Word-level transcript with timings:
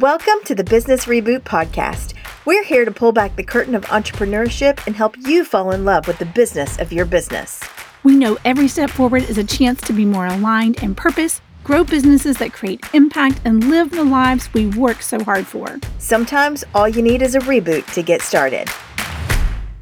Welcome 0.00 0.42
to 0.46 0.56
the 0.56 0.64
Business 0.64 1.04
Reboot 1.04 1.42
Podcast. 1.42 2.14
We're 2.44 2.64
here 2.64 2.84
to 2.84 2.90
pull 2.90 3.12
back 3.12 3.36
the 3.36 3.44
curtain 3.44 3.76
of 3.76 3.84
entrepreneurship 3.84 4.84
and 4.88 4.96
help 4.96 5.16
you 5.16 5.44
fall 5.44 5.70
in 5.70 5.84
love 5.84 6.08
with 6.08 6.18
the 6.18 6.26
business 6.26 6.80
of 6.80 6.92
your 6.92 7.04
business. 7.04 7.60
We 8.02 8.16
know 8.16 8.36
every 8.44 8.66
step 8.66 8.90
forward 8.90 9.22
is 9.22 9.38
a 9.38 9.44
chance 9.44 9.80
to 9.82 9.92
be 9.92 10.04
more 10.04 10.26
aligned 10.26 10.82
in 10.82 10.96
purpose, 10.96 11.40
grow 11.62 11.84
businesses 11.84 12.38
that 12.38 12.52
create 12.52 12.84
impact, 12.92 13.40
and 13.44 13.70
live 13.70 13.92
the 13.92 14.02
lives 14.02 14.52
we 14.52 14.66
work 14.66 15.00
so 15.00 15.22
hard 15.22 15.46
for. 15.46 15.78
Sometimes 15.98 16.64
all 16.74 16.88
you 16.88 17.00
need 17.00 17.22
is 17.22 17.36
a 17.36 17.40
reboot 17.40 17.86
to 17.94 18.02
get 18.02 18.20
started. 18.20 18.68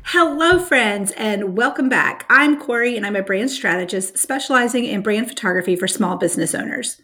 Hello, 0.02 0.58
friends, 0.58 1.12
and 1.12 1.56
welcome 1.56 1.88
back. 1.88 2.26
I'm 2.28 2.60
Corey, 2.60 2.98
and 2.98 3.06
I'm 3.06 3.16
a 3.16 3.22
brand 3.22 3.50
strategist 3.50 4.18
specializing 4.18 4.84
in 4.84 5.00
brand 5.00 5.28
photography 5.28 5.74
for 5.74 5.88
small 5.88 6.18
business 6.18 6.54
owners. 6.54 7.00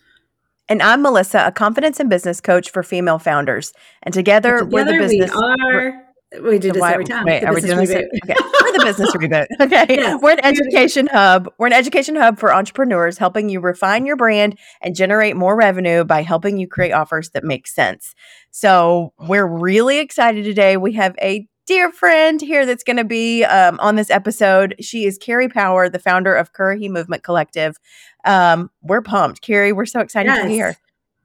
And 0.68 0.82
I'm 0.82 1.00
Melissa, 1.00 1.46
a 1.46 1.52
confidence 1.52 1.98
and 1.98 2.10
business 2.10 2.40
coach 2.40 2.70
for 2.70 2.82
female 2.82 3.18
founders. 3.18 3.72
And 4.02 4.12
together, 4.12 4.58
together 4.58 4.70
we're 4.70 4.84
the 4.84 4.98
business. 4.98 5.30
We, 5.34 5.74
are, 5.74 6.04
we 6.42 6.58
do 6.58 6.72
this 6.72 6.82
every 6.82 7.06
time. 7.06 7.24
Wait, 7.24 7.42
are 7.42 7.54
we 7.54 7.62
doing 7.62 7.86
this? 7.86 7.90
Okay. 7.90 8.34
we're 8.62 8.72
the 8.72 8.82
business 8.84 9.10
reboot. 9.14 9.46
Okay. 9.60 9.86
Yes. 9.88 10.20
We're 10.22 10.32
an 10.32 10.44
education 10.44 11.06
hub. 11.06 11.48
We're 11.56 11.68
an 11.68 11.72
education 11.72 12.16
hub 12.16 12.38
for 12.38 12.54
entrepreneurs, 12.54 13.16
helping 13.16 13.48
you 13.48 13.60
refine 13.60 14.04
your 14.04 14.16
brand 14.16 14.58
and 14.82 14.94
generate 14.94 15.36
more 15.36 15.56
revenue 15.56 16.04
by 16.04 16.22
helping 16.22 16.58
you 16.58 16.68
create 16.68 16.92
offers 16.92 17.30
that 17.30 17.44
make 17.44 17.66
sense. 17.66 18.14
So 18.50 19.14
we're 19.18 19.46
really 19.46 19.98
excited 19.98 20.44
today. 20.44 20.76
We 20.76 20.92
have 20.94 21.14
a 21.18 21.48
dear 21.68 21.92
friend 21.92 22.40
here 22.40 22.64
that's 22.64 22.82
going 22.82 22.96
to 22.96 23.04
be 23.04 23.44
um, 23.44 23.78
on 23.80 23.94
this 23.94 24.08
episode. 24.10 24.74
She 24.80 25.04
is 25.04 25.18
Carrie 25.18 25.50
Powers, 25.50 25.90
the 25.90 25.98
founder 25.98 26.34
of 26.34 26.54
Currahee 26.54 26.88
Movement 26.88 27.22
Collective. 27.22 27.76
Um, 28.24 28.70
we're 28.80 29.02
pumped, 29.02 29.42
Carrie. 29.42 29.72
We're 29.72 29.86
so 29.86 30.00
excited 30.00 30.30
Yes. 30.30 30.42
to 30.42 30.48
be 30.48 30.54
here. 30.54 30.76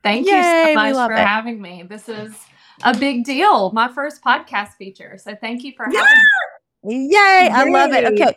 Thank 0.04 0.28
Yay, 0.28 0.34
you 0.34 0.44
so 0.44 0.74
much 0.74 1.08
for 1.08 1.14
it. 1.14 1.26
having 1.26 1.62
me. 1.62 1.84
This 1.88 2.10
is 2.10 2.36
a 2.84 2.96
big 2.96 3.24
deal. 3.24 3.72
My 3.72 3.88
first 3.88 4.22
podcast 4.22 4.74
feature. 4.74 5.18
So 5.18 5.34
thank 5.34 5.64
you 5.64 5.72
for 5.78 5.86
having 5.86 6.02
me. 6.84 7.08
Yay! 7.10 7.50
I 7.52 7.64
love 7.70 7.94
it. 7.94 8.04
Okay. 8.14 8.36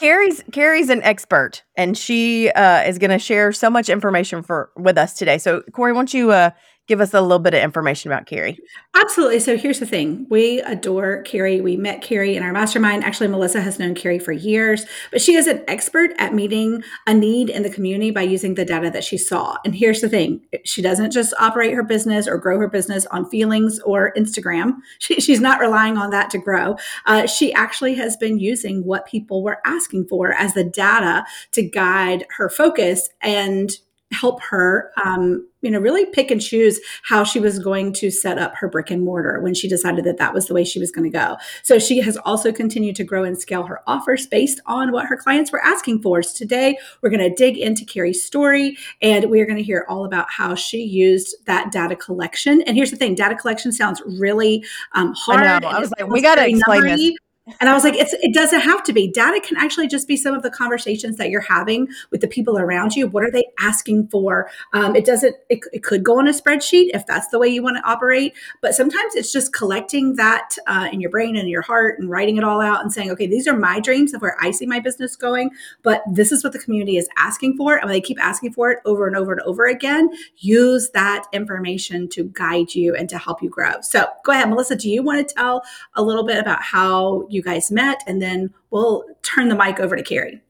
Carrie's 0.00 0.42
Carrie's 0.52 0.88
an 0.88 1.02
expert, 1.02 1.62
and 1.76 1.96
she 1.98 2.50
uh, 2.52 2.80
is 2.84 2.98
going 2.98 3.10
to 3.10 3.18
share 3.18 3.52
so 3.52 3.68
much 3.68 3.90
information 3.90 4.42
for 4.42 4.70
with 4.74 4.96
us 4.96 5.12
today. 5.12 5.36
So, 5.36 5.60
Corey, 5.72 5.92
why 5.92 5.98
don't 5.98 6.14
you 6.14 6.32
uh, 6.32 6.50
give 6.92 7.00
us 7.00 7.14
a 7.14 7.22
little 7.22 7.38
bit 7.38 7.54
of 7.54 7.62
information 7.62 8.12
about 8.12 8.26
Carrie? 8.26 8.58
Absolutely. 8.94 9.40
So 9.40 9.56
here's 9.56 9.78
the 9.78 9.86
thing. 9.86 10.26
We 10.28 10.60
adore 10.60 11.22
Carrie. 11.22 11.62
We 11.62 11.74
met 11.74 12.02
Carrie 12.02 12.36
in 12.36 12.42
our 12.42 12.52
mastermind. 12.52 13.02
Actually, 13.02 13.28
Melissa 13.28 13.62
has 13.62 13.78
known 13.78 13.94
Carrie 13.94 14.18
for 14.18 14.32
years, 14.32 14.84
but 15.10 15.22
she 15.22 15.34
is 15.34 15.46
an 15.46 15.64
expert 15.68 16.10
at 16.18 16.34
meeting 16.34 16.84
a 17.06 17.14
need 17.14 17.48
in 17.48 17.62
the 17.62 17.70
community 17.70 18.10
by 18.10 18.20
using 18.20 18.56
the 18.56 18.66
data 18.66 18.90
that 18.90 19.04
she 19.04 19.16
saw. 19.16 19.56
And 19.64 19.74
here's 19.74 20.02
the 20.02 20.08
thing. 20.10 20.42
She 20.66 20.82
doesn't 20.82 21.12
just 21.12 21.32
operate 21.40 21.72
her 21.72 21.82
business 21.82 22.28
or 22.28 22.36
grow 22.36 22.58
her 22.58 22.68
business 22.68 23.06
on 23.06 23.24
feelings 23.30 23.80
or 23.80 24.12
Instagram. 24.14 24.72
She, 24.98 25.20
she's 25.20 25.40
not 25.40 25.58
relying 25.58 25.96
on 25.96 26.10
that 26.10 26.30
to 26.30 26.38
grow. 26.38 26.76
Uh, 27.06 27.26
she 27.26 27.52
actually 27.54 27.94
has 27.94 28.16
been 28.16 28.38
using 28.38 28.84
what 28.84 29.06
people 29.06 29.42
were 29.42 29.58
asking 29.64 30.06
for 30.06 30.34
as 30.34 30.54
the 30.54 30.62
data 30.62 31.24
to 31.52 31.62
guide 31.62 32.26
her 32.36 32.48
focus 32.48 33.08
and 33.20 33.78
help 34.12 34.42
her 34.42 34.92
um, 35.04 35.46
you 35.60 35.70
know 35.70 35.78
really 35.78 36.06
pick 36.06 36.30
and 36.30 36.40
choose 36.40 36.80
how 37.04 37.24
she 37.24 37.40
was 37.40 37.58
going 37.58 37.92
to 37.92 38.10
set 38.10 38.38
up 38.38 38.54
her 38.54 38.68
brick 38.68 38.90
and 38.90 39.04
mortar 39.04 39.40
when 39.40 39.54
she 39.54 39.68
decided 39.68 40.04
that 40.04 40.18
that 40.18 40.34
was 40.34 40.46
the 40.46 40.54
way 40.54 40.64
she 40.64 40.78
was 40.78 40.90
going 40.90 41.08
to 41.08 41.16
go 41.16 41.36
so 41.62 41.78
she 41.78 42.00
has 42.00 42.16
also 42.18 42.52
continued 42.52 42.96
to 42.96 43.04
grow 43.04 43.24
and 43.24 43.40
scale 43.40 43.62
her 43.62 43.80
offers 43.86 44.26
based 44.26 44.60
on 44.66 44.92
what 44.92 45.06
her 45.06 45.16
clients 45.16 45.52
were 45.52 45.62
asking 45.64 46.00
for 46.00 46.22
so 46.22 46.36
today 46.36 46.76
we're 47.00 47.10
going 47.10 47.20
to 47.20 47.34
dig 47.34 47.56
into 47.56 47.84
carrie's 47.84 48.24
story 48.24 48.76
and 49.00 49.30
we're 49.30 49.46
going 49.46 49.56
to 49.56 49.62
hear 49.62 49.86
all 49.88 50.04
about 50.04 50.28
how 50.30 50.54
she 50.54 50.82
used 50.82 51.36
that 51.46 51.70
data 51.70 51.96
collection 51.96 52.62
and 52.62 52.76
here's 52.76 52.90
the 52.90 52.96
thing 52.96 53.14
data 53.14 53.34
collection 53.34 53.72
sounds 53.72 54.02
really 54.06 54.64
um, 54.94 55.14
hard 55.16 55.42
know. 55.42 55.68
I 55.68 55.80
was 55.80 55.92
like, 55.98 56.08
we 56.08 56.20
gotta 56.22 56.42
very 56.42 56.52
explain 56.52 56.82
this. 56.82 57.16
And 57.58 57.68
I 57.68 57.74
was 57.74 57.82
like, 57.82 57.96
it's, 57.96 58.12
it 58.20 58.32
doesn't 58.32 58.60
have 58.60 58.84
to 58.84 58.92
be. 58.92 59.10
Data 59.10 59.40
can 59.40 59.56
actually 59.56 59.88
just 59.88 60.06
be 60.06 60.16
some 60.16 60.32
of 60.32 60.44
the 60.44 60.50
conversations 60.50 61.16
that 61.16 61.28
you're 61.28 61.40
having 61.40 61.88
with 62.12 62.20
the 62.20 62.28
people 62.28 62.56
around 62.56 62.94
you. 62.94 63.08
What 63.08 63.24
are 63.24 63.32
they 63.32 63.46
asking 63.58 64.08
for? 64.08 64.48
Um, 64.72 64.94
it 64.94 65.04
doesn't, 65.04 65.34
it, 65.48 65.58
it 65.72 65.82
could 65.82 66.04
go 66.04 66.20
on 66.20 66.28
a 66.28 66.30
spreadsheet 66.30 66.90
if 66.94 67.04
that's 67.04 67.28
the 67.28 67.40
way 67.40 67.48
you 67.48 67.60
want 67.60 67.78
to 67.78 67.82
operate. 67.90 68.34
But 68.60 68.74
sometimes 68.74 69.16
it's 69.16 69.32
just 69.32 69.52
collecting 69.52 70.14
that 70.16 70.56
uh, 70.68 70.88
in 70.92 71.00
your 71.00 71.10
brain 71.10 71.36
and 71.36 71.48
your 71.48 71.62
heart 71.62 71.98
and 71.98 72.08
writing 72.08 72.36
it 72.36 72.44
all 72.44 72.60
out 72.60 72.80
and 72.80 72.92
saying, 72.92 73.10
okay, 73.10 73.26
these 73.26 73.48
are 73.48 73.56
my 73.56 73.80
dreams 73.80 74.14
of 74.14 74.22
where 74.22 74.36
I 74.40 74.52
see 74.52 74.66
my 74.66 74.78
business 74.78 75.16
going. 75.16 75.50
But 75.82 76.04
this 76.12 76.30
is 76.30 76.44
what 76.44 76.52
the 76.52 76.60
community 76.60 76.96
is 76.96 77.08
asking 77.18 77.56
for. 77.56 77.74
And 77.74 77.86
when 77.86 77.92
they 77.92 78.00
keep 78.00 78.22
asking 78.22 78.52
for 78.52 78.70
it 78.70 78.78
over 78.84 79.08
and 79.08 79.16
over 79.16 79.32
and 79.32 79.40
over 79.42 79.66
again, 79.66 80.10
use 80.36 80.90
that 80.90 81.24
information 81.32 82.08
to 82.10 82.22
guide 82.22 82.72
you 82.76 82.94
and 82.94 83.08
to 83.08 83.18
help 83.18 83.42
you 83.42 83.50
grow. 83.50 83.80
So 83.80 84.06
go 84.24 84.30
ahead, 84.30 84.48
Melissa. 84.48 84.76
Do 84.76 84.88
you 84.88 85.02
want 85.02 85.26
to 85.26 85.34
tell 85.34 85.62
a 85.94 86.02
little 86.04 86.24
bit 86.24 86.38
about 86.38 86.62
how 86.62 87.26
you 87.32 87.41
guys 87.42 87.70
met, 87.70 88.02
and 88.06 88.20
then 88.22 88.50
we'll 88.70 89.04
turn 89.22 89.48
the 89.48 89.54
mic 89.56 89.80
over 89.80 89.96
to 89.96 90.02
Carrie. 90.02 90.40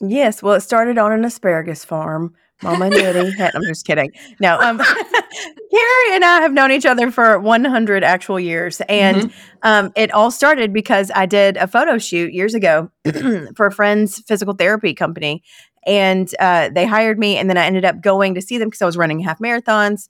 Yes. 0.00 0.42
Well, 0.42 0.54
it 0.54 0.60
started 0.60 0.98
on 0.98 1.12
an 1.12 1.24
asparagus 1.24 1.84
farm. 1.84 2.34
Mama 2.62 2.88
Nitty. 2.90 3.34
had- 3.36 3.52
I'm 3.56 3.62
just 3.64 3.86
kidding. 3.86 4.10
No, 4.40 4.58
um, 4.58 4.78
Carrie 5.70 6.14
and 6.14 6.24
I 6.24 6.40
have 6.40 6.52
known 6.52 6.70
each 6.70 6.86
other 6.86 7.10
for 7.10 7.38
100 7.38 8.04
actual 8.04 8.38
years, 8.38 8.80
and 8.88 9.32
um, 9.62 9.92
it 9.96 10.12
all 10.12 10.30
started 10.30 10.72
because 10.72 11.10
I 11.14 11.26
did 11.26 11.56
a 11.56 11.66
photo 11.66 11.98
shoot 11.98 12.32
years 12.32 12.54
ago 12.54 12.90
for 13.56 13.66
a 13.66 13.72
friend's 13.72 14.20
physical 14.20 14.54
therapy 14.54 14.94
company, 14.94 15.42
and 15.86 16.32
uh, 16.38 16.70
they 16.72 16.86
hired 16.86 17.18
me, 17.18 17.36
and 17.36 17.50
then 17.50 17.56
I 17.58 17.66
ended 17.66 17.84
up 17.84 18.00
going 18.00 18.34
to 18.36 18.40
see 18.40 18.56
them 18.58 18.68
because 18.68 18.82
I 18.82 18.86
was 18.86 18.96
running 18.96 19.18
half 19.20 19.40
marathons. 19.40 20.08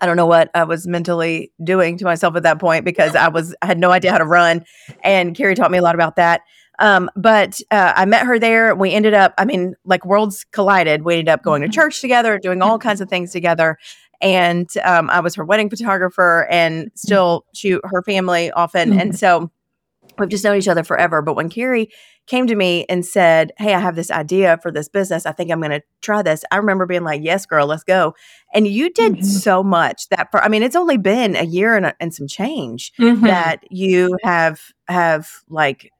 I 0.00 0.06
don't 0.06 0.16
know 0.16 0.26
what 0.26 0.50
I 0.54 0.64
was 0.64 0.86
mentally 0.86 1.52
doing 1.62 1.96
to 1.98 2.04
myself 2.04 2.36
at 2.36 2.42
that 2.42 2.58
point 2.58 2.84
because 2.84 3.14
I 3.14 3.28
was 3.28 3.54
I 3.62 3.66
had 3.66 3.78
no 3.78 3.90
idea 3.90 4.12
how 4.12 4.18
to 4.18 4.24
run, 4.24 4.64
and 5.02 5.34
Carrie 5.36 5.54
taught 5.54 5.70
me 5.70 5.78
a 5.78 5.82
lot 5.82 5.94
about 5.94 6.16
that. 6.16 6.42
Um, 6.80 7.08
but 7.14 7.60
uh, 7.70 7.92
I 7.94 8.04
met 8.04 8.26
her 8.26 8.38
there. 8.38 8.74
We 8.74 8.92
ended 8.92 9.14
up, 9.14 9.32
I 9.38 9.44
mean, 9.44 9.76
like 9.84 10.04
worlds 10.04 10.44
collided. 10.50 11.02
We 11.04 11.14
ended 11.14 11.28
up 11.28 11.44
going 11.44 11.62
to 11.62 11.68
Mhm. 11.68 11.72
church 11.72 12.00
together, 12.00 12.36
doing 12.38 12.62
all 12.62 12.80
kinds 12.80 13.00
of 13.00 13.08
things 13.08 13.30
together. 13.30 13.78
And 14.20 14.68
um, 14.84 15.08
I 15.08 15.20
was 15.20 15.36
her 15.36 15.44
wedding 15.44 15.70
photographer 15.70 16.48
and 16.50 16.90
still 16.96 17.44
shoot 17.54 17.80
her 17.84 18.02
family 18.02 18.50
often. 18.50 18.98
And 18.98 19.16
so 19.16 19.52
we've 20.18 20.28
just 20.28 20.42
known 20.42 20.56
each 20.56 20.66
other 20.66 20.82
forever. 20.82 21.22
But 21.22 21.34
when 21.36 21.48
Carrie 21.48 21.90
came 22.26 22.46
to 22.46 22.56
me 22.56 22.86
and 22.88 23.04
said, 23.04 23.52
Hey, 23.58 23.74
I 23.74 23.78
have 23.80 23.94
this 23.96 24.10
idea 24.10 24.58
for 24.62 24.72
this 24.72 24.88
business. 24.88 25.26
I 25.26 25.32
think 25.32 25.50
I'm 25.52 25.60
going 25.60 25.72
to 25.72 25.82
try 26.00 26.22
this. 26.22 26.42
I 26.50 26.56
remember 26.56 26.86
being 26.86 27.04
like, 27.04 27.22
Yes, 27.22 27.46
girl, 27.46 27.66
let's 27.66 27.84
go. 27.84 28.14
And 28.54 28.68
you 28.68 28.88
did 28.92 29.14
Mhm. 29.16 29.24
so 29.24 29.62
much 29.64 30.08
that 30.10 30.30
for, 30.30 30.42
I 30.42 30.48
mean, 30.48 30.62
it's 30.62 30.76
only 30.76 30.96
been 30.96 31.34
a 31.36 31.42
year 31.42 31.76
and, 31.76 31.92
and 32.00 32.14
some 32.14 32.28
change 32.28 32.92
Mhm. 32.98 33.22
that 33.22 33.60
you 33.70 34.16
have 34.22 34.60
have 34.88 35.28
like 35.48 35.90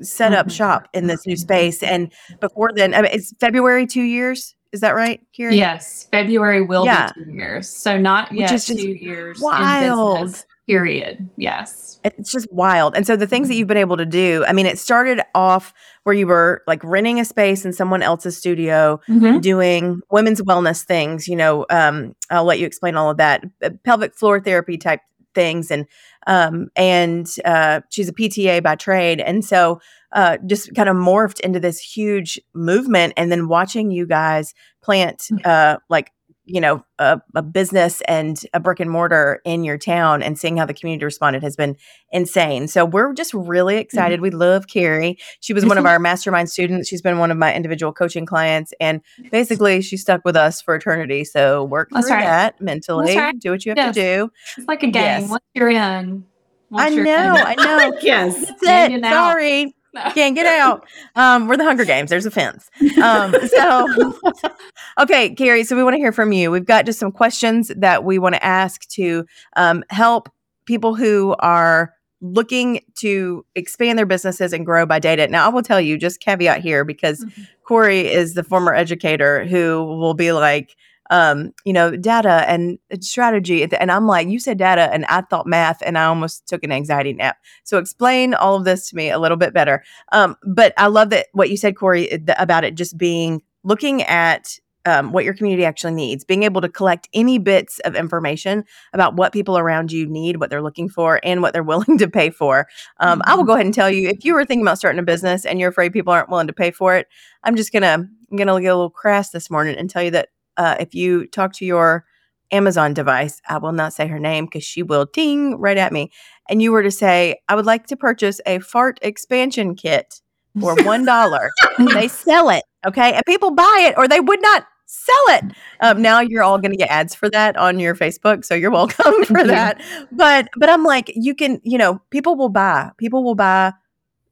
set 0.00 0.32
up 0.32 0.46
Mhm. 0.46 0.52
shop 0.52 0.88
in 0.94 1.06
this 1.06 1.26
new 1.26 1.36
space 1.36 1.82
and 1.82 2.10
before 2.40 2.70
then 2.74 2.94
I 2.94 3.02
mean, 3.02 3.10
it's 3.12 3.32
february 3.40 3.86
two 3.86 4.02
years 4.02 4.54
is 4.72 4.80
that 4.80 4.94
right 4.94 5.20
Kira? 5.38 5.54
Yes, 5.54 6.08
February 6.10 6.60
will 6.62 6.84
Yeah. 6.86 7.10
be 7.16 7.24
two 7.24 7.30
years. 7.32 7.68
So 7.68 7.96
not 7.98 8.30
Which 8.30 8.40
yet 8.40 8.60
two 8.62 8.74
years. 8.90 9.38
in 9.38 9.42
wild. 9.44 10.20
business, 10.24 10.46
period. 10.66 11.28
Yes. 11.36 11.98
it's 12.04 12.30
just 12.32 12.46
wild 12.52 12.94
and 12.96 13.06
so 13.06 13.16
the 13.16 13.26
things 13.26 13.48
that 13.48 13.54
you've 13.54 13.66
been 13.68 13.76
able 13.76 13.96
to 13.96 14.06
do 14.06 14.44
i 14.46 14.52
mean 14.52 14.66
it 14.66 14.78
started 14.78 15.20
off 15.34 15.72
where 16.04 16.14
you 16.14 16.26
were 16.26 16.62
like 16.66 16.82
renting 16.84 17.18
a 17.18 17.24
space 17.24 17.64
in 17.64 17.72
someone 17.72 18.02
else's 18.02 18.36
studio 18.36 19.00
Mhm. 19.08 19.40
doing 19.40 20.00
women's 20.10 20.40
wellness 20.42 20.84
things 20.84 21.26
you 21.26 21.34
know 21.36 21.66
um, 21.70 22.14
i'll 22.30 22.44
let 22.44 22.58
you 22.60 22.66
explain 22.66 22.96
all 22.96 23.10
of 23.10 23.16
that 23.16 23.42
uh, 23.62 23.70
pelvic 23.84 24.14
floor 24.14 24.40
therapy 24.40 24.76
type 24.78 25.00
things 25.34 25.70
and 25.70 25.86
um, 26.28 26.68
and 26.76 27.26
uh, 27.44 27.80
she's 27.90 28.08
a 28.08 28.12
pta 28.12 28.62
by 28.62 28.74
trade 28.74 29.20
and 29.20 29.44
so 29.44 29.80
uh, 30.12 30.38
just 30.46 30.74
kind 30.74 30.88
of 30.88 30.96
morphed 30.96 31.40
into 31.40 31.60
this 31.60 31.78
huge 31.80 32.40
movement 32.54 33.12
and 33.16 33.30
then 33.32 33.48
watching 33.48 33.90
you 33.90 34.06
guys 34.06 34.54
plant 34.82 35.28
uh, 35.44 35.76
like 35.90 36.10
you 36.46 36.60
know 36.60 36.82
a, 36.98 37.20
a 37.34 37.42
business 37.42 38.00
and 38.02 38.40
a 38.54 38.60
brick 38.60 38.80
and 38.80 38.90
mortar 38.90 39.40
in 39.44 39.64
your 39.64 39.76
town 39.76 40.22
and 40.22 40.38
seeing 40.38 40.56
how 40.56 40.64
the 40.64 40.72
community 40.72 41.04
responded 41.04 41.42
has 41.42 41.56
been 41.56 41.76
insane 42.12 42.68
so 42.68 42.84
we're 42.84 43.12
just 43.12 43.34
really 43.34 43.74
mm-hmm. 43.74 43.80
excited 43.80 44.20
we 44.20 44.30
love 44.30 44.66
carrie 44.68 45.18
she 45.40 45.52
was 45.52 45.66
one 45.66 45.76
of 45.76 45.84
our 45.86 45.98
mastermind 45.98 46.48
students 46.48 46.88
she's 46.88 47.02
been 47.02 47.18
one 47.18 47.30
of 47.30 47.36
my 47.36 47.54
individual 47.54 47.92
coaching 47.92 48.24
clients 48.24 48.72
and 48.80 49.00
basically 49.30 49.82
she 49.82 49.96
stuck 49.96 50.24
with 50.24 50.36
us 50.36 50.62
for 50.62 50.74
eternity 50.74 51.24
so 51.24 51.64
work 51.64 51.88
That's 51.90 52.06
through 52.06 52.16
right. 52.16 52.24
that 52.24 52.60
mentally 52.60 53.16
right. 53.16 53.38
do 53.38 53.50
what 53.50 53.64
you 53.66 53.70
have 53.70 53.76
Yes. 53.76 53.94
to 53.94 54.00
do 54.00 54.32
It's 54.56 54.68
like 54.68 54.82
a 54.82 54.86
game. 54.86 55.02
Yes. 55.02 55.30
Once 55.30 55.44
you're 55.54 55.70
in, 55.70 56.24
once 56.70 56.92
i 56.92 56.94
you're 56.94 57.04
know 57.04 57.36
in. 57.36 57.46
i 57.46 57.54
know 57.54 57.98
yes. 58.02 58.52
that's 58.62 58.92
it 58.94 59.02
sorry 59.02 59.75
No. 59.96 60.10
can't 60.12 60.34
get 60.34 60.46
out. 60.46 60.86
Um, 61.14 61.48
we're 61.48 61.56
the 61.56 61.64
Hunger 61.64 61.84
Games. 61.84 62.10
There's 62.10 62.26
a 62.26 62.30
fence. 62.30 62.70
Um, 63.02 63.34
so, 63.48 64.12
okay, 65.00 65.34
Carrie. 65.34 65.64
So 65.64 65.74
we 65.76 65.82
want 65.82 65.94
to 65.94 65.98
hear 65.98 66.12
from 66.12 66.32
you. 66.32 66.50
We've 66.50 66.64
got 66.66 66.86
just 66.86 66.98
some 66.98 67.10
questions 67.12 67.72
that 67.76 68.04
we 68.04 68.18
want 68.18 68.34
to 68.34 68.44
ask 68.44 68.86
to 68.90 69.24
um, 69.56 69.82
help 69.90 70.28
people 70.66 70.94
who 70.94 71.34
are 71.38 71.92
looking 72.20 72.80
to 72.96 73.44
expand 73.54 73.98
their 73.98 74.06
businesses 74.06 74.52
and 74.52 74.64
grow 74.66 74.86
by 74.86 74.98
data. 74.98 75.28
Now, 75.28 75.46
I 75.46 75.48
will 75.48 75.62
tell 75.62 75.80
you, 75.80 75.98
just 75.98 76.20
caveat 76.20 76.60
here, 76.62 76.84
because 76.84 77.24
Mhm. 77.24 77.46
Corey 77.66 78.00
is 78.12 78.34
the 78.34 78.42
former 78.44 78.74
educator 78.74 79.44
who 79.44 79.84
will 79.84 80.14
be 80.14 80.32
like, 80.32 80.74
um, 81.10 81.52
you 81.64 81.72
know, 81.72 81.96
data 81.96 82.44
and 82.48 82.78
strategy. 83.00 83.62
And 83.62 83.90
I'm 83.90 84.06
like, 84.06 84.28
you 84.28 84.38
said 84.38 84.58
data, 84.58 84.92
and 84.92 85.04
I 85.06 85.22
thought 85.22 85.46
math, 85.46 85.82
and 85.82 85.98
I 85.98 86.04
almost 86.04 86.46
took 86.46 86.64
an 86.64 86.72
anxiety 86.72 87.12
nap. 87.12 87.38
So 87.64 87.78
explain 87.78 88.34
all 88.34 88.56
of 88.56 88.64
this 88.64 88.88
to 88.90 88.96
me 88.96 89.10
a 89.10 89.18
little 89.18 89.36
bit 89.36 89.54
better. 89.54 89.84
Um, 90.12 90.36
but 90.44 90.72
I 90.76 90.86
love 90.86 91.10
that 91.10 91.26
what 91.32 91.50
you 91.50 91.56
said, 91.56 91.76
Corey, 91.76 92.08
about 92.38 92.64
it 92.64 92.74
just 92.74 92.98
being 92.98 93.42
looking 93.62 94.02
at 94.02 94.58
um, 94.86 95.10
what 95.10 95.24
your 95.24 95.34
community 95.34 95.64
actually 95.64 95.94
needs, 95.94 96.24
being 96.24 96.44
able 96.44 96.60
to 96.60 96.68
collect 96.68 97.08
any 97.12 97.38
bits 97.38 97.80
of 97.80 97.96
information 97.96 98.64
about 98.92 99.16
what 99.16 99.32
people 99.32 99.58
around 99.58 99.90
you 99.90 100.06
need, 100.06 100.36
what 100.38 100.48
they're 100.48 100.62
looking 100.62 100.88
for, 100.88 101.20
and 101.24 101.42
what 101.42 101.52
they're 101.52 101.62
willing 101.64 101.98
to 101.98 102.08
pay 102.08 102.30
for. 102.30 102.68
Um, 103.00 103.18
mm-hmm. 103.18 103.30
I 103.30 103.34
will 103.34 103.42
mm-hmm. 103.42 103.48
go 103.48 103.54
ahead 103.54 103.66
and 103.66 103.74
tell 103.74 103.90
you 103.90 104.08
if 104.08 104.24
you 104.24 104.32
were 104.32 104.44
thinking 104.44 104.62
about 104.62 104.78
starting 104.78 105.00
a 105.00 105.02
business 105.02 105.44
and 105.44 105.58
you're 105.58 105.70
afraid 105.70 105.92
people 105.92 106.12
aren't 106.12 106.30
willing 106.30 106.46
to 106.46 106.52
pay 106.52 106.70
for 106.70 106.96
it, 106.96 107.08
I'm 107.42 107.56
just 107.56 107.72
gonna 107.72 108.08
I'm 108.30 108.36
gonna 108.36 108.60
get 108.60 108.68
a 108.68 108.76
little 108.76 108.90
crass 108.90 109.30
this 109.30 109.50
morning 109.50 109.76
and 109.76 109.90
tell 109.90 110.02
you 110.02 110.12
that 110.12 110.28
uh, 110.56 110.76
if 110.80 110.94
you 110.94 111.26
talk 111.26 111.52
to 111.54 111.64
your 111.64 112.04
Amazon 112.52 112.94
device, 112.94 113.40
I 113.48 113.58
will 113.58 113.72
not 113.72 113.92
say 113.92 114.06
her 114.06 114.18
name 114.18 114.46
because 114.46 114.64
she 114.64 114.82
will 114.82 115.06
ding 115.06 115.58
right 115.58 115.76
at 115.76 115.92
me, 115.92 116.10
and 116.48 116.62
you 116.62 116.72
were 116.72 116.82
to 116.82 116.90
say, 116.90 117.40
I 117.48 117.54
would 117.54 117.66
like 117.66 117.86
to 117.88 117.96
purchase 117.96 118.40
a 118.46 118.60
fart 118.60 118.98
expansion 119.02 119.74
kit 119.74 120.20
for 120.60 120.74
one 120.84 121.04
dollar. 121.04 121.50
they 121.94 122.08
sell 122.08 122.50
it, 122.50 122.64
okay, 122.86 123.12
and 123.12 123.24
people 123.26 123.50
buy 123.50 123.86
it, 123.88 123.94
or 123.96 124.06
they 124.08 124.20
would 124.20 124.42
not 124.42 124.66
sell 124.86 125.24
it. 125.28 125.44
Um, 125.80 126.00
now 126.00 126.20
you're 126.20 126.42
all 126.42 126.58
going 126.58 126.70
to 126.70 126.76
get 126.76 126.90
ads 126.90 127.14
for 127.14 127.28
that 127.30 127.56
on 127.56 127.80
your 127.80 127.94
Facebook, 127.94 128.44
so 128.44 128.54
you're 128.54 128.70
welcome 128.82 129.24
for 129.24 129.44
that. 129.44 129.80
But 130.12 130.48
but 130.56 130.68
I'm 130.68 130.84
like, 130.84 131.12
you 131.14 131.34
can, 131.34 131.60
you 131.64 131.78
know, 131.78 132.00
people 132.10 132.36
will 132.36 132.48
buy. 132.48 132.90
People 132.96 133.24
will 133.24 133.34
buy 133.34 133.72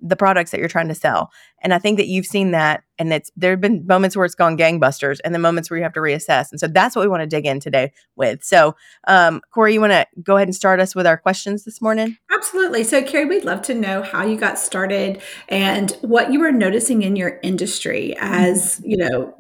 the 0.01 0.17
products 0.17 0.51
that 0.51 0.61
you're 0.61 0.69
trying 0.69 0.89
to 0.89 0.95
sell. 0.95 1.31
And 1.63 1.73
I 1.73 1.79
think 1.79 1.97
that 1.99 2.07
you've 2.07 2.27
seen 2.27 2.51
that 2.51 2.85
and 2.99 3.13
it's 3.13 3.31
there 3.37 3.53
have 3.53 3.61
been 3.61 3.87
moments 3.87 4.17
where 4.17 4.25
it's 4.25 4.35
gone 4.35 4.57
gangbusters 4.57 5.19
and 5.25 5.35
the 5.35 5.39
moments 5.39 5.71
where 5.71 5.79
you 5.79 5.83
have 5.83 5.95
to 5.95 6.01
reassess. 6.01 6.51
And 6.51 6.61
so 6.61 6.67
that's 6.69 6.95
what 6.95 7.03
we 7.03 7.09
want 7.09 7.23
to 7.23 7.27
dig 7.27 7.47
in 7.47 7.59
today 7.61 7.93
with. 8.17 8.45
So 8.45 8.77
um 9.09 9.41
Corey, 9.51 9.73
you 9.75 9.81
want 9.81 9.93
to 9.93 10.07
go 10.23 10.37
ahead 10.37 10.49
and 10.49 10.55
start 10.55 10.81
us 10.81 10.95
with 10.95 11.07
our 11.07 11.17
questions 11.17 11.65
this 11.65 11.81
morning? 11.81 12.17
Absolutely. 12.33 12.85
So 12.85 13.03
Carrie, 13.03 13.25
we'd 13.25 13.45
love 13.45 13.63
to 13.63 13.75
know 13.75 14.03
how 14.03 14.25
you 14.25 14.37
got 14.37 14.59
started 14.59 15.23
and 15.49 15.93
what 16.03 16.33
you 16.33 16.41
were 16.41 16.53
noticing 16.53 17.03
in 17.03 17.17
your 17.17 17.41
industry 17.43 18.15
as, 18.19 18.77
mm-hmm. 18.81 18.91
you 18.91 18.97
know, 18.99 19.35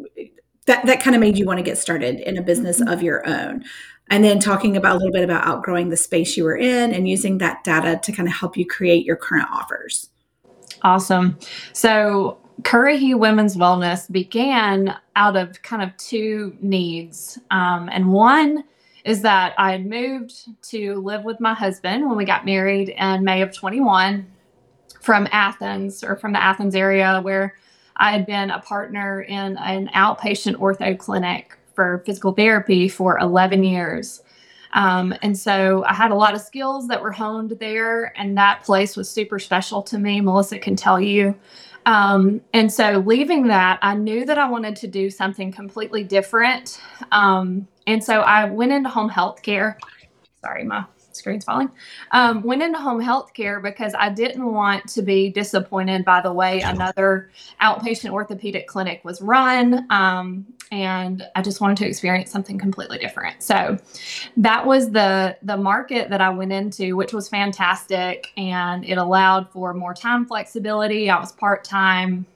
that 0.66 0.86
that 0.86 1.00
kind 1.00 1.14
of 1.14 1.20
made 1.20 1.38
you 1.38 1.44
want 1.44 1.58
to 1.58 1.64
get 1.64 1.76
started 1.76 2.20
in 2.20 2.38
a 2.38 2.42
business 2.42 2.80
mm-hmm. 2.80 2.92
of 2.92 3.02
your 3.02 3.26
own 3.28 3.64
and 4.10 4.22
then 4.22 4.38
talking 4.38 4.76
about 4.76 4.96
a 4.96 4.98
little 4.98 5.12
bit 5.12 5.24
about 5.24 5.46
outgrowing 5.46 5.88
the 5.88 5.96
space 5.96 6.36
you 6.36 6.44
were 6.44 6.56
in 6.56 6.92
and 6.92 7.08
using 7.08 7.38
that 7.38 7.64
data 7.64 7.98
to 8.02 8.12
kind 8.12 8.28
of 8.28 8.34
help 8.34 8.56
you 8.56 8.66
create 8.66 9.04
your 9.04 9.16
current 9.16 9.48
offers 9.50 10.10
awesome 10.84 11.36
so 11.72 12.38
Currahee 12.62 13.18
Women's 13.18 13.56
Wellness 13.56 14.10
began 14.10 14.96
out 15.16 15.36
of 15.36 15.60
kind 15.62 15.82
of 15.82 15.96
two 15.96 16.56
needs. 16.60 17.38
Um, 17.50 17.88
and 17.90 18.12
one 18.12 18.64
is 19.04 19.22
that 19.22 19.54
I 19.58 19.72
had 19.72 19.86
moved 19.86 20.46
to 20.70 20.94
live 21.00 21.24
with 21.24 21.40
my 21.40 21.52
husband 21.52 22.08
when 22.08 22.16
we 22.16 22.24
got 22.24 22.44
married 22.44 22.90
in 22.90 23.24
May 23.24 23.42
of 23.42 23.52
21 23.52 24.26
from 25.00 25.28
Athens 25.30 26.02
or 26.02 26.16
from 26.16 26.32
the 26.32 26.42
Athens 26.42 26.74
area 26.74 27.20
where 27.20 27.56
I 27.96 28.12
had 28.12 28.24
been 28.24 28.50
a 28.50 28.60
partner 28.60 29.22
in 29.22 29.58
an 29.58 29.88
outpatient 29.88 30.56
ortho 30.56 30.98
clinic 30.98 31.58
for 31.74 32.02
physical 32.06 32.32
therapy 32.32 32.88
for 32.88 33.18
11 33.18 33.62
years. 33.64 34.22
Um, 34.74 35.14
and 35.22 35.38
so 35.38 35.84
I 35.86 35.94
had 35.94 36.10
a 36.10 36.14
lot 36.14 36.34
of 36.34 36.40
skills 36.40 36.88
that 36.88 37.00
were 37.00 37.12
honed 37.12 37.56
there, 37.60 38.12
and 38.18 38.36
that 38.36 38.64
place 38.64 38.96
was 38.96 39.08
super 39.08 39.38
special 39.38 39.82
to 39.82 39.98
me. 39.98 40.20
Melissa 40.20 40.58
can 40.58 40.76
tell 40.76 41.00
you. 41.00 41.34
Um, 41.86 42.40
and 42.52 42.72
so 42.72 43.02
leaving 43.06 43.46
that, 43.48 43.78
I 43.82 43.94
knew 43.94 44.24
that 44.24 44.38
I 44.38 44.48
wanted 44.48 44.76
to 44.76 44.86
do 44.86 45.10
something 45.10 45.52
completely 45.52 46.02
different. 46.02 46.80
Um, 47.12 47.68
and 47.86 48.02
so 48.02 48.20
I 48.20 48.46
went 48.46 48.72
into 48.72 48.88
home 48.88 49.08
health 49.08 49.42
care. 49.42 49.78
Sorry, 50.42 50.64
my 50.64 50.84
screen's 51.12 51.44
falling. 51.44 51.70
Um, 52.12 52.42
went 52.42 52.62
into 52.62 52.78
home 52.78 53.00
health 53.00 53.34
care 53.34 53.60
because 53.60 53.94
I 53.96 54.08
didn't 54.08 54.44
want 54.44 54.88
to 54.88 55.02
be 55.02 55.30
disappointed 55.30 56.04
by 56.04 56.20
the 56.20 56.32
way 56.32 56.60
another 56.60 57.30
outpatient 57.60 58.10
orthopedic 58.10 58.66
clinic 58.66 59.02
was 59.04 59.20
run. 59.22 59.86
Um, 59.90 60.46
and 60.70 61.22
I 61.34 61.42
just 61.42 61.60
wanted 61.60 61.76
to 61.78 61.86
experience 61.86 62.30
something 62.30 62.58
completely 62.58 62.98
different. 62.98 63.42
So 63.42 63.78
that 64.36 64.66
was 64.66 64.90
the 64.90 65.36
the 65.42 65.56
market 65.56 66.10
that 66.10 66.20
I 66.20 66.30
went 66.30 66.52
into, 66.52 66.96
which 66.96 67.12
was 67.12 67.28
fantastic, 67.28 68.28
and 68.36 68.84
it 68.84 68.98
allowed 68.98 69.50
for 69.50 69.74
more 69.74 69.94
time 69.94 70.26
flexibility. 70.26 71.10
I 71.10 71.18
was 71.18 71.32
part 71.32 71.64
time, 71.64 72.26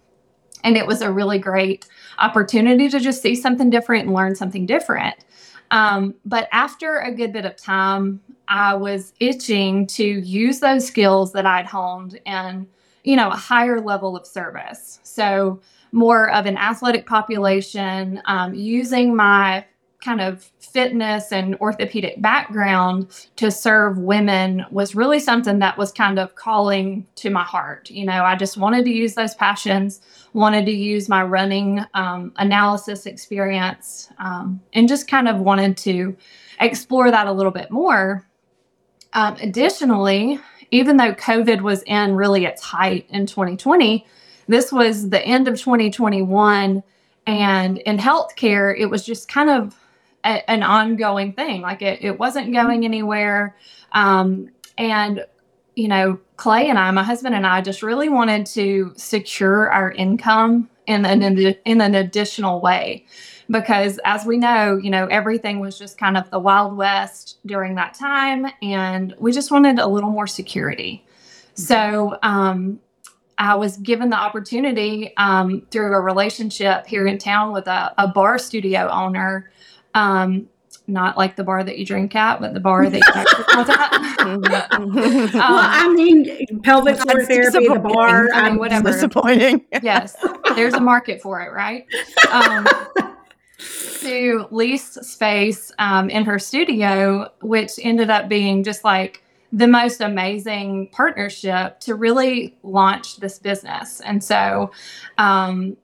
and 0.64 0.76
it 0.76 0.86
was 0.86 1.02
a 1.02 1.10
really 1.10 1.38
great 1.38 1.86
opportunity 2.18 2.88
to 2.88 3.00
just 3.00 3.22
see 3.22 3.34
something 3.34 3.70
different 3.70 4.06
and 4.06 4.14
learn 4.14 4.34
something 4.34 4.66
different. 4.66 5.16
Um, 5.70 6.14
but 6.24 6.48
after 6.52 6.98
a 7.00 7.12
good 7.12 7.32
bit 7.32 7.44
of 7.44 7.56
time, 7.56 8.20
I 8.48 8.74
was 8.74 9.12
itching 9.20 9.86
to 9.88 10.04
use 10.04 10.60
those 10.60 10.86
skills 10.86 11.32
that 11.32 11.44
I'd 11.44 11.66
honed 11.66 12.18
in, 12.24 12.66
you 13.04 13.16
know, 13.16 13.28
a 13.28 13.36
higher 13.36 13.80
level 13.80 14.16
of 14.16 14.26
service. 14.26 15.00
So 15.02 15.60
more 15.92 16.30
of 16.30 16.46
an 16.46 16.56
athletic 16.56 17.06
population, 17.06 18.20
um, 18.26 18.54
using 18.54 19.16
my 19.16 19.64
kind 20.00 20.20
of 20.20 20.50
fitness 20.60 21.32
and 21.32 21.56
orthopedic 21.56 22.20
background 22.22 23.28
to 23.36 23.50
serve 23.50 23.98
women 23.98 24.64
was 24.70 24.94
really 24.94 25.18
something 25.18 25.58
that 25.58 25.76
was 25.76 25.90
kind 25.90 26.18
of 26.18 26.34
calling 26.36 27.06
to 27.16 27.30
my 27.30 27.42
heart. 27.42 27.90
You 27.90 28.06
know, 28.06 28.22
I 28.24 28.36
just 28.36 28.56
wanted 28.56 28.84
to 28.84 28.90
use 28.90 29.14
those 29.14 29.34
passions, 29.34 30.00
wanted 30.34 30.66
to 30.66 30.72
use 30.72 31.08
my 31.08 31.22
running 31.22 31.84
um, 31.94 32.32
analysis 32.36 33.06
experience, 33.06 34.08
um, 34.18 34.60
and 34.72 34.88
just 34.88 35.08
kind 35.08 35.26
of 35.26 35.38
wanted 35.40 35.76
to 35.78 36.16
explore 36.60 37.10
that 37.10 37.26
a 37.26 37.32
little 37.32 37.52
bit 37.52 37.70
more. 37.70 38.24
Um, 39.14 39.36
additionally, 39.40 40.38
even 40.70 40.96
though 40.96 41.12
COVID 41.12 41.62
was 41.62 41.82
in 41.84 42.14
really 42.14 42.44
its 42.44 42.62
height 42.62 43.06
in 43.10 43.26
2020, 43.26 44.06
this 44.46 44.72
was 44.72 45.10
the 45.10 45.20
end 45.20 45.48
of 45.48 45.58
2021. 45.58 46.82
And 47.26 47.78
in 47.78 47.98
healthcare, 47.98 48.74
it 48.78 48.86
was 48.86 49.04
just 49.04 49.28
kind 49.28 49.50
of 49.50 49.76
a, 50.24 50.50
an 50.50 50.62
ongoing 50.62 51.32
thing. 51.32 51.60
Like 51.60 51.82
it, 51.82 52.02
it 52.02 52.18
wasn't 52.18 52.52
going 52.52 52.84
anywhere. 52.84 53.56
Um, 53.92 54.50
and, 54.76 55.24
you 55.74 55.88
know, 55.88 56.18
Clay 56.36 56.68
and 56.68 56.78
I, 56.78 56.90
my 56.90 57.02
husband 57.02 57.34
and 57.34 57.46
I, 57.46 57.60
just 57.60 57.82
really 57.82 58.08
wanted 58.08 58.46
to 58.46 58.92
secure 58.96 59.70
our 59.70 59.92
income 59.92 60.70
in 60.86 61.04
an, 61.04 61.22
in 61.22 61.80
an 61.80 61.94
additional 61.94 62.60
way. 62.60 63.04
Because 63.50 63.98
as 64.04 64.26
we 64.26 64.36
know, 64.36 64.76
you 64.76 64.90
know, 64.90 65.06
everything 65.06 65.60
was 65.60 65.78
just 65.78 65.96
kind 65.96 66.16
of 66.16 66.28
the 66.30 66.38
Wild 66.38 66.76
West 66.76 67.38
during 67.46 67.74
that 67.76 67.94
time. 67.94 68.46
And 68.62 69.14
we 69.18 69.32
just 69.32 69.50
wanted 69.50 69.78
a 69.78 69.86
little 69.86 70.10
more 70.10 70.26
security. 70.26 71.06
So, 71.54 72.18
um, 72.22 72.80
I 73.40 73.54
was 73.54 73.76
given 73.76 74.10
the 74.10 74.16
opportunity 74.16 75.16
um, 75.16 75.62
through 75.70 75.94
a 75.94 76.00
relationship 76.00 76.86
here 76.86 77.06
in 77.06 77.18
town 77.18 77.52
with 77.52 77.68
a, 77.68 77.94
a 77.96 78.08
barre 78.08 78.38
studio 78.38 78.88
owner 78.88 79.50
um, 79.94 80.48
not 80.88 81.18
like 81.18 81.36
the 81.36 81.44
bar 81.44 81.62
that 81.62 81.78
you 81.78 81.84
drink 81.84 82.14
at, 82.16 82.40
but 82.40 82.54
the 82.54 82.60
bar 82.60 82.88
that 82.88 82.96
you 82.96 83.02
actually 83.14 83.44
at. 83.74 84.72
um, 84.72 84.90
well, 84.90 85.34
I 85.34 85.88
mean, 85.94 86.60
pelvic 86.62 86.96
floor 86.96 87.24
therapy, 87.24 87.68
the 87.68 87.78
bar, 87.78 88.28
I 88.32 88.48
mean, 88.50 88.58
whatever. 88.58 88.90
Disappointing. 88.90 89.64
yes, 89.82 90.16
there's 90.54 90.74
a 90.74 90.80
market 90.80 91.20
for 91.20 91.42
it, 91.42 91.52
right? 91.52 91.86
To 93.58 94.46
lease 94.50 94.92
space 95.02 95.72
um, 95.78 96.08
in 96.10 96.24
her 96.24 96.38
studio, 96.38 97.30
which 97.42 97.72
ended 97.82 98.10
up 98.10 98.28
being 98.28 98.62
just 98.62 98.84
like 98.84 99.22
the 99.52 99.66
most 99.66 100.00
amazing 100.00 100.88
partnership 100.92 101.80
to 101.80 101.94
really 101.94 102.56
launch 102.62 103.16
this 103.16 103.38
business. 103.38 104.00
And 104.00 104.22
so, 104.22 104.70
um, 105.16 105.76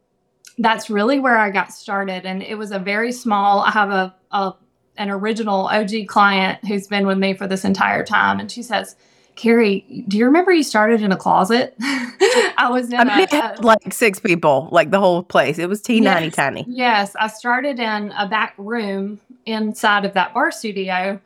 that's 0.59 0.89
really 0.89 1.19
where 1.19 1.37
I 1.37 1.51
got 1.51 1.73
started. 1.73 2.25
And 2.25 2.43
it 2.43 2.57
was 2.57 2.71
a 2.71 2.79
very 2.79 3.11
small, 3.11 3.61
I 3.61 3.71
have 3.71 3.91
a, 3.91 4.15
a 4.31 4.53
an 4.97 5.11
original 5.11 5.67
OG 5.67 6.07
client 6.07 6.65
who's 6.67 6.87
been 6.87 7.07
with 7.07 7.19
me 7.19 7.35
for 7.35 7.47
this 7.47 7.65
entire 7.65 8.05
time. 8.05 8.39
And 8.39 8.51
she 8.51 8.63
says, 8.63 8.97
Carrie, 9.37 10.05
do 10.09 10.17
you 10.17 10.25
remember 10.27 10.53
you 10.53 10.63
started 10.63 11.03
in 11.03 11.11
a 11.11 11.17
closet? 11.17 11.75
I 11.81 12.69
was 12.71 12.93
in 12.93 13.01
I 13.01 13.05
mean, 13.05 13.27
a, 13.31 13.35
had 13.35 13.65
like 13.65 13.93
six 13.93 14.21
people, 14.21 14.69
like 14.71 14.91
the 14.91 15.01
whole 15.01 15.23
place. 15.23 15.59
It 15.59 15.69
was 15.69 15.81
teeny 15.81 16.05
yes, 16.05 16.35
tiny. 16.35 16.65
Yes, 16.69 17.17
I 17.19 17.27
started 17.29 17.81
in 17.81 18.13
a 18.13 18.29
back 18.29 18.55
room 18.59 19.21
inside 19.47 20.05
of 20.05 20.15
that 20.15 20.35
barre 20.35 20.53
studio, 20.53 21.21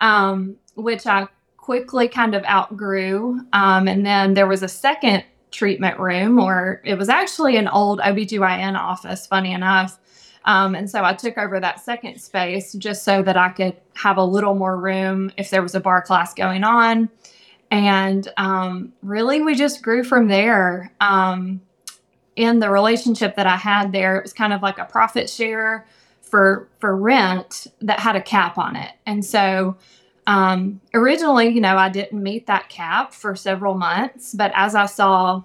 um, 0.00 0.56
which 0.74 1.06
I 1.06 1.26
quickly 1.56 2.08
kind 2.08 2.34
of 2.34 2.44
outgrew. 2.44 3.40
Um, 3.54 3.88
and 3.88 4.04
then 4.04 4.34
there 4.34 4.46
was 4.46 4.62
a 4.62 4.68
second 4.68 5.24
treatment 5.50 5.98
room, 5.98 6.38
or 6.38 6.82
it 6.84 6.98
was 6.98 7.08
actually 7.08 7.56
an 7.56 7.68
old 7.68 8.00
OBGYN 8.00 8.78
office, 8.78 9.26
funny 9.26 9.52
enough. 9.52 9.98
Um, 10.44 10.74
and 10.74 10.90
so 10.90 11.02
I 11.02 11.14
took 11.14 11.38
over 11.38 11.58
that 11.60 11.80
second 11.80 12.20
space 12.20 12.74
just 12.74 13.02
so 13.04 13.22
that 13.22 13.36
I 13.36 13.48
could 13.48 13.76
have 13.94 14.18
a 14.18 14.24
little 14.24 14.54
more 14.54 14.76
room 14.76 15.32
if 15.38 15.48
there 15.48 15.62
was 15.62 15.74
a 15.74 15.80
barre 15.80 16.02
class 16.02 16.34
going 16.34 16.64
on. 16.64 17.08
And 17.70 18.30
um, 18.36 18.92
really, 19.02 19.42
we 19.42 19.54
just 19.54 19.82
grew 19.82 20.04
from 20.04 20.28
there. 20.28 20.92
Um, 21.00 21.60
in 22.36 22.58
the 22.58 22.70
relationship 22.70 23.36
that 23.36 23.46
I 23.46 23.56
had 23.56 23.92
there, 23.92 24.16
it 24.16 24.22
was 24.22 24.32
kind 24.32 24.52
of 24.52 24.62
like 24.62 24.78
a 24.78 24.84
profit 24.84 25.30
share 25.30 25.86
for 26.20 26.68
for 26.78 26.96
rent 26.96 27.66
that 27.80 28.00
had 28.00 28.16
a 28.16 28.22
cap 28.22 28.58
on 28.58 28.76
it. 28.76 28.92
And 29.06 29.24
so 29.24 29.76
um, 30.26 30.80
originally, 30.94 31.48
you 31.48 31.60
know, 31.60 31.76
I 31.76 31.88
didn't 31.88 32.22
meet 32.22 32.46
that 32.46 32.68
cap 32.68 33.12
for 33.12 33.36
several 33.36 33.74
months, 33.74 34.34
but 34.34 34.52
as 34.54 34.74
I 34.74 34.86
saw 34.86 35.42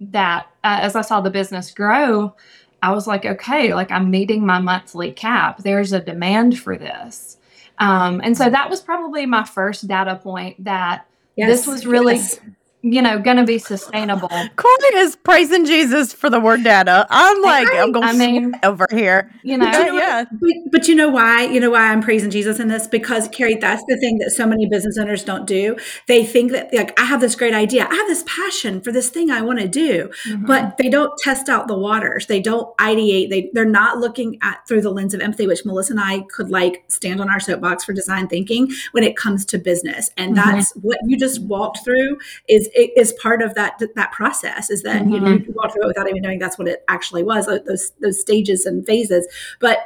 that, 0.00 0.46
uh, 0.64 0.78
as 0.80 0.96
I 0.96 1.02
saw 1.02 1.20
the 1.20 1.30
business 1.30 1.70
grow, 1.70 2.34
I 2.82 2.92
was 2.92 3.06
like, 3.06 3.24
okay, 3.24 3.74
like 3.74 3.90
I'm 3.90 4.10
meeting 4.10 4.44
my 4.44 4.58
monthly 4.58 5.12
cap. 5.12 5.58
There's 5.58 5.92
a 5.92 6.00
demand 6.00 6.58
for 6.58 6.76
this. 6.76 7.36
Um, 7.78 8.20
and 8.24 8.36
so 8.36 8.48
that 8.48 8.70
was 8.70 8.80
probably 8.80 9.26
my 9.26 9.44
first 9.44 9.86
data 9.86 10.16
point 10.16 10.64
that 10.64 11.06
yes, 11.36 11.64
this 11.64 11.66
was 11.66 11.86
really 11.86 12.16
yes 12.16 12.38
you 12.82 13.00
know, 13.00 13.18
going 13.20 13.36
to 13.36 13.44
be 13.44 13.58
sustainable. 13.58 14.28
Corey 14.28 14.94
is 14.94 15.14
praising 15.14 15.64
Jesus 15.64 16.12
for 16.12 16.28
the 16.28 16.40
word 16.40 16.64
data. 16.64 17.06
I'm 17.10 17.40
like, 17.40 17.68
right. 17.68 17.80
I'm 17.80 17.92
going 17.92 18.04
I 18.04 18.12
mean, 18.12 18.52
over 18.64 18.86
here. 18.90 19.30
You 19.44 19.56
know, 19.56 19.70
you 19.70 19.86
know 19.86 19.94
yeah. 19.94 20.24
But, 20.32 20.50
but, 20.72 20.88
you 20.88 20.96
know 20.96 21.08
why? 21.08 21.44
You 21.44 21.60
know 21.60 21.70
why 21.70 21.92
I'm 21.92 22.02
praising 22.02 22.30
Jesus 22.30 22.58
in 22.58 22.66
this? 22.66 22.88
Because 22.88 23.28
Carrie, 23.28 23.54
that's 23.54 23.84
the 23.86 23.96
thing 23.98 24.18
that 24.18 24.32
so 24.32 24.46
many 24.46 24.66
business 24.66 24.98
owners 24.98 25.22
don't 25.22 25.46
do. 25.46 25.76
They 26.08 26.24
think 26.24 26.50
that 26.52 26.74
like 26.74 26.98
I 26.98 27.04
have 27.04 27.20
this 27.20 27.36
great 27.36 27.54
idea, 27.54 27.86
I 27.88 27.94
have 27.94 28.08
this 28.08 28.24
passion 28.26 28.80
for 28.80 28.90
this 28.90 29.10
thing 29.10 29.30
I 29.30 29.42
want 29.42 29.60
to 29.60 29.68
do, 29.68 30.10
mm-hmm. 30.26 30.46
but 30.46 30.76
they 30.76 30.90
don't 30.90 31.16
test 31.18 31.48
out 31.48 31.68
the 31.68 31.78
waters. 31.78 32.26
They 32.26 32.40
don't 32.40 32.76
ideate. 32.78 33.30
They 33.30 33.50
they're 33.52 33.64
not 33.64 33.98
looking 33.98 34.38
at 34.42 34.66
through 34.66 34.82
the 34.82 34.90
lens 34.90 35.14
of 35.14 35.20
empathy, 35.20 35.46
which 35.46 35.64
Melissa 35.64 35.92
and 35.92 36.00
I 36.00 36.24
could 36.30 36.50
like 36.50 36.82
stand 36.88 37.20
on 37.20 37.30
our 37.30 37.38
soapbox 37.38 37.84
for 37.84 37.92
design 37.92 38.26
thinking 38.26 38.72
when 38.90 39.04
it 39.04 39.16
comes 39.16 39.44
to 39.46 39.58
business. 39.58 40.10
And 40.16 40.36
mm-hmm. 40.36 40.56
that's 40.56 40.72
what 40.76 40.98
you 41.06 41.16
just 41.16 41.42
walked 41.42 41.84
through 41.84 42.18
is 42.48 42.68
it 42.74 42.90
is 42.96 43.12
part 43.22 43.42
of 43.42 43.54
that 43.54 43.80
that 43.94 44.12
process 44.12 44.70
is 44.70 44.82
that 44.82 45.02
mm-hmm. 45.02 45.12
you 45.12 45.20
know 45.20 45.32
you 45.32 45.52
walk 45.54 45.72
through 45.72 45.84
it 45.84 45.86
without 45.86 46.08
even 46.08 46.22
knowing 46.22 46.38
that's 46.38 46.58
what 46.58 46.68
it 46.68 46.84
actually 46.88 47.22
was 47.22 47.46
those 47.46 47.92
those 48.00 48.20
stages 48.20 48.66
and 48.66 48.86
phases 48.86 49.26
but 49.60 49.84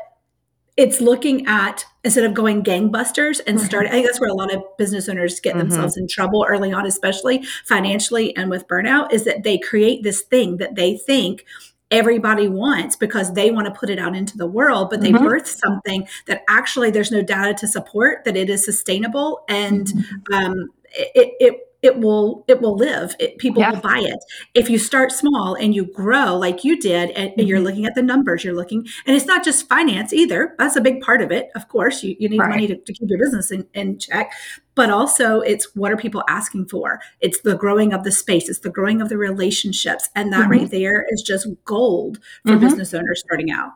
it's 0.76 1.00
looking 1.00 1.47
at 1.47 1.85
instead 2.05 2.25
of 2.25 2.35
going 2.35 2.62
gangbusters 2.62 3.40
and 3.47 3.59
mm-hmm. 3.59 3.66
start 3.66 3.87
i 3.87 3.90
think 3.90 4.07
that's 4.07 4.21
where 4.21 4.31
a 4.31 4.35
lot 4.35 4.52
of 4.55 4.62
business 4.78 5.09
owners 5.09 5.40
get 5.40 5.50
mm-hmm. 5.50 5.61
themselves 5.61 5.97
in 5.97 6.07
trouble 6.09 6.47
early 6.49 6.73
on 6.73 6.87
especially 6.87 7.43
financially 7.64 8.37
and 8.37 8.50
with 8.50 8.66
burnout 8.69 9.12
is 9.12 9.25
that 9.25 9.43
they 9.43 9.59
create 9.59 10.02
this 10.02 10.23
thing 10.23 10.59
that 10.59 10.75
they 10.75 10.97
think 10.97 11.45
everybody 11.93 12.49
wants 12.49 12.97
because 12.97 13.33
they 13.35 13.52
want 13.52 13.64
to 13.64 13.73
put 13.73 13.88
it 13.88 13.99
out 13.99 14.16
into 14.16 14.37
the 14.37 14.47
world 14.47 14.90
but 14.90 15.00
they 15.00 15.12
mm-hmm. 15.12 15.25
birth 15.25 15.47
something 15.47 16.07
that 16.26 16.43
actually 16.49 16.90
there's 16.90 17.12
no 17.12 17.23
data 17.23 17.55
to 17.55 17.69
support 17.69 18.25
that 18.25 18.37
it 18.37 18.50
is 18.50 18.64
sustainable 18.64 19.45
and 19.49 19.87
mm-hmm. 19.87 20.35
um, 20.35 20.69
it, 20.93 21.35
it 21.38 21.61
it 21.87 22.00
will 22.00 22.45
it 22.49 22.61
will 22.61 22.76
live 22.76 23.14
it, 23.21 23.38
people 23.38 23.62
yeah. 23.62 23.71
will 23.71 23.81
buy 23.81 24.00
it 24.00 24.19
if 24.55 24.69
you 24.69 24.76
start 24.76 25.12
small 25.12 25.55
and 25.55 25.73
you 25.73 25.85
grow 25.85 26.37
like 26.37 26.64
you 26.64 26.78
did 26.78 27.11
and, 27.11 27.31
mm-hmm. 27.31 27.40
and, 27.40 27.49
you're 27.49 27.59
mm-hmm. 27.59 27.66
looking 27.66 27.87
at 27.87 27.95
the 27.95 28.02
numbers 28.02 28.43
you're 28.43 28.57
looking 28.57 28.85
and 29.07 29.16
it's 29.16 29.25
not 29.25 29.45
just 29.45 29.69
finance 29.69 30.12
either 30.12 30.55
that's 30.59 30.75
a 30.75 30.81
big 30.81 31.00
part 31.00 31.23
of 31.23 31.31
it 31.31 31.49
of 31.55 31.69
course 31.69 32.02
you, 32.02 32.16
you 32.19 32.28
need 32.28 32.40
right. 32.40 32.50
money 32.50 32.66
to, 32.66 32.76
to, 32.76 32.93
keep 32.93 33.09
your 33.09 33.19
business 33.19 33.52
in, 33.52 33.66
in 33.75 33.99
check 33.99 34.33
but 34.75 34.90
also 34.90 35.40
it's 35.40 35.76
what 35.76 35.93
are 35.93 35.97
people 35.97 36.25
asking 36.28 36.66
for 36.66 37.00
it's 37.21 37.40
the 37.43 37.55
growing 37.55 37.93
of 37.93 38.02
the 38.02 38.12
space 38.12 38.49
it's 38.49 38.61
the 38.61 38.71
growing 38.71 39.00
of 39.00 39.09
the 39.09 39.16
relationships 39.16 40.09
and 40.16 40.33
that 40.33 40.43
mm-hmm. 40.43 40.50
right 40.50 40.71
there 40.71 41.07
is 41.11 41.23
just 41.23 41.47
gold 41.64 42.19
for 42.45 42.52
mm-hmm. 42.52 42.61
business 42.61 42.93
owners 42.93 43.21
starting 43.25 43.52
out 43.52 43.71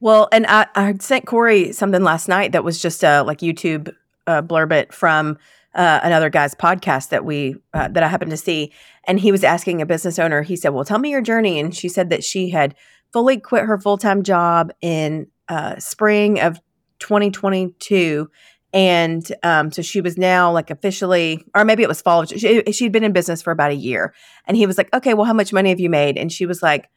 well 0.00 0.28
and 0.30 0.46
i, 0.46 0.66
I 0.74 0.94
sent 1.00 1.24
corey 1.24 1.72
something 1.72 2.02
last 2.02 2.28
night 2.28 2.52
that 2.52 2.64
was 2.64 2.82
just 2.82 3.02
a 3.02 3.22
like 3.22 3.38
youtube 3.38 3.94
uh, 4.26 4.42
blurb 4.42 4.72
it 4.72 4.92
from 4.92 5.38
uh, 5.76 6.00
another 6.02 6.30
guy's 6.30 6.54
podcast 6.54 7.10
that 7.10 7.24
we 7.24 7.54
uh, 7.74 7.88
that 7.88 8.02
I 8.02 8.08
happened 8.08 8.32
to 8.32 8.36
see, 8.36 8.72
and 9.04 9.20
he 9.20 9.30
was 9.30 9.44
asking 9.44 9.80
a 9.80 9.86
business 9.86 10.18
owner. 10.18 10.42
He 10.42 10.56
said, 10.56 10.70
"Well, 10.70 10.84
tell 10.84 10.98
me 10.98 11.10
your 11.10 11.20
journey," 11.20 11.60
and 11.60 11.74
she 11.74 11.88
said 11.88 12.10
that 12.10 12.24
she 12.24 12.50
had 12.50 12.74
fully 13.12 13.38
quit 13.38 13.64
her 13.64 13.78
full 13.78 13.98
time 13.98 14.22
job 14.22 14.72
in 14.80 15.28
uh, 15.48 15.78
spring 15.78 16.40
of 16.40 16.60
2022. 16.98 18.28
And 18.72 19.26
um, 19.42 19.70
so 19.70 19.80
she 19.80 20.00
was 20.00 20.18
now 20.18 20.52
like 20.52 20.70
officially, 20.70 21.44
or 21.54 21.64
maybe 21.64 21.82
it 21.82 21.88
was 21.88 22.02
fall. 22.02 22.24
She, 22.26 22.62
she'd 22.72 22.92
been 22.92 23.04
in 23.04 23.12
business 23.12 23.40
for 23.40 23.50
about 23.50 23.70
a 23.70 23.76
year. 23.76 24.12
And 24.46 24.56
he 24.56 24.66
was 24.66 24.76
like, 24.76 24.92
okay, 24.92 25.14
well, 25.14 25.24
how 25.24 25.32
much 25.32 25.52
money 25.52 25.70
have 25.70 25.80
you 25.80 25.88
made? 25.88 26.18
And 26.18 26.30
she 26.30 26.44
was 26.46 26.62
like, 26.62 26.90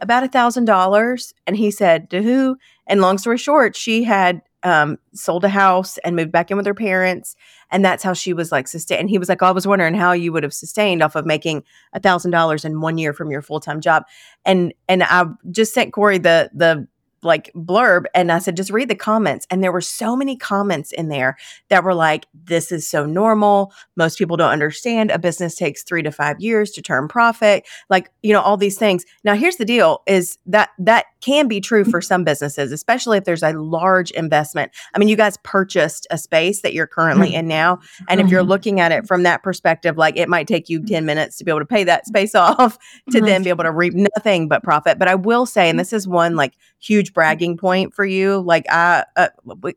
about 0.00 0.24
a 0.24 0.28
thousand 0.28 0.64
dollars. 0.66 1.32
And 1.46 1.56
he 1.56 1.70
said, 1.70 2.10
to 2.10 2.22
who? 2.22 2.56
And 2.86 3.00
long 3.00 3.18
story 3.18 3.38
short, 3.38 3.76
she 3.76 4.04
had 4.04 4.42
um, 4.64 4.98
sold 5.12 5.44
a 5.44 5.48
house 5.48 5.98
and 5.98 6.16
moved 6.16 6.32
back 6.32 6.50
in 6.50 6.56
with 6.56 6.66
her 6.66 6.74
parents. 6.74 7.36
And 7.70 7.84
that's 7.84 8.02
how 8.02 8.14
she 8.14 8.32
was 8.32 8.50
like 8.50 8.66
sustained. 8.66 9.00
And 9.00 9.10
he 9.10 9.18
was 9.18 9.28
like, 9.28 9.42
oh, 9.42 9.46
I 9.46 9.52
was 9.52 9.66
wondering 9.66 9.94
how 9.94 10.12
you 10.12 10.32
would 10.32 10.42
have 10.42 10.54
sustained 10.54 11.02
off 11.02 11.14
of 11.14 11.26
making 11.26 11.64
a 11.92 12.00
thousand 12.00 12.30
dollars 12.30 12.64
in 12.64 12.80
one 12.80 12.98
year 12.98 13.12
from 13.12 13.30
your 13.30 13.42
full 13.42 13.60
time 13.60 13.80
job. 13.80 14.04
And 14.44 14.72
and 14.88 15.02
I 15.02 15.26
just 15.50 15.74
sent 15.74 15.92
Corey 15.92 16.18
the 16.18 16.50
the 16.54 16.88
like 17.24 17.50
blurb 17.54 18.04
and 18.14 18.30
I 18.30 18.38
said, 18.38 18.56
just 18.56 18.70
read 18.70 18.88
the 18.88 18.94
comments. 18.94 19.46
And 19.50 19.62
there 19.62 19.72
were 19.72 19.80
so 19.80 20.16
many 20.16 20.36
comments 20.36 20.92
in 20.92 21.08
there 21.08 21.36
that 21.68 21.84
were 21.84 21.94
like, 21.94 22.26
this 22.34 22.70
is 22.70 22.88
so 22.88 23.06
normal. 23.06 23.72
Most 23.96 24.18
people 24.18 24.36
don't 24.36 24.50
understand 24.50 25.10
a 25.10 25.18
business 25.18 25.54
takes 25.54 25.82
three 25.82 26.02
to 26.02 26.12
five 26.12 26.40
years 26.40 26.70
to 26.72 26.82
turn 26.82 27.08
profit. 27.08 27.66
Like, 27.88 28.10
you 28.22 28.32
know, 28.32 28.40
all 28.40 28.56
these 28.56 28.78
things. 28.78 29.04
Now, 29.24 29.34
here's 29.34 29.56
the 29.56 29.64
deal 29.64 30.02
is 30.06 30.38
that 30.46 30.70
that 30.78 31.06
can 31.20 31.48
be 31.48 31.60
true 31.60 31.84
for 31.84 32.02
some 32.02 32.22
businesses, 32.22 32.70
especially 32.70 33.16
if 33.16 33.24
there's 33.24 33.42
a 33.42 33.52
large 33.52 34.10
investment. 34.10 34.72
I 34.94 34.98
mean, 34.98 35.08
you 35.08 35.16
guys 35.16 35.38
purchased 35.42 36.06
a 36.10 36.18
space 36.18 36.60
that 36.60 36.74
you're 36.74 36.86
currently 36.86 37.28
mm-hmm. 37.28 37.40
in 37.40 37.48
now. 37.48 37.80
And 38.08 38.20
if 38.20 38.28
you're 38.28 38.42
mm-hmm. 38.42 38.50
looking 38.50 38.80
at 38.80 38.92
it 38.92 39.06
from 39.06 39.22
that 39.22 39.42
perspective, 39.42 39.96
like 39.96 40.18
it 40.18 40.28
might 40.28 40.46
take 40.46 40.68
you 40.68 40.84
10 40.84 41.06
minutes 41.06 41.38
to 41.38 41.44
be 41.44 41.50
able 41.50 41.60
to 41.60 41.66
pay 41.66 41.84
that 41.84 42.06
space 42.06 42.34
off 42.34 42.78
to 43.10 43.20
then 43.20 43.42
be 43.42 43.48
able 43.48 43.64
to 43.64 43.72
reap 43.72 43.94
nothing 43.94 44.48
but 44.48 44.62
profit. 44.62 44.98
But 44.98 45.08
I 45.08 45.14
will 45.14 45.46
say, 45.46 45.70
and 45.70 45.78
this 45.78 45.92
is 45.92 46.06
one 46.06 46.36
like 46.36 46.54
huge 46.84 47.12
bragging 47.12 47.56
point 47.56 47.94
for 47.94 48.04
you. 48.04 48.40
Like 48.40 48.66
I, 48.70 49.04
uh, 49.16 49.28
we, 49.62 49.74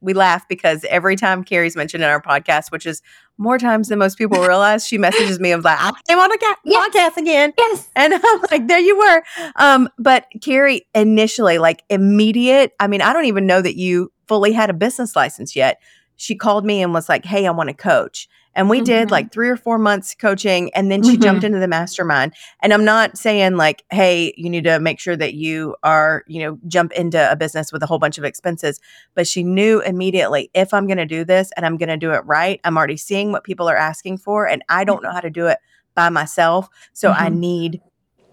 we 0.00 0.12
laugh 0.12 0.46
because 0.48 0.84
every 0.90 1.16
time 1.16 1.42
Carrie's 1.42 1.76
mentioned 1.76 2.04
in 2.04 2.10
our 2.10 2.20
podcast, 2.20 2.70
which 2.70 2.86
is 2.86 3.02
more 3.38 3.58
times 3.58 3.88
than 3.88 3.98
most 3.98 4.18
people 4.18 4.38
realize, 4.38 4.86
she 4.86 4.98
messages 4.98 5.40
me 5.40 5.50
of 5.50 5.64
like, 5.64 5.78
I 5.80 5.92
came 6.06 6.18
on 6.18 6.30
a 6.30 6.38
ca- 6.38 6.56
yes. 6.64 6.88
podcast 6.88 7.16
again. 7.16 7.52
Yes. 7.58 7.88
And 7.96 8.14
I'm 8.22 8.40
like, 8.50 8.68
there 8.68 8.78
you 8.78 8.96
were. 8.96 9.22
Um, 9.56 9.88
but 9.98 10.26
Carrie 10.42 10.86
initially, 10.94 11.58
like 11.58 11.82
immediate, 11.88 12.72
I 12.78 12.86
mean, 12.86 13.00
I 13.00 13.12
don't 13.12 13.24
even 13.24 13.46
know 13.46 13.60
that 13.62 13.76
you 13.76 14.12
fully 14.28 14.52
had 14.52 14.70
a 14.70 14.74
business 14.74 15.16
license 15.16 15.56
yet. 15.56 15.80
She 16.16 16.36
called 16.36 16.64
me 16.64 16.82
and 16.82 16.92
was 16.92 17.08
like, 17.08 17.24
Hey, 17.24 17.46
I 17.46 17.50
want 17.50 17.70
to 17.70 17.74
coach. 17.74 18.28
And 18.54 18.70
we 18.70 18.78
mm-hmm. 18.78 18.84
did 18.84 19.10
like 19.10 19.32
three 19.32 19.48
or 19.48 19.56
four 19.56 19.78
months 19.78 20.14
coaching. 20.14 20.72
And 20.74 20.90
then 20.90 21.02
she 21.02 21.12
mm-hmm. 21.12 21.22
jumped 21.22 21.44
into 21.44 21.58
the 21.58 21.68
mastermind. 21.68 22.34
And 22.60 22.72
I'm 22.72 22.84
not 22.84 23.18
saying 23.18 23.56
like, 23.56 23.84
hey, 23.90 24.32
you 24.36 24.48
need 24.48 24.64
to 24.64 24.78
make 24.80 25.00
sure 25.00 25.16
that 25.16 25.34
you 25.34 25.76
are, 25.82 26.24
you 26.26 26.40
know, 26.40 26.58
jump 26.66 26.92
into 26.92 27.30
a 27.30 27.36
business 27.36 27.72
with 27.72 27.82
a 27.82 27.86
whole 27.86 27.98
bunch 27.98 28.18
of 28.18 28.24
expenses. 28.24 28.80
But 29.14 29.26
she 29.26 29.42
knew 29.42 29.80
immediately 29.80 30.50
if 30.54 30.72
I'm 30.72 30.86
going 30.86 30.98
to 30.98 31.06
do 31.06 31.24
this 31.24 31.50
and 31.56 31.66
I'm 31.66 31.76
going 31.76 31.88
to 31.88 31.96
do 31.96 32.12
it 32.12 32.24
right, 32.24 32.60
I'm 32.64 32.76
already 32.76 32.96
seeing 32.96 33.32
what 33.32 33.44
people 33.44 33.68
are 33.68 33.76
asking 33.76 34.18
for. 34.18 34.48
And 34.48 34.62
I 34.68 34.84
don't 34.84 35.02
know 35.02 35.12
how 35.12 35.20
to 35.20 35.30
do 35.30 35.46
it 35.46 35.58
by 35.94 36.08
myself. 36.08 36.68
So 36.92 37.10
mm-hmm. 37.10 37.22
I 37.22 37.28
need 37.28 37.80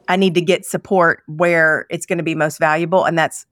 I 0.07 0.17
need 0.17 0.35
to 0.35 0.41
get 0.41 0.65
support 0.65 1.23
where 1.27 1.85
it's 1.89 2.05
going 2.05 2.17
to 2.17 2.23
be 2.23 2.35
most 2.35 2.59
valuable. 2.59 3.05
And 3.05 3.17
that's 3.17 3.45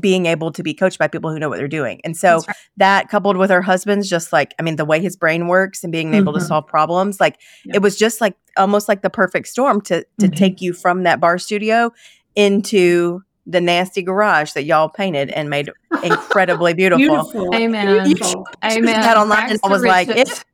being 0.00 0.26
able 0.26 0.52
to 0.52 0.62
be 0.62 0.74
coached 0.74 0.98
by 0.98 1.08
people 1.08 1.30
who 1.30 1.38
know 1.38 1.48
what 1.48 1.58
they're 1.58 1.68
doing. 1.68 2.00
And 2.04 2.16
so 2.16 2.42
right. 2.46 2.56
that 2.76 3.08
coupled 3.08 3.36
with 3.36 3.50
her 3.50 3.62
husband's 3.62 4.08
just 4.08 4.32
like, 4.32 4.54
I 4.58 4.62
mean, 4.62 4.76
the 4.76 4.84
way 4.84 5.00
his 5.00 5.16
brain 5.16 5.48
works 5.48 5.82
and 5.82 5.92
being 5.92 6.14
able 6.14 6.32
mm-hmm. 6.32 6.40
to 6.40 6.46
solve 6.46 6.66
problems, 6.66 7.20
like 7.20 7.40
yeah. 7.64 7.76
it 7.76 7.82
was 7.82 7.96
just 7.96 8.20
like 8.20 8.34
almost 8.56 8.88
like 8.88 9.02
the 9.02 9.10
perfect 9.10 9.48
storm 9.48 9.80
to 9.82 10.02
to 10.02 10.26
mm-hmm. 10.26 10.34
take 10.34 10.60
you 10.60 10.72
from 10.72 11.02
that 11.04 11.20
barre 11.20 11.38
studio 11.38 11.92
into 12.34 13.22
the 13.46 13.60
nasty 13.60 14.02
garage 14.02 14.52
that 14.52 14.64
y'all 14.64 14.90
painted 14.90 15.30
and 15.30 15.48
made 15.48 15.70
incredibly 16.02 16.74
beautiful. 16.74 16.98
beautiful. 16.98 17.54
Amen. 17.54 18.08
You, 18.08 18.16
Amen. 18.64 18.84
That 18.84 19.16
online 19.16 19.52
and 19.52 19.60
I 19.64 19.68
was 19.68 19.82
like, 19.82 20.08
it, 20.08 20.44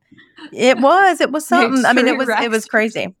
it 0.53 0.79
was, 0.79 1.19
it 1.19 1.31
was 1.31 1.45
something. 1.45 1.85
I 1.85 1.91
mean, 1.91 2.07
it 2.07 2.17
was, 2.17 2.29
it 2.29 2.49
was 2.49 2.65
crazy. 2.65 3.13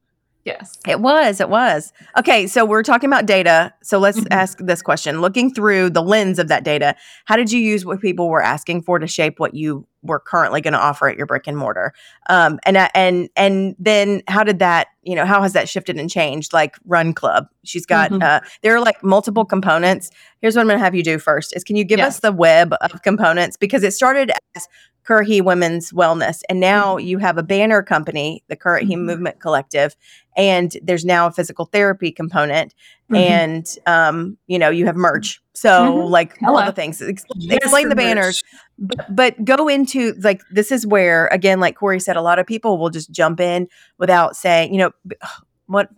Yes. 0.45 0.77
It 0.87 1.01
was. 1.01 1.41
It 1.41 1.49
was. 1.49 1.91
Okay. 2.19 2.45
So 2.45 2.65
we're 2.65 2.83
talking 2.83 3.09
about 3.09 3.25
data. 3.25 3.73
So 3.81 3.97
let's 3.97 4.19
mm-hmm. 4.19 4.31
ask 4.31 4.59
this 4.59 4.83
question. 4.83 5.19
Looking 5.19 5.51
through 5.51 5.89
the 5.89 6.03
lens 6.03 6.37
of 6.37 6.49
that 6.49 6.63
data, 6.63 6.95
how 7.25 7.35
did 7.35 7.51
you 7.51 7.59
use 7.59 7.83
what 7.83 7.99
people 7.99 8.29
were 8.29 8.43
asking 8.43 8.83
for 8.83 8.99
to 8.99 9.07
shape 9.07 9.39
what 9.39 9.55
you 9.55 9.87
were 10.03 10.19
currently 10.19 10.61
going 10.61 10.73
to 10.75 10.79
offer 10.79 11.09
at 11.09 11.17
your 11.17 11.25
brick 11.25 11.47
and 11.47 11.57
mortar? 11.57 11.93
Um, 12.29 12.59
and, 12.63 12.77
uh, 12.77 12.89
and, 12.93 13.27
and 13.35 13.75
then 13.79 14.21
how 14.27 14.43
did 14.43 14.59
that, 14.59 14.89
you 15.01 15.15
know, 15.15 15.25
how 15.25 15.41
has 15.41 15.53
that 15.53 15.67
shifted 15.67 15.97
and 15.97 16.11
changed? 16.11 16.53
Like 16.53 16.75
Run 16.85 17.13
Club. 17.13 17.47
She's 17.63 17.87
got, 17.87 18.11
mm-hmm. 18.11 18.21
uh, 18.21 18.41
there 18.61 18.75
are 18.75 18.81
like 18.81 19.03
multiple 19.03 19.45
components. 19.45 20.11
Here's 20.41 20.55
what 20.55 20.61
I'm 20.61 20.67
going 20.67 20.77
to 20.77 20.85
have 20.85 20.93
you 20.93 21.01
do 21.01 21.17
first 21.17 21.55
is 21.55 21.63
can 21.63 21.75
you 21.75 21.83
give 21.83 21.97
yes. 21.97 22.17
us 22.17 22.19
the 22.19 22.31
web 22.31 22.75
of 22.81 23.01
components? 23.01 23.57
Because 23.57 23.81
it 23.81 23.93
started 23.93 24.31
as 24.55 24.67
Currahee 25.07 25.43
Women's 25.43 25.91
Wellness. 25.91 26.41
And 26.49 26.59
now 26.59 26.95
mm-hmm. 26.95 27.07
you 27.07 27.17
have 27.19 27.37
a 27.37 27.43
banner 27.43 27.81
company, 27.83 28.43
the 28.47 28.55
Currahee 28.55 28.91
mm-hmm. 28.91 29.05
Movement 29.05 29.39
Collective, 29.39 29.95
and 30.35 30.75
there's 30.81 31.05
now 31.05 31.27
a 31.27 31.31
physical 31.31 31.65
therapy 31.65 32.11
component. 32.11 32.73
Mm-hmm. 33.11 33.15
And 33.15 33.67
um, 33.85 34.37
you 34.47 34.57
know, 34.57 34.69
you 34.69 34.85
have 34.87 34.95
merch. 34.95 35.41
So 35.53 35.69
mm-hmm. 35.69 36.11
like 36.11 36.37
Hello. 36.39 36.59
all 36.59 36.65
the 36.65 36.71
things. 36.71 37.01
Ex- 37.01 37.23
yes, 37.35 37.57
explain 37.57 37.89
the 37.89 37.95
banners. 37.95 38.43
But, 38.79 39.15
but 39.15 39.45
go 39.45 39.67
into 39.67 40.13
like 40.13 40.41
this 40.51 40.71
is 40.71 40.87
where 40.87 41.27
again, 41.27 41.59
like 41.59 41.75
Corey 41.75 41.99
said, 41.99 42.17
a 42.17 42.21
lot 42.21 42.39
of 42.39 42.47
people 42.47 42.77
will 42.77 42.89
just 42.89 43.11
jump 43.11 43.39
in 43.39 43.67
without 43.97 44.35
saying, 44.35 44.73
you 44.73 44.79
know, 44.79 44.91
what 45.67 45.89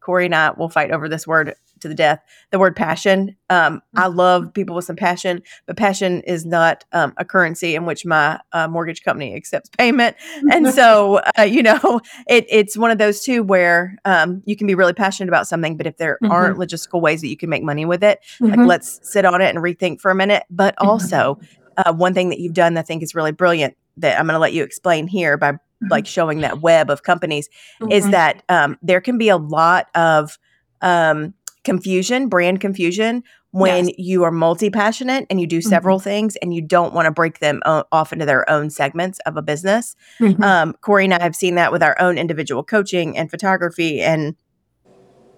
Corey 0.00 0.26
and 0.26 0.34
I 0.34 0.50
will 0.50 0.68
fight 0.68 0.90
over 0.90 1.08
this 1.08 1.26
word 1.26 1.54
to 1.82 1.88
the 1.88 1.94
death. 1.94 2.20
The 2.50 2.58
word 2.58 2.74
passion. 2.74 3.36
Um, 3.50 3.82
I 3.96 4.06
Mm-hmm. 4.06 4.16
love 4.16 4.54
people 4.54 4.74
with 4.74 4.84
some 4.86 4.96
passion, 4.96 5.42
but 5.66 5.76
passion 5.76 6.22
is 6.22 6.46
not 6.46 6.84
um, 6.92 7.12
a 7.18 7.24
currency 7.24 7.74
in 7.74 7.84
which 7.84 8.06
my 8.06 8.40
uh, 8.52 8.66
mortgage 8.68 9.02
company 9.02 9.34
accepts 9.34 9.68
payment. 9.68 10.16
And 10.50 10.68
so, 10.68 11.20
uh, 11.38 11.42
you 11.42 11.62
know, 11.62 12.00
it, 12.26 12.46
it's 12.48 12.76
one 12.76 12.90
of 12.90 12.98
those 12.98 13.22
two 13.22 13.42
where 13.42 13.96
um, 14.04 14.42
you 14.46 14.56
can 14.56 14.66
be 14.66 14.74
really 14.74 14.92
passionate 14.94 15.28
about 15.28 15.46
something, 15.46 15.76
but 15.76 15.86
if 15.86 15.96
there 15.98 16.18
Mhm. 16.22 16.30
aren't 16.30 16.58
logistical 16.58 17.00
ways 17.00 17.20
that 17.20 17.28
you 17.28 17.36
can 17.36 17.50
make 17.50 17.62
money 17.62 17.84
with 17.84 18.02
it, 18.02 18.20
like 18.40 18.58
Mhm. 18.58 18.66
let's 18.66 19.00
sit 19.02 19.24
on 19.24 19.40
it 19.42 19.54
and 19.54 19.58
rethink 19.58 20.00
for 20.00 20.10
a 20.10 20.14
minute. 20.14 20.44
But 20.50 20.74
Mhm. 20.80 20.86
also, 20.86 21.38
uh, 21.76 21.92
one 21.92 22.14
thing 22.14 22.30
that 22.30 22.38
you've 22.38 22.54
done 22.54 22.74
that 22.74 22.80
I 22.80 22.84
think 22.84 23.02
is 23.02 23.14
really 23.14 23.32
brilliant 23.32 23.76
that 23.98 24.18
I'm 24.18 24.26
going 24.26 24.34
to 24.34 24.38
let 24.40 24.52
you 24.52 24.62
explain 24.62 25.06
here 25.06 25.36
by 25.36 25.54
like 25.90 26.06
showing 26.06 26.40
that 26.40 26.60
web 26.62 26.88
of 26.90 27.02
companies 27.02 27.48
is 27.90 28.04
Mhm. 28.06 28.10
that 28.12 28.42
um, 28.48 28.78
there 28.82 29.00
can 29.00 29.18
be 29.18 29.28
a 29.28 29.36
lot 29.36 29.88
of 29.94 30.38
um, 30.80 31.34
confusion, 31.64 32.28
brand 32.28 32.60
confusion, 32.60 33.22
when 33.52 33.88
Yes. 33.88 33.94
you 33.98 34.22
are 34.24 34.30
multi 34.30 34.70
passionate 34.70 35.26
and 35.28 35.40
you 35.40 35.46
do 35.46 35.60
several 35.60 35.98
things 35.98 36.36
and 36.36 36.54
you 36.54 36.62
don't 36.62 36.94
want 36.94 37.06
to 37.06 37.10
break 37.12 37.38
them 37.40 37.60
o- 37.66 37.84
off 37.92 38.12
into 38.12 38.24
their 38.24 38.48
own 38.48 38.70
segments 38.70 39.18
of 39.26 39.36
a 39.36 39.42
business. 39.42 39.94
Mhm. 40.20 40.42
Um, 40.42 40.74
Corey 40.80 41.04
and 41.04 41.14
I 41.14 41.22
have 41.22 41.36
seen 41.36 41.54
that 41.56 41.70
with 41.70 41.82
our 41.82 42.00
own 42.00 42.16
individual 42.18 42.64
coaching 42.64 43.16
and 43.18 43.30
photography 43.30 44.00
and 44.00 44.34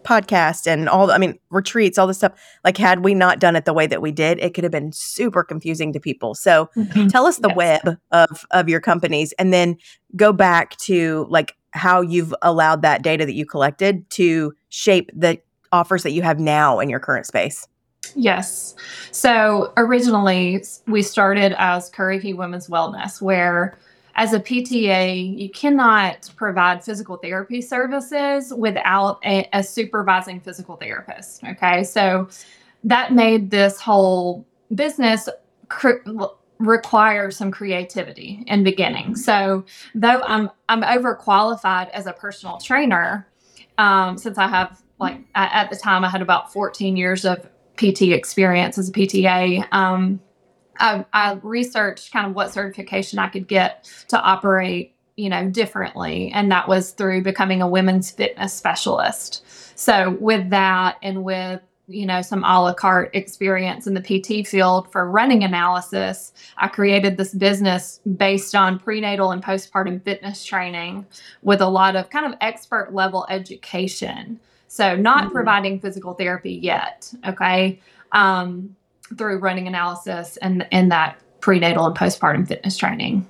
podcast 0.04 0.66
and 0.66 0.87
all 0.87 1.11
I 1.11 1.16
mean 1.16 1.38
retreats 1.50 1.97
all 1.97 2.07
this 2.07 2.19
stuff 2.19 2.33
like 2.62 2.76
had 2.76 3.02
we 3.02 3.14
not 3.14 3.38
done 3.38 3.57
it 3.57 3.64
the 3.64 3.73
way 3.73 3.87
that 3.87 4.02
we 4.02 4.12
did 4.12 4.38
it 4.38 4.52
could 4.52 4.62
have 4.62 4.71
been 4.71 4.93
super 4.93 5.43
confusing 5.43 5.95
to 5.95 5.99
people 6.00 6.35
so 6.35 6.69
Mhm. 6.76 7.09
tell 7.11 7.25
us 7.25 7.38
the 7.38 7.49
Yes. 7.49 7.57
web 7.57 7.97
of 8.11 8.45
of 8.50 8.69
your 8.69 8.81
companies 8.81 9.33
and 9.38 9.50
then 9.50 9.76
go 10.14 10.31
back 10.31 10.76
to 10.81 11.26
like 11.31 11.54
how 11.71 12.02
you've 12.02 12.35
allowed 12.43 12.83
that 12.83 13.02
data 13.02 13.25
that 13.25 13.33
you 13.35 13.47
collected 13.47 14.09
to 14.11 14.52
shape 14.69 15.11
the 15.16 15.38
offers 15.75 16.02
that 16.04 16.12
you 16.12 16.23
have 16.23 16.38
now 16.38 16.78
in 16.78 16.88
your 16.88 17.00
current 17.00 17.26
space 17.26 17.66
Yes. 18.14 18.75
So 19.11 19.73
originally 19.76 20.62
we 20.87 21.02
started 21.02 21.54
as 21.59 21.90
Currahee 21.90 22.37
Women's 22.37 22.69
Wellness, 22.69 23.21
where 23.21 23.76
as 24.16 24.33
a 24.33 24.38
PTA, 24.38 25.37
you 25.37 25.50
cannot 25.50 26.31
provide 26.37 26.85
physical 26.85 27.16
therapy 27.16 27.61
services 27.61 28.52
without 28.57 29.19
a, 29.25 29.49
a 29.52 29.62
supervising 29.62 30.40
physical 30.40 30.76
therapist. 30.76 31.43
Okay. 31.43 31.83
So 31.83 32.28
that 32.85 33.12
made 33.12 33.50
this 33.50 33.81
whole 33.81 34.47
business 34.73 35.28
cr- 35.69 35.99
require 36.59 37.33
some 37.33 37.50
creativity 37.50 38.45
in 38.47 38.62
beginning. 38.62 39.16
So 39.16 39.64
though 39.95 40.23
I'm 40.23 40.49
I'm 40.69 40.83
overqualified 40.83 41.90
as 41.90 42.07
a 42.07 42.12
personal 42.12 42.59
trainer, 42.59 43.26
um, 43.78 44.16
since 44.16 44.38
I 44.38 44.47
have 44.47 44.84
like 44.98 45.18
at 45.34 45.52
at 45.52 45.70
the 45.70 45.76
time 45.76 46.04
I 46.04 46.08
had 46.08 46.22
about 46.22 46.52
14 46.52 46.96
years 46.96 47.24
of 47.24 47.46
PT 47.76 48.02
experience 48.02 48.78
as 48.78 48.88
a 48.88 48.92
PTA. 48.92 49.66
Um, 49.72 50.20
I, 50.78 51.04
I 51.12 51.38
researched 51.42 52.12
kind 52.12 52.26
of 52.26 52.34
what 52.34 52.52
certification 52.52 53.18
I 53.18 53.28
could 53.28 53.46
get 53.46 53.88
to 54.08 54.20
operate, 54.20 54.94
you 55.16 55.28
know, 55.28 55.48
differently, 55.48 56.32
and 56.34 56.50
that 56.50 56.68
was 56.68 56.90
through 56.92 57.22
becoming 57.22 57.62
a 57.62 57.68
women's 57.68 58.10
fitness 58.10 58.52
specialist. 58.52 59.44
So 59.76 60.16
with 60.20 60.50
that, 60.50 60.98
and 61.02 61.24
with 61.24 61.60
you 61.86 62.06
know 62.06 62.22
some 62.22 62.42
a 62.44 62.62
la 62.62 62.72
carte 62.72 63.10
experience 63.12 63.86
in 63.86 63.94
the 63.94 64.00
PT 64.00 64.46
field 64.46 64.90
for 64.90 65.08
running 65.08 65.44
analysis, 65.44 66.32
I 66.56 66.68
created 66.68 67.16
this 67.16 67.34
business 67.34 68.00
based 68.16 68.54
on 68.54 68.78
prenatal 68.78 69.32
and 69.32 69.42
postpartum 69.42 70.02
fitness 70.02 70.44
training 70.44 71.06
with 71.42 71.60
a 71.60 71.68
lot 71.68 71.96
of 71.96 72.10
kind 72.10 72.26
of 72.26 72.38
expert 72.40 72.94
level 72.94 73.26
education. 73.28 74.40
So, 74.75 74.97
not 74.97 75.28
Mhm. 75.28 75.33
providing 75.33 75.78
physical 75.78 76.14
therapy 76.14 76.54
yet, 76.54 77.09
okay, 77.28 77.78
um, 78.11 78.75
through 79.16 79.38
running 79.38 79.69
analysis 79.69 80.37
and 80.38 80.66
in 80.73 80.88
that 80.88 81.16
prenatal 81.38 81.87
and 81.87 81.97
postpartum 81.97 82.49
fitness 82.49 82.76
training. 82.76 83.25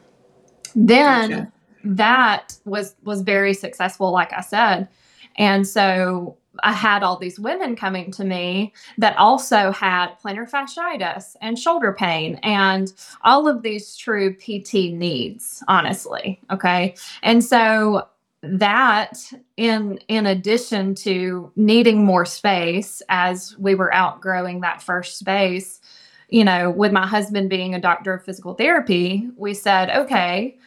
Then 0.75 1.29
Gotcha. 1.31 1.53
that 1.85 2.57
was 2.65 2.95
was 3.05 3.21
very 3.21 3.53
successful, 3.53 4.11
like 4.11 4.33
I 4.33 4.41
said, 4.41 4.89
and 5.37 5.69
so 5.69 6.39
I 6.63 6.73
had 6.73 7.03
all 7.03 7.19
these 7.19 7.39
women 7.39 7.77
coming 7.77 8.11
to 8.13 8.25
me 8.25 8.73
that 8.97 9.15
also 9.19 9.71
had 9.71 10.15
plantar 10.25 10.49
fasciitis 10.51 11.37
and 11.43 11.59
shoulder 11.59 11.93
pain 11.93 12.37
and 12.43 12.91
all 13.23 13.49
of 13.49 13.61
these 13.61 13.97
true 13.97 14.33
PT 14.33 14.93
needs, 14.95 15.63
honestly. 15.69 16.41
Okay. 16.51 16.95
And 17.23 17.45
so 17.45 18.07
that 18.45 19.19
in 19.57 19.99
in 20.09 20.27
addition 20.27 20.95
to 20.95 21.53
needing 21.57 22.05
more 22.05 22.25
space 22.25 23.03
as 23.09 23.57
we 23.59 23.75
were 23.75 23.93
outgrowing 23.95 24.61
that 24.61 24.83
first 24.83 25.19
space, 25.19 25.81
you 26.29 26.45
know, 26.45 26.71
with 26.71 26.93
my 26.93 27.07
husband 27.07 27.51
being 27.51 27.75
a 27.75 27.81
doctor 27.81 28.15
of 28.15 28.25
physical 28.25 28.55
therapy, 28.55 29.29
we 29.37 29.55
said, 29.55 29.91
okay, 29.91 30.59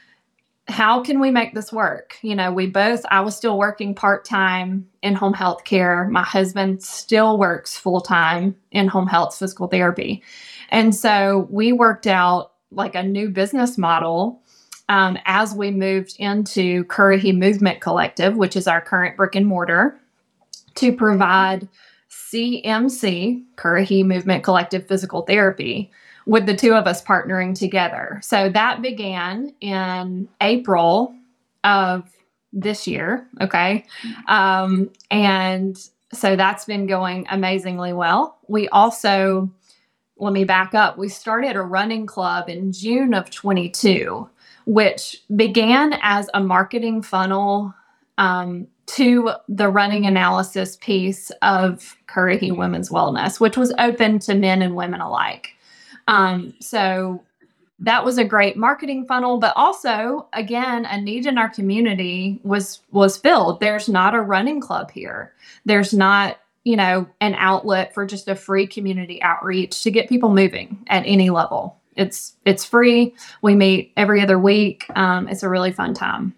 how 0.68 1.02
can 1.02 1.20
we 1.20 1.32
make 1.32 1.54
this 1.54 1.72
work? 1.72 2.18
You 2.22 2.36
know, 2.36 2.52
we 2.52 2.68
both, 2.68 3.06
I 3.10 3.22
was 3.22 3.36
still 3.36 3.58
working 3.58 3.96
part 3.96 4.26
time 4.26 4.88
in 5.02 5.16
home 5.16 5.34
health 5.34 5.64
care. 5.64 6.08
My 6.10 6.24
husband 6.24 6.84
still 6.84 7.38
works 7.38 7.78
full 7.78 8.02
time 8.02 8.56
in 8.72 8.88
home 8.88 9.08
health 9.08 9.38
physical 9.38 9.68
therapy. 9.68 10.24
And 10.70 10.94
so 10.94 11.48
we 11.50 11.72
worked 11.72 12.08
out 12.08 12.52
like 12.72 12.96
a 12.96 13.04
new 13.04 13.30
business 13.30 13.78
model 13.78 14.42
um, 14.90 15.18
as 15.26 15.54
we 15.54 15.72
moved 15.72 16.16
into 16.20 16.84
Currahee 16.86 17.38
Movement 17.38 17.82
Collective, 17.82 18.36
which 18.38 18.56
is 18.56 18.68
our 18.68 18.82
current 18.82 19.18
brick 19.18 19.36
and 19.36 19.46
mortar, 19.46 20.00
to 20.76 20.94
provide 20.96 21.68
CMC, 22.10 23.44
Currahee 23.56 24.06
Movement 24.06 24.44
Collective 24.44 24.88
Physical 24.88 25.24
Therapy, 25.24 25.92
with 26.26 26.46
the 26.46 26.56
two 26.56 26.74
of 26.74 26.88
us 26.88 27.02
partnering 27.02 27.58
together. 27.58 28.20
So 28.22 28.50
that 28.50 28.82
began 28.82 29.54
in 29.62 30.28
April 30.42 31.16
of 31.64 32.10
this 32.52 32.88
year. 32.88 33.28
Okay. 33.42 33.86
Um, 34.28 34.90
and 35.10 35.78
so 36.14 36.36
that's 36.36 36.66
been 36.66 36.86
going 36.86 37.28
amazingly 37.30 37.94
well. 37.94 38.40
We 38.48 38.68
also, 38.70 39.50
let 40.18 40.34
me 40.34 40.44
back 40.44 40.74
up, 40.74 40.98
we 40.98 41.10
started 41.10 41.56
a 41.56 41.62
running 41.62 42.06
club 42.06 42.50
in 42.50 42.72
June 42.72 43.14
of 43.14 43.30
22, 43.30 44.30
which 44.68 45.24
began 45.38 45.98
as 46.02 46.30
a 46.34 46.44
marketing 46.44 47.02
funnel 47.02 47.74
um, 48.18 48.68
to 48.86 49.32
the 49.48 49.70
running 49.70 50.06
analysis 50.06 50.78
piece 50.82 51.32
of 51.42 51.96
Currahee 52.08 52.56
Women's 52.56 52.90
Wellness, 52.90 53.40
which 53.40 53.56
was 53.56 53.74
open 53.80 54.20
to 54.20 54.36
men 54.36 54.62
and 54.62 54.76
women 54.76 55.00
alike. 55.00 55.56
Um, 56.10 56.54
so 56.60 57.24
that 57.80 58.04
was 58.04 58.18
a 58.18 58.26
great 58.26 58.58
marketing 58.58 59.06
funnel, 59.06 59.38
but 59.38 59.54
also 59.56 60.28
again, 60.34 60.86
a 60.86 61.00
need 61.00 61.26
in 61.28 61.38
our 61.38 61.50
community 61.50 62.42
was 62.44 62.82
was 62.92 63.16
filled. 63.18 63.62
There's 63.62 63.88
not 63.88 64.16
a 64.16 64.22
running 64.22 64.60
club 64.60 64.92
here. 64.92 65.32
There's 65.64 65.94
not, 65.94 66.40
you 66.66 66.76
know, 66.76 67.08
an 67.22 67.36
outlet 67.36 67.94
for 67.94 68.06
just 68.06 68.28
a 68.28 68.36
free 68.36 68.68
community 68.68 69.22
outreach 69.22 69.82
to 69.84 69.92
get 69.92 70.10
people 70.10 70.34
moving 70.34 70.86
at 70.88 71.04
any 71.06 71.30
level. 71.30 71.78
It's 71.98 72.36
it's 72.46 72.64
free. 72.64 73.16
We 73.42 73.56
meet 73.56 73.92
every 73.98 74.22
other 74.22 74.40
week. 74.40 74.86
Um, 74.96 75.28
it's 75.28 75.44
a 75.44 75.50
really 75.50 75.72
fun 75.72 75.94
time. 75.94 76.34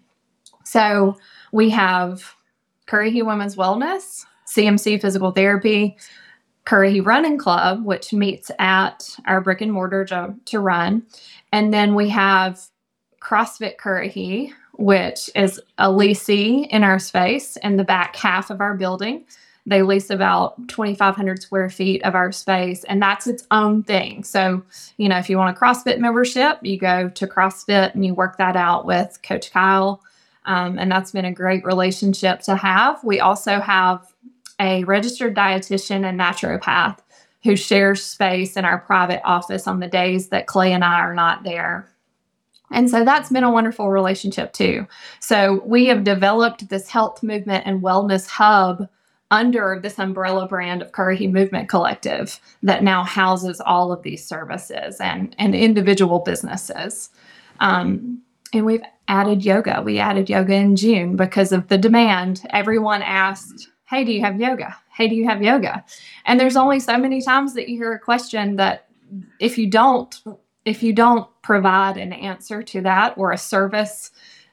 So 0.64 1.16
we 1.52 1.70
have 1.70 2.34
Currahee 2.86 3.24
Women's 3.24 3.56
Wellness, 3.56 4.24
CMC 4.46 5.00
Physical 5.00 5.30
Therapy, 5.30 5.96
Currahee 6.66 7.04
Running 7.04 7.38
Club, 7.38 7.84
which 7.84 8.12
meets 8.12 8.50
at 8.58 9.16
our 9.26 9.40
brick 9.40 9.60
and 9.60 9.72
mortar 9.72 10.04
to, 10.06 10.34
to 10.46 10.60
run. 10.60 11.02
And 11.52 11.72
then 11.72 11.94
we 11.94 12.08
have 12.10 12.60
CrossFit 13.20 13.76
Currahee, 13.76 14.52
which 14.74 15.30
is 15.34 15.60
a 15.78 15.88
leasee 15.88 16.68
in 16.68 16.84
our 16.84 16.98
space 16.98 17.56
in 17.58 17.76
the 17.76 17.84
back 17.84 18.16
half 18.16 18.50
of 18.50 18.60
our 18.60 18.74
building. 18.74 19.24
They 19.66 19.82
lease 19.82 20.10
about 20.10 20.68
2,500 20.68 21.42
square 21.42 21.68
feet 21.68 22.02
of 22.04 22.14
our 22.14 22.32
space, 22.32 22.84
and 22.84 23.00
that's 23.00 23.26
its 23.26 23.46
own 23.50 23.82
thing. 23.82 24.24
So, 24.24 24.62
you 24.96 25.08
know, 25.08 25.18
if 25.18 25.28
you 25.28 25.36
want 25.36 25.56
a 25.56 25.60
CrossFit 25.60 25.98
membership, 25.98 26.58
you 26.62 26.78
go 26.78 27.08
to 27.10 27.26
CrossFit 27.26 27.94
and 27.94 28.04
you 28.04 28.14
work 28.14 28.38
that 28.38 28.56
out 28.56 28.86
with 28.86 29.18
Coach 29.22 29.52
Kyle. 29.52 30.02
Um, 30.46 30.78
and 30.78 30.90
that's 30.90 31.12
been 31.12 31.26
a 31.26 31.32
great 31.32 31.64
relationship 31.64 32.40
to 32.42 32.56
have. 32.56 33.04
We 33.04 33.20
also 33.20 33.60
have 33.60 34.12
a 34.58 34.84
registered 34.84 35.36
dietitian 35.36 36.04
and 36.04 36.18
naturopath 36.18 36.98
who 37.42 37.56
shares 37.56 38.04
space 38.04 38.56
in 38.56 38.64
our 38.64 38.78
private 38.78 39.20
office 39.24 39.66
on 39.66 39.80
the 39.80 39.86
days 39.86 40.28
that 40.28 40.46
Clay 40.46 40.72
and 40.72 40.84
I 40.84 41.00
are 41.00 41.14
not 41.14 41.42
there. 41.42 41.88
And 42.70 42.88
so 42.88 43.04
that's 43.04 43.30
been 43.30 43.44
a 43.44 43.50
wonderful 43.50 43.90
relationship 43.90 44.52
too. 44.52 44.86
So 45.18 45.62
we 45.64 45.86
have 45.86 46.04
developed 46.04 46.68
this 46.68 46.88
health 46.88 47.22
movement 47.22 47.66
and 47.66 47.82
wellness 47.82 48.28
hub 48.28 48.88
under 49.30 49.78
this 49.80 49.98
umbrella 49.98 50.46
brand 50.46 50.82
of 50.82 50.92
Currahee 50.92 51.30
Movement 51.30 51.68
Collective 51.68 52.40
that 52.62 52.82
now 52.82 53.04
houses 53.04 53.60
all 53.60 53.92
of 53.92 54.02
these 54.02 54.26
services 54.26 55.00
and, 55.00 55.34
and 55.38 55.54
individual 55.54 56.18
businesses. 56.18 57.10
Um, 57.60 58.22
and 58.52 58.66
we've 58.66 58.82
added 59.06 59.44
yoga. 59.44 59.82
We 59.84 59.98
added 59.98 60.28
yoga 60.28 60.54
in 60.54 60.74
June 60.76 61.16
because 61.16 61.52
of 61.52 61.68
the 61.68 61.78
demand. 61.78 62.42
Everyone 62.50 63.02
asked, 63.02 63.68
Hey, 63.88 64.04
do 64.04 64.12
you 64.12 64.20
have 64.22 64.40
yoga? 64.40 64.76
Hey, 64.92 65.08
do 65.08 65.14
you 65.14 65.26
have 65.28 65.42
yoga? 65.42 65.84
And 66.24 66.38
there's 66.38 66.56
only 66.56 66.80
so 66.80 66.96
many 66.98 67.22
times 67.22 67.54
that 67.54 67.68
you 67.68 67.76
hear 67.76 67.92
a 67.92 67.98
question 67.98 68.56
that 68.56 68.88
if 69.38 69.58
you 69.58 69.68
don't 69.68 70.20
if 70.64 70.82
you 70.82 70.92
don't 70.92 71.26
provide 71.42 71.96
an 71.96 72.12
answer 72.12 72.62
to 72.62 72.82
that 72.82 73.14
or 73.16 73.32
a 73.32 73.38
service 73.38 74.10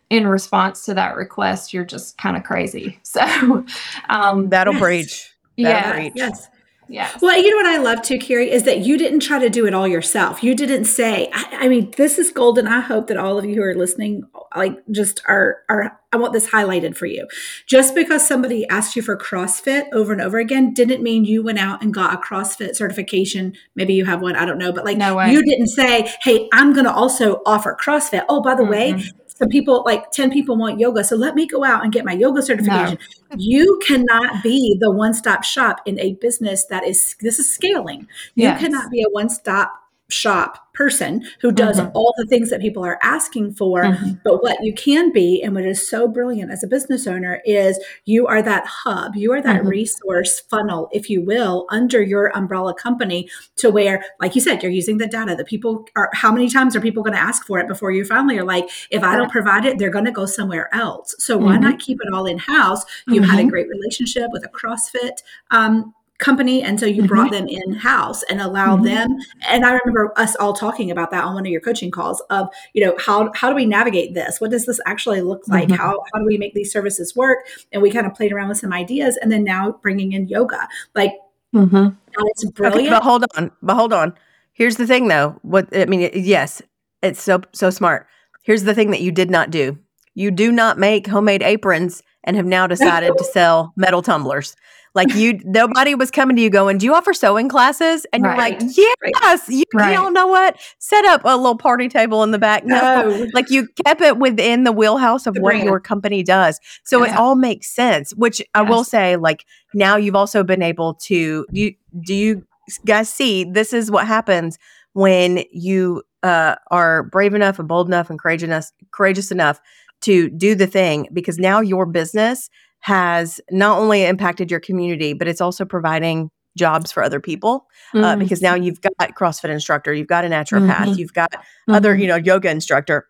in 0.10 0.28
response 0.28 0.86
to 0.86 0.94
that 0.94 1.16
request, 1.16 1.74
you're 1.74 1.86
just 1.86 2.18
kind 2.18 2.38
of 2.38 2.44
crazy. 2.44 3.00
So 3.08 3.66
um, 4.10 4.50
that'll 4.50 4.74
yes. 4.74 4.82
breach. 4.82 5.36
That'll 5.58 5.72
yeah. 5.72 5.94
Breach. 5.94 6.14
Yes. 6.16 6.48
Yes. 6.90 7.22
Well, 7.22 7.38
you 7.38 7.50
know 7.50 7.58
what 7.58 7.66
I 7.66 7.78
love 7.78 8.02
too, 8.02 8.18
Carrie, 8.18 8.50
is 8.50 8.64
that 8.64 8.80
you 8.80 8.98
didn't 8.98 9.20
try 9.20 9.40
to 9.40 9.50
do 9.50 9.66
it 9.66 9.74
all 9.74 9.88
yourself. 9.88 10.42
You 10.42 10.56
didn't 10.56 10.86
say, 10.86 11.30
I, 11.34 11.58
I, 11.62 11.68
mean, 11.68 11.92
this 11.98 12.18
is 12.18 12.32
golden. 12.32 12.68
I 12.68 12.80
hope 12.80 13.08
that 13.08 13.18
all 13.18 13.38
of 13.38 13.46
you 13.46 13.56
who 13.56 13.62
are 13.64 13.76
listening, 13.76 14.24
like 14.56 14.78
just 14.92 15.22
are, 15.28 15.64
are, 15.68 16.00
I 16.14 16.18
want 16.18 16.34
this 16.34 16.50
highlighted 16.50 16.96
for 16.96 17.06
you. 17.06 17.28
Just 17.66 17.94
because 17.94 18.26
somebody 18.26 18.66
asked 18.70 18.96
you 18.96 19.02
for 19.02 19.18
CrossFit 19.18 19.92
over 19.92 20.14
and 20.14 20.22
over 20.22 20.38
again 20.38 20.74
didn't 20.74 21.04
mean 21.04 21.26
you 21.26 21.44
went 21.44 21.60
out 21.60 21.82
and 21.82 21.94
got 21.94 22.14
a 22.14 22.18
CrossFit 22.18 22.76
certification. 22.76 23.54
Maybe 23.76 23.94
you 23.94 24.06
have 24.06 24.22
one. 24.22 24.36
I 24.36 24.46
don't 24.46 24.58
know. 24.58 24.72
But 24.72 24.86
like, 24.86 24.98
no 24.98 25.20
you 25.26 25.44
didn't 25.44 25.68
say, 25.68 26.14
Hey, 26.22 26.48
I'm 26.54 26.74
going 26.74 26.86
to 26.86 26.94
also 26.94 27.42
offer 27.46 27.78
CrossFit. 27.80 28.24
Oh, 28.30 28.42
by 28.42 28.56
the 28.56 28.64
mm-hmm. 28.64 28.72
way, 28.72 29.04
some 29.38 29.50
people 29.50 29.84
like 29.86 30.10
10 30.12 30.32
people 30.32 30.58
want 30.58 30.80
yoga 30.80 31.04
so 31.04 31.16
let 31.16 31.36
me 31.36 31.46
go 31.46 31.64
out 31.64 31.84
and 31.84 31.94
get 31.94 32.04
my 32.04 32.14
yoga 32.14 32.42
certification 32.42 32.98
no. 33.30 33.36
you 33.38 33.80
cannot 33.86 34.42
be 34.42 34.76
the 34.80 34.92
one-stop 34.92 35.44
shop 35.44 35.82
in 35.86 36.00
a 36.00 36.14
business 36.16 36.66
that 36.66 36.84
is 36.84 37.16
this 37.22 37.38
is 37.38 37.50
scaling 37.50 38.08
yes. 38.36 38.60
you 38.60 38.68
cannot 38.68 38.90
be 38.92 39.02
a 39.04 39.10
one-stop 39.10 39.87
shop 40.10 40.68
person 40.74 41.26
who 41.42 41.52
does 41.52 41.80
mm-hmm. 41.80 41.90
all 41.96 42.14
the 42.18 42.28
things 42.28 42.52
that 42.52 42.62
people 42.62 42.86
are 42.86 43.00
asking 43.02 43.52
for. 43.52 43.82
Mm-hmm. 43.82 44.12
But 44.24 44.44
what 44.44 44.58
you 44.62 44.74
can 44.74 45.12
be, 45.12 45.42
and 45.42 45.56
what 45.56 45.66
is 45.66 45.90
so 45.90 46.08
brilliant 46.08 46.52
as 46.52 46.64
a 46.64 46.68
business 46.68 47.08
owner, 47.08 47.42
is 47.46 47.84
you 48.06 48.28
are 48.28 48.44
that 48.44 48.66
hub, 48.68 49.16
you 49.16 49.34
are 49.34 49.42
that 49.42 49.62
mm-hmm. 49.62 49.70
resource 49.70 50.40
funnel, 50.42 50.88
if 50.92 51.10
you 51.10 51.22
will, 51.22 51.66
under 51.72 52.02
your 52.02 52.28
umbrella 52.38 52.76
company 52.76 53.28
to 53.56 53.72
where, 53.72 54.06
like 54.22 54.36
you 54.36 54.42
said, 54.42 54.62
you're 54.62 54.72
using 54.72 55.00
the 55.00 55.08
data 55.08 55.36
that 55.36 55.48
people 55.48 55.86
are, 55.96 56.12
how 56.14 56.32
many 56.32 56.48
times 56.48 56.76
are 56.76 56.82
people 56.82 57.02
going 57.02 57.16
to 57.16 57.22
ask 57.22 57.46
for 57.48 57.58
it 57.60 57.68
before 57.68 57.92
you 57.92 58.06
finally 58.06 58.38
are 58.38 58.46
like, 58.46 58.70
if 58.92 59.04
I 59.04 59.18
don't 59.18 59.32
provide 59.32 59.66
it, 59.66 59.80
they're 59.80 59.90
going 59.90 60.06
to 60.06 60.12
go 60.12 60.28
somewhere 60.28 60.74
else. 60.76 61.16
So 61.18 61.38
why 61.38 61.54
mm-hmm. 61.54 61.64
not 61.64 61.80
keep 61.80 62.00
it 62.02 62.14
all 62.14 62.28
in 62.28 62.38
house? 62.38 62.86
You 63.08 63.24
had 63.24 63.40
a 63.40 63.42
mm-hmm. 63.42 63.50
great 63.50 63.68
relationship 63.68 64.30
with 64.32 64.46
a 64.46 64.50
CrossFit 64.50 65.24
um, 65.50 65.96
company 66.20 66.64
and 66.64 66.80
so 66.80 66.86
you 66.86 67.04
mm-hmm. 67.04 67.08
brought 67.08 67.32
them 67.32 67.48
in 67.48 67.74
house 67.74 68.24
and 68.24 68.42
allow 68.42 68.76
mm-hmm. 68.76 68.86
them 68.86 69.18
and 69.48 69.64
i 69.64 69.74
remember 69.74 70.12
us 70.18 70.36
all 70.38 70.52
talking 70.52 70.90
about 70.90 71.12
that 71.12 71.24
on 71.24 71.36
one 71.36 71.46
of 71.46 71.52
your 71.52 71.62
coaching 71.62 71.92
calls 71.92 72.22
of 72.32 72.48
you 72.74 72.84
know 72.84 72.96
how 72.98 73.32
how 73.34 73.50
do 73.50 73.56
we 73.56 73.66
navigate 73.66 74.14
this? 74.14 74.40
What 74.42 74.52
does 74.52 74.66
this 74.66 74.80
actually 74.86 75.22
look 75.22 75.48
like? 75.48 75.70
Mm-hmm. 75.70 75.76
how 75.76 76.04
how 76.14 76.20
do 76.20 76.26
we 76.26 76.38
make 76.38 76.54
these 76.54 76.72
services 76.72 77.16
work? 77.16 77.40
And 77.72 77.82
we 77.82 77.92
kind 77.92 78.06
of 78.06 78.14
played 78.14 78.32
around 78.32 78.50
with 78.50 78.58
some 78.58 78.74
ideas 78.74 79.18
and 79.18 79.32
then 79.32 79.44
now 79.44 79.74
bringing 79.82 80.14
in 80.14 80.28
yoga. 80.28 80.68
Like 80.96 81.14
mm-hmm. 81.54 81.90
it's 82.18 82.46
brilliant 82.52 82.88
okay, 82.88 82.90
but 82.90 83.04
hold 83.04 83.26
on 83.36 83.52
but 83.62 83.76
hold 83.76 83.94
on. 83.94 84.14
Here's 84.54 84.78
the 84.78 84.88
thing 84.88 85.08
though. 85.08 85.38
What 85.42 85.76
i 85.76 85.86
mean 85.86 86.10
yes 86.14 86.62
it's 87.02 87.22
so 87.22 87.42
so 87.54 87.70
smart. 87.70 88.08
Here's 88.42 88.64
the 88.64 88.74
thing 88.74 88.92
that 88.92 89.02
you 89.02 89.12
did 89.12 89.30
not 89.30 89.50
do. 89.50 89.78
You 90.14 90.32
do 90.32 90.52
not 90.52 90.80
make 90.80 91.08
homemade 91.08 91.44
aprons 91.44 92.02
and 92.28 92.36
have 92.36 92.46
now 92.46 92.68
decided 92.68 93.14
to 93.18 93.24
sell 93.24 93.74
metal 93.76 94.04
tumblers 94.04 94.56
like 94.98 95.14
you, 95.14 95.40
nobody 95.46 95.96
was 95.96 96.12
coming 96.12 96.36
to 96.36 96.42
you 96.42 96.50
going, 96.50 96.80
"Do 96.80 96.86
you 96.86 96.94
offer 96.94 97.14
sewing 97.14 97.48
classes?" 97.48 98.06
And 98.12 98.24
right. 98.24 98.60
you're 98.60 98.60
like, 98.60 98.76
"Yes." 98.76 99.48
Right. 99.48 99.56
You, 99.56 99.64
right. 99.74 99.94
you 99.94 100.00
all 100.00 100.12
know 100.12 100.28
what? 100.28 100.58
Set 100.80 101.06
up 101.06 101.22
a 101.24 101.38
little 101.38 101.56
party 101.56 101.88
table 101.88 102.24
in 102.24 102.32
the 102.32 102.40
back. 102.40 102.66
No, 102.66 103.28
like 103.34 103.50
you 103.50 103.70
kept 103.86 104.02
it 104.02 104.18
within 104.18 104.64
the 104.66 104.72
wheelhouse 104.74 105.28
of 105.28 105.36
the 105.36 105.42
what 105.42 105.52
brand. 105.52 105.66
your 105.66 105.80
company 105.80 106.24
does, 106.24 106.60
so 106.84 107.06
yeah. 107.06 107.12
it 107.12 107.18
all 107.18 107.36
makes 107.36 107.74
sense. 107.74 108.12
Which 108.16 108.40
yes. 108.40 108.48
I 108.56 108.64
will 108.64 108.84
say, 108.84 109.16
like 109.16 109.46
now 109.74 109.96
you've 109.96 110.16
also 110.16 110.44
been 110.44 110.64
able 110.64 110.96
to. 111.06 111.46
Do 111.54 111.62
you, 111.62 111.74
do 112.02 112.16
you 112.16 112.48
guys 112.86 113.08
see? 113.14 113.46
This 113.46 113.72
is 113.74 113.90
what 113.92 114.08
happens 114.08 114.58
when 114.94 115.44
you 115.52 116.02
uh, 116.24 116.56
are 116.72 117.04
brave 117.04 117.36
enough 117.36 117.60
and 117.60 117.68
bold 117.68 117.88
enough 117.88 118.10
and 118.10 118.20
courageous 118.20 118.74
courageous 118.92 119.32
enough 119.32 119.62
to 120.02 120.30
do 120.30 120.56
the 120.56 120.68
thing 120.68 121.08
because 121.14 121.38
now 121.38 121.60
your 121.60 121.86
business 121.86 122.50
has 122.80 123.42
not 123.52 123.80
only 123.80 124.06
impacted 124.06 124.52
your 124.52 124.60
community, 124.60 125.14
but 125.14 125.28
it's 125.28 125.42
also 125.42 125.66
providing 125.66 126.30
jobs 126.58 126.92
for 126.92 127.04
other 127.04 127.20
people 127.20 127.68
uh, 127.94 127.98
mm-hmm. 127.98 128.20
because 128.20 128.42
now 128.42 128.56
you've 128.56 128.82
got 128.82 128.94
CrossFit 129.16 129.50
instructor, 129.50 129.94
you've 129.94 130.08
got 130.08 130.26
a 130.26 130.28
naturopath, 130.28 130.76
mm-hmm. 130.76 131.00
you've 131.00 131.14
got 131.14 131.32
mm-hmm. 131.32 131.74
other, 131.74 131.96
you 131.96 132.08
know, 132.08 132.16
yoga 132.16 132.50
instructor. 132.50 133.08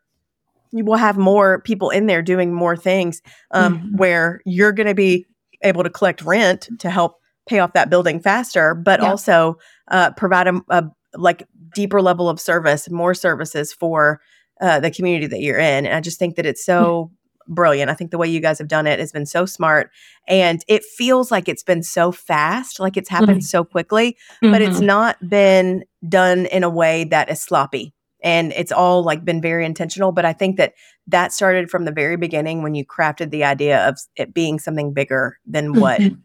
You 0.71 0.83
will 0.83 0.97
have 0.97 1.17
more 1.17 1.61
people 1.61 1.89
in 1.89 2.07
there 2.07 2.21
doing 2.21 2.53
more 2.53 2.75
things 2.75 3.21
um, 3.51 3.77
mm-hmm. 3.77 3.97
where 3.97 4.41
you're 4.45 4.73
going 4.73 4.87
to 4.87 4.95
be 4.95 5.25
able 5.63 5.83
to 5.83 5.89
collect 5.89 6.21
rent 6.21 6.67
to 6.79 6.89
help 6.89 7.15
pay 7.47 7.59
off 7.59 7.73
that 7.73 7.89
building 7.89 8.19
faster, 8.19 8.75
but 8.75 9.01
yeah. 9.01 9.09
also 9.09 9.57
uh, 9.89 10.11
provide 10.11 10.47
a, 10.47 10.61
a, 10.69 10.83
like 11.15 11.47
deeper 11.73 12.01
level 12.01 12.27
of 12.27 12.39
service, 12.39 12.89
more 12.89 13.13
services 13.13 13.73
for 13.73 14.19
uh, 14.61 14.79
the 14.79 14.91
community 14.91 15.27
that 15.27 15.41
you're 15.41 15.59
in. 15.59 15.85
And 15.85 15.95
I 15.95 16.01
just 16.01 16.19
think 16.19 16.35
that 16.35 16.45
it's 16.45 16.65
so 16.65 17.11
brilliant. 17.47 17.89
I 17.89 17.93
think 17.93 18.11
the 18.11 18.17
way 18.17 18.27
you 18.27 18.39
guys 18.39 18.57
have 18.59 18.67
done 18.67 18.87
it 18.87 18.99
has 18.99 19.11
been 19.11 19.25
so 19.25 19.45
smart. 19.45 19.89
And 20.27 20.63
it 20.67 20.83
feels 20.83 21.31
like 21.31 21.47
it's 21.47 21.63
been 21.63 21.83
so 21.83 22.11
fast, 22.11 22.79
like 22.79 22.97
it's 22.97 23.09
happened 23.09 23.39
mm-hmm. 23.39 23.41
so 23.41 23.63
quickly, 23.63 24.17
mm-hmm. 24.43 24.51
but 24.51 24.61
it's 24.61 24.77
mm-hmm. 24.77 24.87
not 24.87 25.29
been 25.29 25.83
done 26.07 26.45
in 26.47 26.63
a 26.63 26.69
way 26.69 27.05
that 27.05 27.29
is 27.29 27.41
sloppy. 27.41 27.93
And 28.23 28.51
it's 28.53 28.71
all 28.71 29.03
like 29.03 29.23
been 29.23 29.41
very 29.41 29.65
intentional. 29.65 30.11
But 30.11 30.25
I 30.25 30.33
think 30.33 30.57
that 30.57 30.73
that 31.07 31.31
started 31.31 31.69
from 31.69 31.85
the 31.85 31.91
very 31.91 32.17
beginning 32.17 32.63
when 32.63 32.75
you 32.75 32.85
crafted 32.85 33.29
the 33.29 33.43
idea 33.43 33.87
of 33.87 33.97
it 34.15 34.33
being 34.33 34.59
something 34.59 34.91
bigger 34.91 35.37
than 35.45 35.79
what, 35.79 36.01
mm-hmm. 36.01 36.19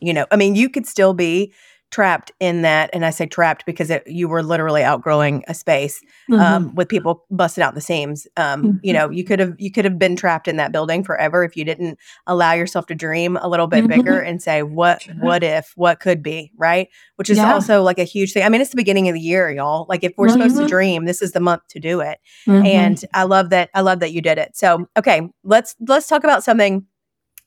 you 0.00 0.12
know, 0.12 0.26
I 0.30 0.36
mean, 0.36 0.56
you 0.56 0.68
could 0.68 0.86
still 0.86 1.14
be 1.14 1.52
trapped 1.96 2.30
in 2.40 2.60
that 2.60 2.90
and 2.92 3.06
i 3.06 3.10
say 3.10 3.24
trapped 3.24 3.64
because 3.64 3.88
it, 3.88 4.02
you 4.06 4.28
were 4.28 4.42
literally 4.42 4.82
outgrowing 4.82 5.42
a 5.48 5.54
space 5.54 5.98
um, 6.30 6.38
mm-hmm. 6.38 6.74
with 6.74 6.90
people 6.90 7.24
busted 7.30 7.62
out 7.62 7.74
the 7.74 7.80
seams 7.80 8.26
um, 8.36 8.62
mm-hmm. 8.62 8.76
you 8.82 8.92
know 8.92 9.08
you 9.08 9.24
could 9.24 9.38
have 9.38 9.54
you 9.56 9.72
could 9.72 9.86
have 9.86 9.98
been 9.98 10.14
trapped 10.14 10.46
in 10.46 10.58
that 10.58 10.72
building 10.72 11.02
forever 11.02 11.42
if 11.42 11.56
you 11.56 11.64
didn't 11.64 11.98
allow 12.26 12.52
yourself 12.52 12.84
to 12.84 12.94
dream 12.94 13.38
a 13.38 13.48
little 13.48 13.66
bit 13.66 13.78
mm-hmm. 13.78 13.96
bigger 13.96 14.20
and 14.20 14.42
say 14.42 14.62
what 14.62 15.08
what 15.20 15.42
if 15.42 15.72
what 15.74 15.98
could 15.98 16.22
be 16.22 16.52
right 16.58 16.88
which 17.14 17.30
is 17.30 17.38
yeah. 17.38 17.50
also 17.50 17.82
like 17.82 17.98
a 17.98 18.04
huge 18.04 18.34
thing 18.34 18.42
i 18.42 18.48
mean 18.50 18.60
it's 18.60 18.72
the 18.72 18.76
beginning 18.76 19.08
of 19.08 19.14
the 19.14 19.20
year 19.20 19.50
y'all 19.50 19.86
like 19.88 20.04
if 20.04 20.12
we're 20.18 20.28
supposed 20.28 20.54
to 20.54 20.60
mm-hmm. 20.60 20.68
dream 20.68 21.06
this 21.06 21.22
is 21.22 21.32
the 21.32 21.40
month 21.40 21.62
to 21.66 21.80
do 21.80 22.00
it 22.00 22.18
mm-hmm. 22.46 22.66
and 22.66 23.06
i 23.14 23.22
love 23.22 23.48
that 23.48 23.70
i 23.72 23.80
love 23.80 24.00
that 24.00 24.12
you 24.12 24.20
did 24.20 24.36
it 24.36 24.54
so 24.54 24.86
okay 24.98 25.26
let's 25.44 25.74
let's 25.88 26.08
talk 26.08 26.24
about 26.24 26.44
something 26.44 26.84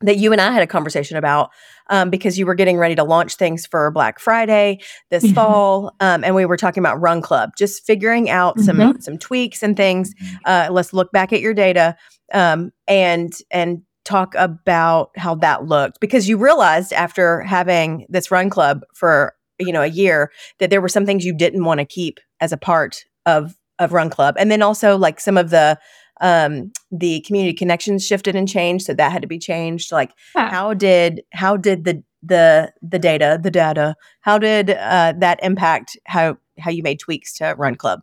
that 0.01 0.17
you 0.17 0.31
and 0.31 0.39
I 0.39 0.51
had 0.51 0.63
a 0.63 0.67
conversation 0.67 1.17
about 1.17 1.51
um, 1.89 2.09
because 2.09 2.37
you 2.37 2.45
were 2.45 2.55
getting 2.55 2.77
ready 2.77 2.95
to 2.95 3.03
launch 3.03 3.35
things 3.35 3.65
for 3.65 3.91
Black 3.91 4.19
Friday 4.19 4.79
this 5.09 5.25
mm-hmm. 5.25 5.33
fall, 5.33 5.95
um, 5.99 6.23
and 6.23 6.35
we 6.35 6.45
were 6.45 6.57
talking 6.57 6.81
about 6.81 7.01
Run 7.01 7.21
Club, 7.21 7.51
just 7.57 7.85
figuring 7.85 8.29
out 8.29 8.57
mm-hmm. 8.57 8.79
some 8.79 9.01
some 9.01 9.17
tweaks 9.17 9.63
and 9.63 9.75
things. 9.75 10.13
Uh, 10.45 10.69
let's 10.71 10.93
look 10.93 11.11
back 11.11 11.33
at 11.33 11.41
your 11.41 11.53
data 11.53 11.95
um, 12.33 12.71
and 12.87 13.33
and 13.51 13.81
talk 14.05 14.33
about 14.35 15.11
how 15.17 15.35
that 15.35 15.65
looked 15.65 15.99
because 15.99 16.27
you 16.27 16.37
realized 16.37 16.93
after 16.93 17.41
having 17.41 18.05
this 18.09 18.31
Run 18.31 18.49
Club 18.49 18.81
for 18.93 19.35
you 19.59 19.73
know 19.73 19.81
a 19.81 19.87
year 19.87 20.31
that 20.59 20.69
there 20.69 20.81
were 20.81 20.89
some 20.89 21.05
things 21.05 21.25
you 21.25 21.35
didn't 21.35 21.63
want 21.63 21.79
to 21.79 21.85
keep 21.85 22.19
as 22.39 22.51
a 22.51 22.57
part 22.57 23.03
of 23.25 23.55
of 23.79 23.93
Run 23.93 24.09
Club, 24.09 24.35
and 24.37 24.51
then 24.51 24.61
also 24.61 24.97
like 24.97 25.19
some 25.19 25.37
of 25.37 25.49
the 25.49 25.77
um, 26.21 26.71
the 26.91 27.21
community 27.21 27.53
connections 27.53 28.05
shifted 28.05 28.35
and 28.35 28.47
changed, 28.47 28.85
so 28.85 28.93
that 28.93 29.11
had 29.11 29.21
to 29.21 29.27
be 29.27 29.39
changed. 29.39 29.91
Like, 29.91 30.11
huh. 30.33 30.49
how 30.49 30.73
did 30.73 31.21
how 31.33 31.57
did 31.57 31.85
the 31.85 32.03
the 32.21 32.73
the 32.81 32.99
data 32.99 33.39
the 33.41 33.51
data 33.51 33.95
how 34.21 34.37
did 34.37 34.71
uh, 34.71 35.13
that 35.17 35.39
impact 35.41 35.97
how 36.05 36.37
how 36.59 36.69
you 36.69 36.83
made 36.83 36.99
tweaks 36.99 37.33
to 37.33 37.55
Run 37.57 37.75
Club? 37.75 38.01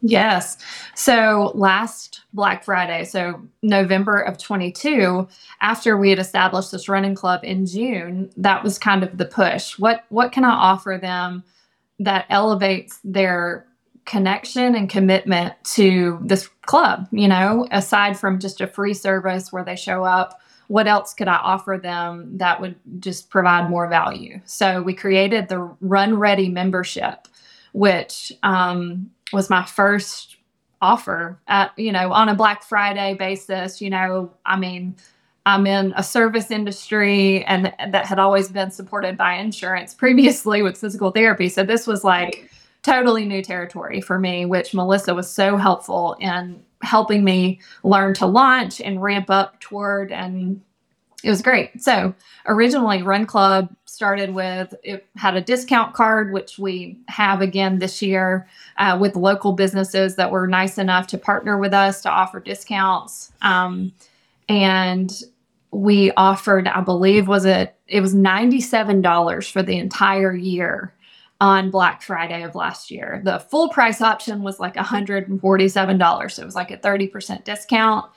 Yes. 0.00 0.58
So 0.94 1.50
last 1.54 2.22
Black 2.32 2.64
Friday, 2.64 3.04
so 3.04 3.42
November 3.62 4.20
of 4.20 4.38
22, 4.38 5.26
after 5.60 5.96
we 5.96 6.10
had 6.10 6.20
established 6.20 6.70
this 6.70 6.88
running 6.88 7.16
club 7.16 7.40
in 7.42 7.66
June, 7.66 8.30
that 8.36 8.62
was 8.62 8.78
kind 8.78 9.02
of 9.02 9.18
the 9.18 9.24
push. 9.24 9.76
What 9.78 10.04
what 10.08 10.30
can 10.30 10.44
I 10.44 10.50
offer 10.50 10.98
them 11.00 11.42
that 11.98 12.26
elevates 12.30 13.00
their 13.02 13.66
connection 14.08 14.74
and 14.74 14.88
commitment 14.88 15.52
to 15.64 16.18
this 16.22 16.48
club 16.62 17.06
you 17.12 17.28
know 17.28 17.68
aside 17.70 18.18
from 18.18 18.38
just 18.38 18.62
a 18.62 18.66
free 18.66 18.94
service 18.94 19.52
where 19.52 19.62
they 19.62 19.76
show 19.76 20.02
up 20.02 20.40
what 20.68 20.86
else 20.86 21.12
could 21.12 21.28
i 21.28 21.36
offer 21.36 21.78
them 21.80 22.38
that 22.38 22.58
would 22.58 22.74
just 23.00 23.30
provide 23.30 23.68
more 23.68 23.88
value? 23.88 24.40
So 24.44 24.82
we 24.82 24.94
created 24.94 25.48
the 25.48 25.60
run 25.80 26.18
ready 26.18 26.48
membership 26.48 27.28
which 27.72 28.32
um, 28.42 29.10
was 29.32 29.50
my 29.50 29.64
first 29.64 30.36
offer 30.80 31.38
at 31.46 31.78
you 31.78 31.92
know 31.92 32.10
on 32.10 32.30
a 32.30 32.34
black 32.34 32.62
friday 32.62 33.12
basis 33.12 33.80
you 33.80 33.90
know 33.90 34.32
i 34.46 34.56
mean 34.56 34.94
i'm 35.44 35.66
in 35.66 35.92
a 35.96 36.02
service 36.02 36.50
industry 36.50 37.44
and 37.44 37.74
that 37.90 38.06
had 38.06 38.18
always 38.18 38.48
been 38.48 38.70
supported 38.70 39.18
by 39.18 39.34
insurance 39.34 39.92
previously 39.92 40.62
with 40.62 40.78
physical 40.78 41.10
therapy. 41.10 41.48
So 41.48 41.62
this 41.62 41.86
was 41.86 42.04
like 42.04 42.48
totally 42.88 43.26
new 43.26 43.42
territory 43.42 44.00
for 44.00 44.18
me, 44.18 44.46
which 44.46 44.72
Melissa 44.72 45.14
was 45.14 45.30
so 45.30 45.56
helpful 45.56 46.16
in 46.20 46.62
helping 46.82 47.22
me 47.22 47.60
learn 47.82 48.14
to 48.14 48.26
launch 48.26 48.80
and 48.80 49.02
ramp 49.02 49.28
up 49.28 49.60
toward 49.60 50.10
and 50.10 50.62
it 51.24 51.30
was 51.30 51.42
great. 51.42 51.82
So 51.82 52.14
originally, 52.46 53.02
Run 53.02 53.26
Club 53.26 53.74
started 53.86 54.34
with 54.34 54.72
it 54.84 55.04
had 55.16 55.34
a 55.34 55.40
discount 55.40 55.92
card, 55.92 56.32
which 56.32 56.60
we 56.60 56.96
have 57.08 57.40
again 57.42 57.80
this 57.80 58.00
year 58.00 58.46
uh, 58.76 58.96
with 59.00 59.16
local 59.16 59.52
businesses 59.52 60.14
that 60.14 60.30
were 60.30 60.46
nice 60.46 60.78
enough 60.78 61.08
to 61.08 61.18
partner 61.18 61.58
with 61.58 61.74
us 61.74 62.02
to 62.02 62.08
offer 62.08 62.38
discounts. 62.38 63.32
Um, 63.42 63.92
and 64.48 65.12
we 65.72 66.12
offered, 66.12 66.68
I 66.68 66.80
believe, 66.82 67.26
was 67.26 67.44
it 67.44 67.74
it 67.88 68.00
was 68.00 68.14
ninety 68.14 68.60
seven 68.60 69.02
dollars 69.02 69.50
for 69.50 69.62
the 69.62 69.76
entire 69.76 70.32
year 70.32 70.94
on 71.40 71.70
Black 71.70 72.02
Friday 72.02 72.42
of 72.42 72.54
last 72.54 72.90
year. 72.90 73.20
The 73.24 73.38
full 73.38 73.68
price 73.68 74.00
option 74.00 74.42
was 74.42 74.58
like 74.58 74.74
$147. 74.74 76.30
So 76.30 76.42
it 76.42 76.44
was 76.44 76.54
like 76.54 76.70
a 76.70 76.76
30% 76.76 77.44
discount. 77.44 78.10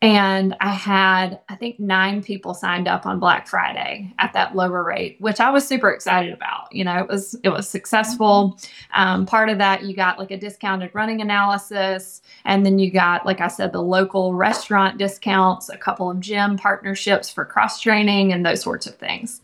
And 0.00 0.54
I 0.60 0.68
had, 0.68 1.40
I 1.48 1.56
think, 1.56 1.80
nine 1.80 2.22
people 2.22 2.54
signed 2.54 2.86
up 2.86 3.04
on 3.04 3.18
Black 3.18 3.48
Friday 3.48 4.14
at 4.20 4.32
that 4.32 4.54
lower 4.54 4.84
rate, 4.84 5.16
which 5.18 5.40
I 5.40 5.50
was 5.50 5.66
super 5.66 5.90
excited 5.90 6.32
about. 6.32 6.72
You 6.72 6.84
know, 6.84 6.98
it 6.98 7.08
was 7.08 7.34
it 7.42 7.48
was 7.48 7.68
successful. 7.68 8.60
Um, 8.94 9.26
part 9.26 9.48
of 9.48 9.58
that, 9.58 9.82
you 9.82 9.96
got 9.96 10.20
like 10.20 10.30
a 10.30 10.36
discounted 10.36 10.92
running 10.94 11.20
analysis, 11.20 12.22
and 12.44 12.64
then 12.64 12.78
you 12.78 12.92
got, 12.92 13.26
like 13.26 13.40
I 13.40 13.48
said, 13.48 13.72
the 13.72 13.82
local 13.82 14.34
restaurant 14.34 14.98
discounts, 14.98 15.68
a 15.68 15.76
couple 15.76 16.08
of 16.08 16.20
gym 16.20 16.56
partnerships 16.56 17.28
for 17.28 17.44
cross 17.44 17.80
training, 17.80 18.32
and 18.32 18.46
those 18.46 18.62
sorts 18.62 18.86
of 18.86 18.94
things. 18.94 19.40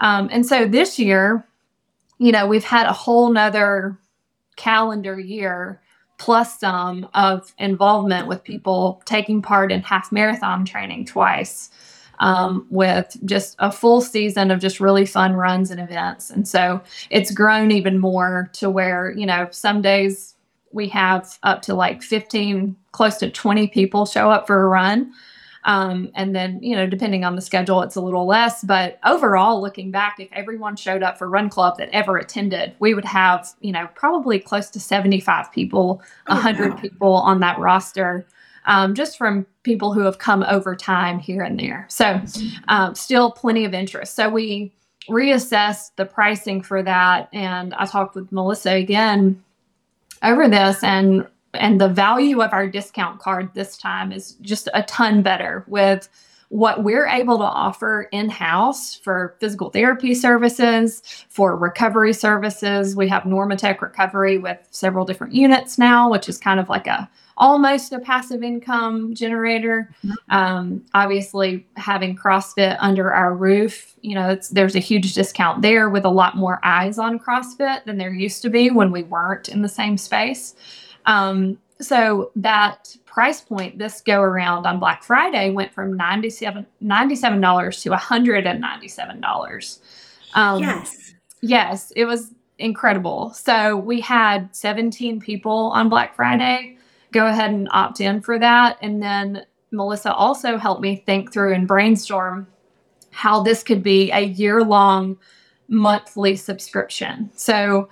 Um, 0.00 0.30
and 0.32 0.46
so 0.46 0.66
this 0.66 0.98
year, 0.98 1.44
you 2.18 2.32
know, 2.32 2.46
we've 2.46 2.64
had 2.64 2.86
a 2.86 2.92
whole 2.92 3.30
nother 3.30 3.98
calendar 4.56 5.18
year 5.18 5.80
plus 6.18 6.58
some 6.58 7.08
of 7.14 7.54
involvement 7.58 8.26
with 8.26 8.42
people 8.42 9.00
taking 9.04 9.40
part 9.40 9.70
in 9.70 9.82
half 9.82 10.10
marathon 10.10 10.64
training 10.64 11.04
twice 11.04 11.70
um, 12.18 12.66
with 12.70 13.16
just 13.24 13.54
a 13.60 13.70
full 13.70 14.00
season 14.00 14.50
of 14.50 14.60
just 14.60 14.80
really 14.80 15.06
fun 15.06 15.34
runs 15.34 15.70
and 15.70 15.80
events. 15.80 16.30
And 16.30 16.46
so 16.46 16.80
it's 17.10 17.30
grown 17.30 17.70
even 17.70 17.98
more 17.98 18.50
to 18.54 18.68
where, 18.68 19.12
you 19.12 19.26
know, 19.26 19.48
some 19.52 19.80
days 19.80 20.34
we 20.72 20.88
have 20.88 21.38
up 21.44 21.62
to 21.62 21.74
like 21.74 22.02
15, 22.02 22.76
close 22.92 23.16
to 23.18 23.30
20 23.30 23.68
people 23.68 24.04
show 24.04 24.30
up 24.30 24.46
for 24.46 24.60
a 24.62 24.68
run. 24.68 25.12
Um, 25.64 26.10
and 26.14 26.34
then, 26.34 26.62
you 26.62 26.74
know, 26.76 26.86
depending 26.86 27.24
on 27.24 27.36
the 27.36 27.42
schedule, 27.42 27.82
it's 27.82 27.96
a 27.96 28.00
little 28.00 28.26
less. 28.26 28.62
But 28.62 28.98
overall, 29.04 29.60
looking 29.60 29.90
back, 29.90 30.16
if 30.18 30.28
everyone 30.32 30.76
showed 30.76 31.02
up 31.02 31.18
for 31.18 31.28
Run 31.28 31.50
Club 31.50 31.78
that 31.78 31.88
ever 31.90 32.16
attended, 32.16 32.74
we 32.78 32.94
would 32.94 33.04
have, 33.04 33.48
you 33.60 33.72
know, 33.72 33.88
probably 33.94 34.38
close 34.38 34.70
to 34.70 34.80
75 34.80 35.52
people, 35.52 36.02
100 36.26 36.70
wow. 36.70 36.76
people 36.76 37.12
on 37.14 37.40
that 37.40 37.58
roster. 37.58 38.26
Um, 38.66 38.94
just 38.94 39.16
from 39.16 39.46
people 39.62 39.94
who 39.94 40.00
have 40.00 40.18
come 40.18 40.44
over 40.46 40.76
time 40.76 41.18
here 41.18 41.42
and 41.42 41.58
there. 41.58 41.86
So, 41.88 42.20
um, 42.68 42.94
still 42.94 43.30
plenty 43.30 43.64
of 43.64 43.72
interest. 43.72 44.14
So, 44.14 44.28
we 44.28 44.74
reassessed 45.08 45.92
the 45.96 46.04
pricing 46.04 46.62
for 46.62 46.82
that. 46.82 47.28
And 47.32 47.74
I 47.74 47.86
talked 47.86 48.14
with 48.14 48.30
Melissa 48.30 48.72
again 48.72 49.42
over 50.22 50.48
this 50.48 50.82
and 50.82 51.26
and 51.54 51.80
the 51.80 51.88
value 51.88 52.42
of 52.42 52.52
our 52.52 52.68
discount 52.68 53.20
card 53.20 53.50
this 53.54 53.76
time 53.76 54.12
is 54.12 54.32
just 54.42 54.68
a 54.74 54.82
ton 54.84 55.22
better 55.22 55.64
with 55.66 56.08
what 56.50 56.82
we're 56.82 57.06
able 57.06 57.36
to 57.36 57.44
offer 57.44 58.08
in 58.10 58.30
house 58.30 58.94
for 58.94 59.36
physical 59.38 59.68
therapy 59.68 60.14
services, 60.14 61.02
for 61.28 61.54
recovery 61.56 62.14
services. 62.14 62.96
We 62.96 63.06
have 63.08 63.24
Normatec 63.24 63.82
Recovery 63.82 64.38
with 64.38 64.58
several 64.70 65.04
different 65.04 65.34
units 65.34 65.76
now, 65.76 66.10
which 66.10 66.28
is 66.28 66.38
kind 66.38 66.58
of 66.58 66.68
like 66.68 66.86
a 66.86 67.08
almost 67.36 67.92
a 67.92 67.98
passive 68.00 68.42
income 68.42 69.14
generator. 69.14 69.90
Mm-hmm. 70.04 70.34
Um, 70.34 70.84
obviously, 70.94 71.66
having 71.76 72.16
CrossFit 72.16 72.76
under 72.80 73.12
our 73.12 73.34
roof, 73.34 73.94
you 74.00 74.14
know, 74.14 74.38
there's 74.50 74.74
a 74.74 74.80
huge 74.80 75.14
discount 75.14 75.62
there 75.62 75.88
with 75.88 76.04
a 76.04 76.10
lot 76.10 76.36
more 76.36 76.60
eyes 76.64 76.98
on 76.98 77.18
CrossFit 77.18 77.84
than 77.84 77.98
there 77.98 78.12
used 78.12 78.42
to 78.42 78.50
be 78.50 78.70
when 78.70 78.90
we 78.90 79.02
weren't 79.04 79.48
in 79.48 79.62
the 79.62 79.68
same 79.68 79.96
space. 79.96 80.54
Um, 81.08 81.58
so 81.80 82.30
that 82.36 82.94
price 83.04 83.40
point 83.40 83.78
this 83.78 84.00
go 84.00 84.20
around 84.20 84.66
on 84.66 84.78
Black 84.78 85.02
Friday 85.02 85.50
went 85.50 85.72
from 85.72 85.96
97 85.96 86.66
$97 86.82 87.82
to 87.82 87.90
$197. 87.90 89.78
Um, 90.34 90.60
yes. 90.60 91.14
Yes, 91.40 91.92
it 91.96 92.04
was 92.04 92.32
incredible. 92.58 93.30
So 93.30 93.76
we 93.76 94.00
had 94.00 94.54
17 94.54 95.20
people 95.20 95.70
on 95.74 95.88
Black 95.88 96.14
Friday 96.14 96.78
go 97.12 97.26
ahead 97.26 97.50
and 97.50 97.68
opt 97.72 98.00
in 98.00 98.20
for 98.20 98.38
that. 98.38 98.78
And 98.82 99.02
then 99.02 99.44
Melissa 99.70 100.12
also 100.12 100.56
helped 100.56 100.82
me 100.82 100.96
think 100.96 101.32
through 101.32 101.54
and 101.54 101.66
brainstorm 101.66 102.46
how 103.10 103.42
this 103.42 103.62
could 103.62 103.82
be 103.82 104.10
a 104.12 104.20
year 104.20 104.62
long 104.62 105.16
monthly 105.68 106.36
subscription. 106.36 107.30
So 107.34 107.88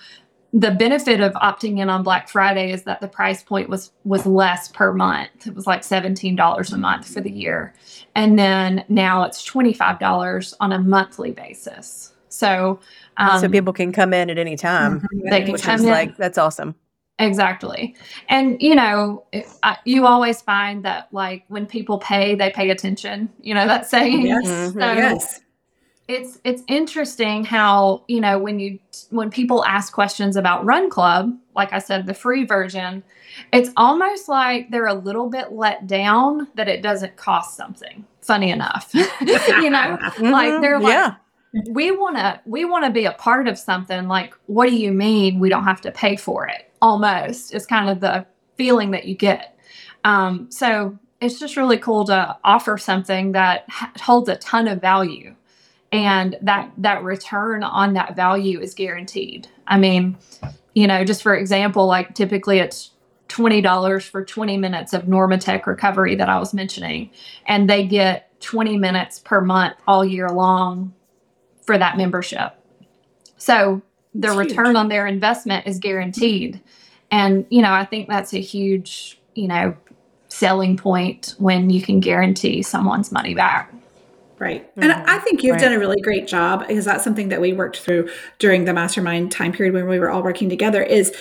the 0.57 0.71
benefit 0.71 1.21
of 1.21 1.35
opting 1.35 1.81
in 1.81 1.91
on 1.91 2.03
Black 2.03 2.31
Friday 2.31 2.73
is 2.73 2.85
that 2.85 3.03
the 3.03 3.09
price 3.09 3.43
point 3.43 3.69
was 3.69 3.93
was 4.05 4.25
less 4.25 4.69
per 4.69 4.91
month. 4.91 5.47
It 5.47 5.55
was 5.55 5.67
like 5.67 5.83
$17 5.83 6.73
a 6.73 6.77
month 6.79 7.13
for 7.13 7.21
the 7.21 7.31
year. 7.31 7.75
And 8.15 8.39
then 8.39 8.83
now 8.89 9.23
it's 9.25 9.47
$25 9.47 10.55
on 10.59 10.73
a 10.73 10.79
monthly 10.79 11.33
basis. 11.33 12.15
So 12.31 12.81
um, 13.19 13.39
so 13.39 13.51
people 13.51 13.75
can 13.75 13.93
come 13.93 14.15
in 14.15 14.31
at 14.31 14.39
any 14.39 14.57
time. 14.57 15.01
Mm-hmm. 15.01 15.29
They 15.29 15.43
can 15.43 15.59
come 15.59 15.81
in. 15.81 15.87
like 15.87 16.17
that's 16.17 16.39
awesome. 16.39 16.75
Exactly. 17.19 17.95
And 18.31 18.61
you 18.63 18.75
know, 18.75 19.25
I, 19.63 19.77
you 19.85 20.07
always 20.07 20.41
find 20.41 20.87
that 20.87 21.09
like 21.13 21.45
when 21.49 21.67
people 21.67 21.99
pay, 21.99 22.35
they 22.35 22.51
pay 22.51 22.71
attention. 22.71 23.29
You 23.43 23.53
know 23.53 23.67
that 23.67 23.91
saying. 23.91 24.27
Yes. 24.27 24.47
Mm-hmm. 24.47 24.81
So, 24.81 24.93
yes 24.93 25.41
it's 26.09 26.39
it's 26.45 26.63
interesting 26.69 27.45
how 27.45 28.03
you 28.07 28.21
know 28.21 28.39
when 28.39 28.61
you 28.61 28.79
when 29.11 29.31
people 29.31 29.65
ask 29.65 29.93
questions 29.93 30.37
about 30.37 30.65
run 30.65 30.89
club 30.89 31.37
like 31.55 31.73
i 31.73 31.79
said 31.79 32.07
the 32.07 32.15
free 32.15 32.45
version 32.45 33.03
it's 33.53 33.71
almost 33.77 34.29
like 34.29 34.71
they're 34.71 34.87
a 34.87 34.95
little 34.95 35.29
bit 35.29 35.53
let 35.53 35.87
down 35.87 36.47
that 36.55 36.69
it 36.69 36.83
doesn't 36.83 37.17
cost 37.17 37.57
something 37.57 38.05
funny 38.21 38.51
enough 38.51 38.91
you 38.95 39.05
know 39.71 39.99
mm-hmm. 40.01 40.31
like 40.31 40.61
they're 40.61 40.81
like 40.81 40.93
yeah. 40.93 41.15
we 41.71 41.91
want 41.91 42.17
to 42.17 42.41
we 42.47 42.65
want 42.65 42.85
to 42.85 42.91
be 42.91 43.05
a 43.05 43.13
part 43.13 43.49
of 43.49 43.59
something 43.59 44.07
like 44.07 44.35
what 44.47 44.69
do 44.69 44.77
you 44.77 44.93
mean 44.93 45.41
we 45.41 45.49
don't 45.49 45.65
have 45.65 45.81
to 45.81 45.91
pay 45.91 46.15
for 46.15 46.47
it 46.47 46.71
almost 46.81 47.53
it's 47.53 47.67
kind 47.67 47.91
of 47.91 48.01
the 48.01 48.25
feeling 48.57 48.93
that 48.93 49.07
you 49.07 49.15
get 49.15 49.59
um, 50.05 50.49
so 50.53 50.97
it's 51.21 51.41
just 51.41 51.57
really 51.57 51.79
cool 51.79 52.05
to 52.05 52.37
offer 52.45 52.79
something 52.79 53.33
that 53.33 53.65
holds 54.01 54.29
a 54.29 54.37
ton 54.37 54.69
of 54.69 54.81
value 54.81 55.35
and 56.05 56.37
that 56.43 56.71
that 56.79 57.03
return 57.03 57.63
on 57.63 57.95
that 57.95 58.17
value 58.17 58.61
is 58.61 58.75
guaranteed. 58.75 59.49
I 59.67 59.79
mean 59.79 60.17
you 60.75 60.87
know 60.87 61.05
just 61.05 61.23
for 61.23 61.35
example 61.35 61.87
like 61.87 62.15
typically 62.15 62.59
it's 62.59 62.93
$20 63.29 64.09
for 64.09 64.25
20 64.25 64.57
minutes 64.57 64.93
of 64.93 65.03
normatec 65.03 65.67
recovery 65.67 66.15
that 66.15 66.29
i 66.29 66.39
was 66.39 66.55
mentioning 66.55 67.11
and 67.47 67.69
they 67.69 67.85
get 67.85 68.27
20 68.41 68.79
minutes 68.79 69.19
per 69.19 69.41
month 69.41 69.75
all 69.89 70.05
year 70.05 70.29
long 70.29 70.95
for 71.63 71.77
that 71.77 71.97
membership. 71.97 72.55
So 73.37 73.83
the 74.15 74.29
that's 74.29 74.37
return 74.37 74.67
huge. 74.67 74.77
on 74.77 74.89
their 74.89 75.07
investment 75.07 75.67
is 75.67 75.79
guaranteed. 75.79 76.61
And 77.11 77.47
you 77.51 77.63
know 77.63 77.73
i 77.73 77.85
think 77.85 78.09
that's 78.09 78.35
a 78.35 78.41
huge 78.41 79.21
you 79.35 79.47
know 79.47 79.77
selling 80.29 80.77
point 80.77 81.35
when 81.39 81.71
you 81.71 81.81
can 81.81 82.01
guarantee 82.01 82.63
someone's 82.63 83.13
money 83.13 83.33
back 83.33 83.73
Right. 84.39 84.69
Mm-hmm. 84.71 84.83
And 84.83 84.93
I 84.93 85.19
think 85.19 85.43
you've 85.43 85.55
right. 85.55 85.63
done 85.63 85.73
a 85.73 85.79
really 85.79 86.01
great 86.01 86.27
job 86.27 86.67
because 86.69 86.85
that's 86.85 87.03
something 87.03 87.31
that 87.31 87.41
we 87.41 87.55
worked 87.55 87.79
through 87.79 88.11
during 88.39 88.67
the 88.67 88.75
mastermind 88.75 89.33
time 89.33 89.51
period 89.51 89.73
when 89.73 89.89
we 89.89 89.99
were 89.99 90.11
all 90.11 90.23
working 90.23 90.51
together 90.51 90.83
is 90.83 91.15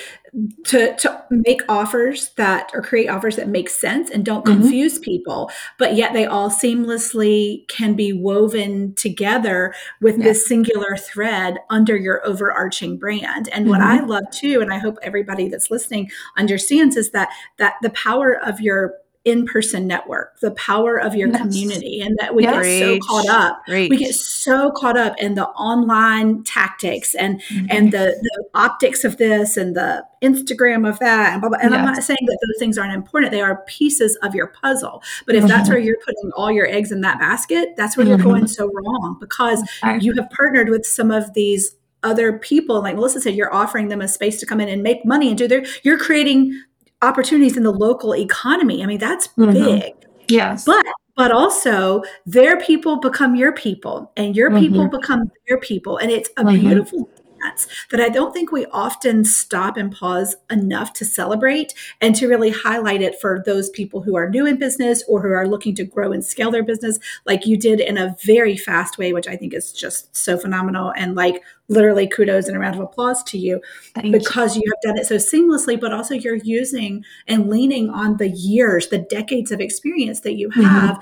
to 0.66 0.94
to 0.98 1.24
make 1.30 1.62
offers 1.70 2.32
that 2.36 2.70
or 2.74 2.82
create 2.82 3.08
offers 3.08 3.38
that 3.38 3.48
make 3.48 3.70
sense 3.70 4.10
and 4.10 4.26
don't 4.26 4.44
mm-hmm. 4.46 4.60
confuse 4.60 5.00
people, 5.00 5.50
but 5.78 5.96
yet 5.96 6.12
they 6.12 6.26
all 6.26 6.50
seamlessly 6.50 7.66
can 7.70 7.96
be 7.96 8.12
woven 8.12 8.94
together 8.96 9.74
with 10.02 10.18
yes. 10.18 10.26
this 10.26 10.48
singular 10.48 10.98
thread 10.98 11.60
under 11.70 11.96
your 11.96 12.26
overarching 12.28 12.98
brand. 12.98 13.48
And 13.50 13.64
mm-hmm. 13.64 13.70
what 13.70 13.82
I 13.82 14.02
love 14.02 14.30
too, 14.32 14.60
and 14.60 14.74
I 14.74 14.78
hope 14.78 14.98
everybody 15.02 15.48
that's 15.48 15.72
listening 15.72 16.12
understands 16.38 16.98
is 16.98 17.12
that 17.12 17.30
that 17.58 17.76
the 17.82 17.92
power 17.92 18.34
of 18.34 18.60
your 18.60 18.96
in-person 19.26 19.88
network 19.88 20.40
the 20.40 20.52
power 20.52 20.98
of 20.98 21.16
your 21.16 21.28
yes. 21.30 21.42
community 21.42 22.00
and 22.00 22.16
that 22.20 22.36
we 22.36 22.44
yes. 22.44 22.64
get 22.64 22.80
so 22.80 23.00
caught 23.08 23.28
up 23.28 23.62
Reach. 23.68 23.90
we 23.90 23.98
get 23.98 24.14
so 24.14 24.72
caught 24.72 24.98
up 24.98 25.16
in 25.18 25.34
the 25.34 25.48
online 25.50 26.44
tactics 26.44 27.16
and 27.16 27.42
mm-hmm. 27.42 27.66
and 27.72 27.92
the, 27.92 28.16
the 28.22 28.44
optics 28.54 29.04
of 29.04 29.18
this 29.18 29.58
and 29.58 29.76
the 29.76 30.06
instagram 30.22 30.88
of 30.88 31.00
that 31.00 31.34
and 31.34 31.42
blah, 31.42 31.50
blah. 31.50 31.58
and 31.60 31.72
yes. 31.72 31.80
i'm 31.80 31.86
not 31.86 32.04
saying 32.04 32.20
that 32.22 32.38
those 32.48 32.60
things 32.60 32.78
aren't 32.78 32.94
important 32.94 33.32
they 33.32 33.42
are 33.42 33.64
pieces 33.66 34.16
of 34.18 34.36
your 34.36 34.48
puzzle 34.48 35.02
but 35.26 35.34
if 35.34 35.40
mm-hmm. 35.40 35.48
that's 35.48 35.70
where 35.70 35.80
you're 35.80 35.98
putting 36.06 36.32
all 36.36 36.52
your 36.52 36.68
eggs 36.68 36.92
in 36.92 37.02
that 37.02 37.18
basket 37.18 37.70
that's 37.76 37.98
where 37.98 38.06
mm-hmm. 38.06 38.22
you're 38.22 38.32
going 38.32 38.48
so 38.48 38.70
wrong 38.72 39.18
because 39.20 39.68
you 40.02 40.14
have 40.14 40.30
partnered 40.30 40.70
with 40.70 40.86
some 40.86 41.10
of 41.10 41.34
these 41.34 41.76
other 42.04 42.38
people 42.38 42.80
like 42.82 42.94
melissa 42.94 43.20
said 43.20 43.34
you're 43.34 43.54
offering 43.54 43.88
them 43.88 44.02
a 44.02 44.08
space 44.08 44.40
to 44.40 44.46
come 44.46 44.62
in 44.62 44.70
and 44.70 44.84
make 44.84 45.04
money 45.04 45.30
and 45.30 45.38
do 45.40 45.48
their 45.48 45.66
you're 45.82 45.98
creating 45.98 46.62
opportunities 47.06 47.56
in 47.58 47.64
the 47.64 47.72
local 47.72 48.16
economy. 48.16 48.84
I 48.84 48.86
mean, 48.88 48.98
that's 49.00 49.28
mm-hmm. 49.30 49.54
big. 49.54 49.94
Yes. 50.28 50.66
But 50.66 50.86
but 51.16 51.32
also 51.32 52.04
their 52.26 52.60
people 52.60 53.00
become 53.00 53.36
your 53.36 53.54
people 53.54 54.12
and 54.18 54.36
your 54.36 54.50
people 54.60 54.82
Mm-hmm. 54.82 54.98
become 54.98 55.32
their 55.48 55.60
people 55.60 55.98
and 55.98 56.12
it's 56.12 56.30
a 56.38 56.44
Mhm. 56.44 56.60
beautiful 56.60 57.10
dance 57.46 57.68
that 57.92 58.00
i 58.00 58.10
don't 58.10 58.34
think 58.34 58.52
we 58.52 58.66
often 58.68 59.24
stop 59.24 59.78
and 59.78 59.92
pause 59.92 60.36
enough 60.50 60.94
to 60.94 61.06
celebrate 61.06 61.74
and 62.02 62.16
to 62.16 62.28
really 62.28 62.50
highlight 62.50 63.02
it 63.02 63.20
for 63.20 63.42
those 63.46 63.70
people 63.72 64.02
who 64.02 64.16
are 64.16 64.30
new 64.30 64.46
in 64.46 64.58
business 64.58 65.04
or 65.08 65.22
who 65.22 65.32
are 65.32 65.48
looking 65.48 65.76
to 65.76 65.84
grow 65.84 66.12
and 66.12 66.24
scale 66.24 66.52
their 66.52 66.64
business 66.64 67.00
like 67.26 67.46
you 67.46 67.58
did 67.58 67.80
in 67.80 67.98
a 67.98 68.16
very 68.24 68.58
fast 68.58 68.98
way 68.98 69.14
which 69.14 69.28
i 69.28 69.36
think 69.36 69.54
is 69.54 69.72
just 69.72 70.16
so 70.16 70.38
phenomenal. 70.38 70.94
And 70.96 71.16
like 71.16 71.42
literally 71.68 72.08
kudos 72.08 72.48
and 72.48 72.56
a 72.56 72.60
round 72.60 72.76
of 72.76 72.82
applause 72.82 73.24
to 73.24 73.38
you 73.38 73.62
Thank 73.94 74.12
because 74.12 74.56
you 74.56 74.64
have 74.72 74.82
done 74.82 75.00
it 75.00 75.08
so 75.08 75.16
seamlessly, 75.16 75.80
but 75.80 75.94
also 75.94 76.14
you're 76.14 76.36
using 76.36 77.04
and 77.28 77.50
leaning 77.50 77.90
on 77.90 78.18
the 78.18 78.30
years, 78.30 78.88
the 78.88 79.00
decades 79.00 79.52
of 79.52 79.60
experience 79.60 80.22
that 80.22 80.34
you 80.34 80.50
Mhm. 80.50 80.64
have 80.64 81.00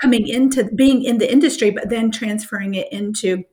coming 0.00 0.26
into 0.26 0.64
being 0.74 1.02
in 1.04 1.18
the 1.18 1.30
industry, 1.30 1.70
but 1.70 1.88
then 1.88 2.10
transferring 2.10 2.74
it 2.74 2.88
into 2.92 3.44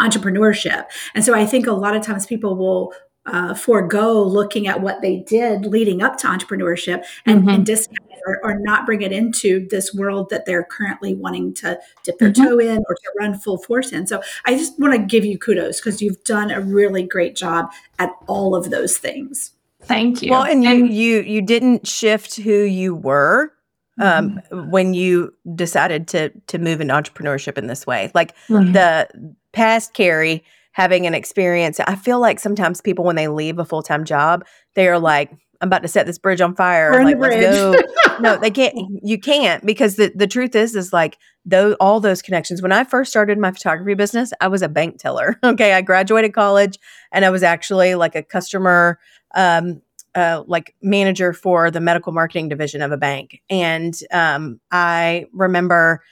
entrepreneurship. 0.00 0.86
And 1.14 1.24
so 1.24 1.34
I 1.34 1.46
think 1.46 1.66
a 1.66 1.72
lot 1.72 1.94
of 1.96 2.02
times 2.02 2.26
people 2.26 2.56
will 2.56 2.92
uh, 3.24 3.54
forego 3.54 4.20
looking 4.20 4.66
at 4.66 4.80
what 4.80 5.00
they 5.00 5.18
did 5.28 5.64
leading 5.64 6.02
up 6.02 6.16
to 6.18 6.26
entrepreneurship 6.26 7.04
and, 7.24 7.44
Mhm. 7.44 7.54
and 7.54 7.66
discount 7.66 8.10
it 8.10 8.18
or, 8.26 8.40
or 8.42 8.58
not 8.58 8.84
bring 8.84 9.00
it 9.02 9.12
into 9.12 9.64
this 9.68 9.94
world 9.94 10.28
that 10.30 10.44
they're 10.44 10.64
currently 10.64 11.14
wanting 11.14 11.54
to 11.54 11.78
dip 12.02 12.18
their 12.18 12.30
Mhm. 12.32 12.44
toe 12.48 12.58
in 12.58 12.78
or 12.78 12.94
to 12.96 13.10
run 13.20 13.38
full 13.38 13.58
force 13.58 13.92
in. 13.92 14.08
So 14.08 14.20
I 14.44 14.56
just 14.56 14.76
want 14.80 14.94
to 14.94 14.98
give 14.98 15.24
you 15.24 15.38
kudos 15.38 15.80
because 15.80 16.02
you've 16.02 16.22
done 16.24 16.50
a 16.50 16.60
really 16.60 17.04
great 17.04 17.36
job 17.36 17.70
at 18.00 18.10
all 18.26 18.56
of 18.56 18.70
those 18.70 18.98
things. 18.98 19.52
Thank 19.84 20.20
you. 20.22 20.32
Well, 20.32 20.42
and 20.42 20.64
you 20.64 20.84
you 20.86 21.20
you 21.20 21.42
didn't 21.42 21.86
shift 21.86 22.36
who 22.40 22.62
you 22.64 22.94
were 22.96 23.52
um, 24.00 24.40
when 24.50 24.94
you 24.94 25.32
decided 25.54 26.08
to 26.08 26.30
to 26.48 26.58
move 26.58 26.80
into 26.80 26.92
entrepreneurship 26.94 27.56
in 27.56 27.68
this 27.68 27.86
way. 27.86 28.10
Like 28.14 28.34
Mhm. 28.48 28.72
the 28.72 29.08
past 29.52 29.94
Carrie 29.94 30.44
having 30.72 31.06
an 31.06 31.14
experience, 31.14 31.80
I 31.80 31.94
feel 31.94 32.20
like 32.20 32.40
sometimes 32.40 32.80
people 32.80 33.04
when 33.04 33.16
they 33.16 33.28
leave 33.28 33.58
a 33.58 33.64
full 33.64 33.82
time 33.82 34.04
job, 34.04 34.44
they 34.74 34.88
are 34.88 34.98
like, 34.98 35.30
"I'm 35.60 35.68
about 35.68 35.82
to 35.82 35.88
set 35.88 36.06
this 36.06 36.18
bridge 36.18 36.40
on 36.40 36.54
fire." 36.54 36.92
Burn 36.92 37.04
like, 37.04 37.18
let's 37.18 37.36
go. 37.36 37.74
no, 38.20 38.36
they 38.36 38.50
can't. 38.52 38.74
You 39.02 39.18
can't 39.18 39.64
because 39.64 39.96
the 39.96 40.12
the 40.14 40.26
truth 40.26 40.54
is 40.54 40.74
is 40.74 40.92
like 40.92 41.18
those 41.44 41.74
all 41.80 42.00
those 42.00 42.22
connections. 42.22 42.62
When 42.62 42.72
I 42.72 42.84
first 42.84 43.10
started 43.10 43.38
my 43.38 43.50
photography 43.50 43.94
business, 43.94 44.32
I 44.40 44.48
was 44.48 44.62
a 44.62 44.68
bank 44.68 44.98
teller. 44.98 45.38
Okay, 45.44 45.74
I 45.74 45.82
graduated 45.82 46.32
college 46.32 46.78
and 47.12 47.24
I 47.24 47.30
was 47.30 47.42
actually 47.42 47.94
like 47.94 48.14
a 48.14 48.22
customer 48.22 48.98
um 49.34 49.82
uh, 50.14 50.42
like 50.46 50.74
manager 50.82 51.32
for 51.32 51.70
the 51.70 51.80
medical 51.80 52.12
marketing 52.12 52.48
division 52.48 52.82
of 52.82 52.92
a 52.92 52.96
bank. 52.96 53.40
And 53.48 53.94
um, 54.12 54.60
I 54.70 55.26
remember 55.32 56.02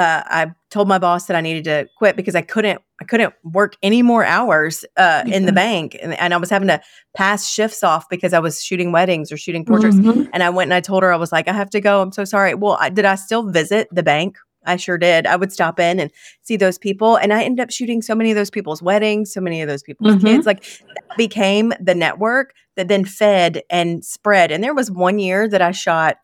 uh, 0.00 0.22
I 0.26 0.52
told 0.70 0.88
my 0.88 0.98
boss 0.98 1.26
that 1.26 1.36
I 1.36 1.40
needed 1.40 1.64
to 1.64 1.88
quit 1.98 2.16
because 2.16 2.34
I 2.34 2.42
couldn't 2.42 2.80
I 3.02 3.04
couldn't 3.04 3.32
work 3.44 3.76
any 3.82 4.02
more 4.02 4.24
hours 4.24 4.84
uh, 4.98 5.22
in 5.26 5.46
the 5.46 5.52
Mhm. 5.52 5.54
bank, 5.54 5.96
and, 6.02 6.12
and 6.18 6.34
I 6.34 6.36
was 6.36 6.50
having 6.50 6.68
to 6.68 6.80
pass 7.16 7.48
shifts 7.48 7.82
off 7.82 8.08
because 8.10 8.32
I 8.34 8.38
was 8.40 8.62
shooting 8.62 8.92
weddings 8.92 9.32
or 9.32 9.36
shooting 9.38 9.64
portraits. 9.64 9.96
Mhm. 9.96 10.28
And 10.34 10.42
I 10.42 10.50
went 10.50 10.66
and 10.68 10.74
I 10.74 10.80
told 10.80 11.02
her 11.02 11.10
I 11.12 11.16
was 11.16 11.32
like, 11.32 11.48
I 11.48 11.54
have 11.54 11.70
to 11.70 11.80
go. 11.80 12.02
I'm 12.02 12.12
so 12.12 12.24
sorry. 12.24 12.54
Well, 12.54 12.76
I, 12.78 12.90
did 12.90 13.06
I 13.06 13.14
still 13.14 13.42
visit 13.50 13.88
the 13.90 14.02
bank? 14.02 14.36
I 14.66 14.76
sure 14.76 14.98
did. 14.98 15.26
I 15.26 15.36
would 15.36 15.50
stop 15.50 15.80
in 15.80 15.98
and 15.98 16.10
see 16.42 16.56
those 16.58 16.76
people, 16.76 17.16
and 17.16 17.32
I 17.32 17.42
ended 17.42 17.62
up 17.62 17.70
shooting 17.70 18.02
so 18.02 18.14
many 18.14 18.30
of 18.30 18.36
those 18.36 18.50
people's 18.50 18.82
weddings, 18.82 19.32
so 19.32 19.40
many 19.40 19.62
of 19.62 19.68
those 19.68 19.82
people's 19.82 20.16
Mhm. 20.16 20.20
kids. 20.26 20.46
Like 20.46 20.62
that 20.94 21.16
became 21.16 21.72
the 21.80 21.94
network 21.94 22.52
that 22.76 22.88
then 22.88 23.04
fed 23.06 23.62
and 23.70 24.04
spread. 24.04 24.50
And 24.52 24.62
there 24.62 24.74
was 24.74 24.90
one 24.90 25.18
year 25.18 25.48
that 25.48 25.62
I 25.62 25.70
shot. 25.70 26.18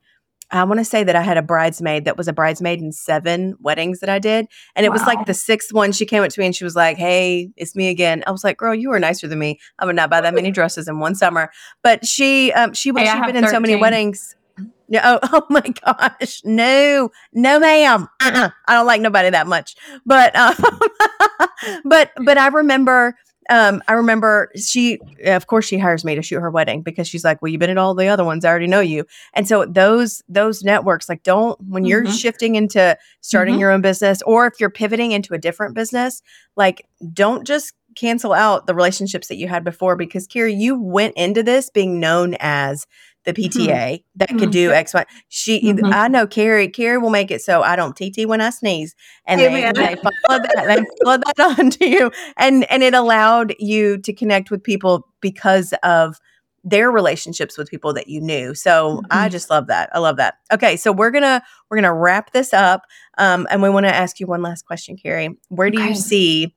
I 0.50 0.64
want 0.64 0.78
to 0.78 0.84
say 0.84 1.02
that 1.02 1.16
I 1.16 1.22
had 1.22 1.36
a 1.36 1.42
bridesmaid 1.42 2.04
that 2.04 2.16
was 2.16 2.28
a 2.28 2.32
bridesmaid 2.32 2.80
in 2.80 2.92
seven 2.92 3.56
weddings 3.60 4.00
that 4.00 4.08
I 4.08 4.18
did. 4.18 4.46
And 4.74 4.86
it 4.86 4.90
was 4.92 5.02
like 5.02 5.26
the 5.26 5.34
sixth 5.34 5.72
one. 5.72 5.92
She 5.92 6.06
came 6.06 6.22
up 6.22 6.30
to 6.30 6.40
me 6.40 6.46
and 6.46 6.54
she 6.54 6.64
was 6.64 6.76
like, 6.76 6.96
Hey, 6.96 7.50
it's 7.56 7.74
me 7.74 7.88
again. 7.88 8.22
I 8.26 8.30
was 8.30 8.44
like, 8.44 8.56
Girl, 8.56 8.74
you 8.74 8.90
were 8.90 9.00
nicer 9.00 9.26
than 9.26 9.38
me. 9.38 9.58
I 9.78 9.86
would 9.86 9.96
not 9.96 10.10
buy 10.10 10.20
that 10.20 10.34
many 10.34 10.50
dresses 10.52 10.88
in 10.88 11.00
one 11.00 11.14
summer. 11.14 11.50
But 11.82 12.06
she 12.06 12.52
um 12.52 12.74
she 12.74 12.92
was 12.92 13.02
Hey, 13.02 13.14
she'd 13.14 13.26
been 13.26 13.44
in 13.44 13.48
so 13.48 13.60
many 13.60 13.76
weddings. 13.76 14.36
Yeah, 14.88 15.02
oh, 15.04 15.18
oh 15.32 15.46
my 15.50 15.60
gosh. 15.60 16.42
No, 16.44 17.10
no, 17.32 17.58
ma'am. 17.58 18.08
Uh-uh. 18.22 18.50
I 18.66 18.74
don't 18.74 18.86
like 18.86 19.00
nobody 19.00 19.30
that 19.30 19.46
much. 19.46 19.74
But 20.04 20.34
um, 20.36 20.54
but 21.84 22.12
but 22.24 22.38
I 22.38 22.48
remember 22.48 23.16
um, 23.50 23.82
I 23.88 23.92
remember 23.92 24.50
she, 24.56 24.98
of 25.24 25.46
course, 25.46 25.64
she 25.66 25.78
hires 25.78 26.04
me 26.04 26.14
to 26.14 26.22
shoot 26.22 26.40
her 26.40 26.50
wedding 26.50 26.82
because 26.82 27.06
she's 27.08 27.24
like, 27.24 27.40
"Well, 27.42 27.50
you've 27.50 27.60
been 27.60 27.70
at 27.70 27.78
all 27.78 27.94
the 27.94 28.08
other 28.08 28.24
ones. 28.24 28.44
I 28.44 28.48
already 28.50 28.66
know 28.66 28.80
you." 28.80 29.04
And 29.34 29.46
so 29.48 29.64
those 29.64 30.22
those 30.28 30.62
networks, 30.64 31.08
like, 31.08 31.22
don't 31.22 31.58
when 31.68 31.84
you're 31.84 32.04
Mhm. 32.04 32.18
shifting 32.20 32.54
into 32.56 32.96
starting 33.20 33.56
Mhm. 33.56 33.60
your 33.60 33.70
own 33.70 33.80
business, 33.82 34.22
or 34.22 34.46
if 34.46 34.54
you're 34.60 34.70
pivoting 34.70 35.12
into 35.12 35.34
a 35.34 35.38
different 35.38 35.74
business, 35.74 36.22
like, 36.56 36.84
don't 37.12 37.46
just 37.46 37.72
cancel 37.96 38.32
out 38.34 38.66
the 38.66 38.74
relationships 38.74 39.28
that 39.28 39.36
you 39.36 39.48
had 39.48 39.64
before 39.64 39.96
because 39.96 40.26
Carrie, 40.26 40.52
you 40.54 40.78
went 40.78 41.14
into 41.16 41.42
this 41.42 41.70
being 41.70 41.98
known 41.98 42.36
as 42.40 42.86
the 43.26 43.34
PTA 43.34 44.02
that 44.14 44.28
could 44.38 44.50
do 44.50 44.70
X, 44.72 44.94
Y. 44.94 45.04
She, 45.28 45.60
Mhm. 45.72 45.92
I 45.92 46.08
know 46.08 46.26
Carrie. 46.26 46.68
Carrie 46.68 46.96
will 46.98 47.10
make 47.10 47.30
it 47.30 47.42
so 47.42 47.60
I 47.62 47.76
don't 47.76 47.94
TT 47.94 48.24
when 48.24 48.40
I 48.40 48.50
sneeze, 48.50 48.94
and 49.26 49.38
they, 49.46 49.62
they 49.74 49.96
follow 50.28 50.40
that. 50.42 50.64
They 50.66 50.84
follow 51.04 51.18
that 51.18 51.58
on 51.58 51.70
to 51.70 51.86
you, 51.88 52.10
and 52.38 52.64
and 52.70 52.82
it 52.82 52.94
allowed 52.94 53.54
you 53.58 53.98
to 53.98 54.12
connect 54.12 54.50
with 54.50 54.62
people 54.62 55.06
because 55.20 55.74
of 55.82 56.16
their 56.64 56.90
relationships 56.90 57.56
with 57.58 57.68
people 57.68 57.92
that 57.92 58.08
you 58.08 58.20
knew. 58.20 58.52
So 58.54 59.02
I 59.10 59.28
Mhm. 59.28 59.32
just 59.32 59.50
love 59.50 59.66
that. 59.68 59.88
I 59.92 59.98
love 59.98 60.16
that. 60.16 60.34
Okay, 60.52 60.76
so 60.76 60.90
we're 60.92 61.10
gonna 61.10 61.42
we're 61.70 61.76
gonna 61.76 61.94
wrap 61.94 62.32
this 62.32 62.52
up, 62.54 62.82
um, 63.18 63.46
and 63.50 63.60
we 63.62 63.70
want 63.70 63.86
to 63.86 63.94
ask 63.94 64.18
you 64.20 64.26
one 64.26 64.42
last 64.42 64.66
question, 64.66 64.96
Carrie. 64.96 65.36
Where 65.48 65.70
do 65.70 65.78
Okay. 65.78 65.88
you 65.90 65.94
see 65.96 66.54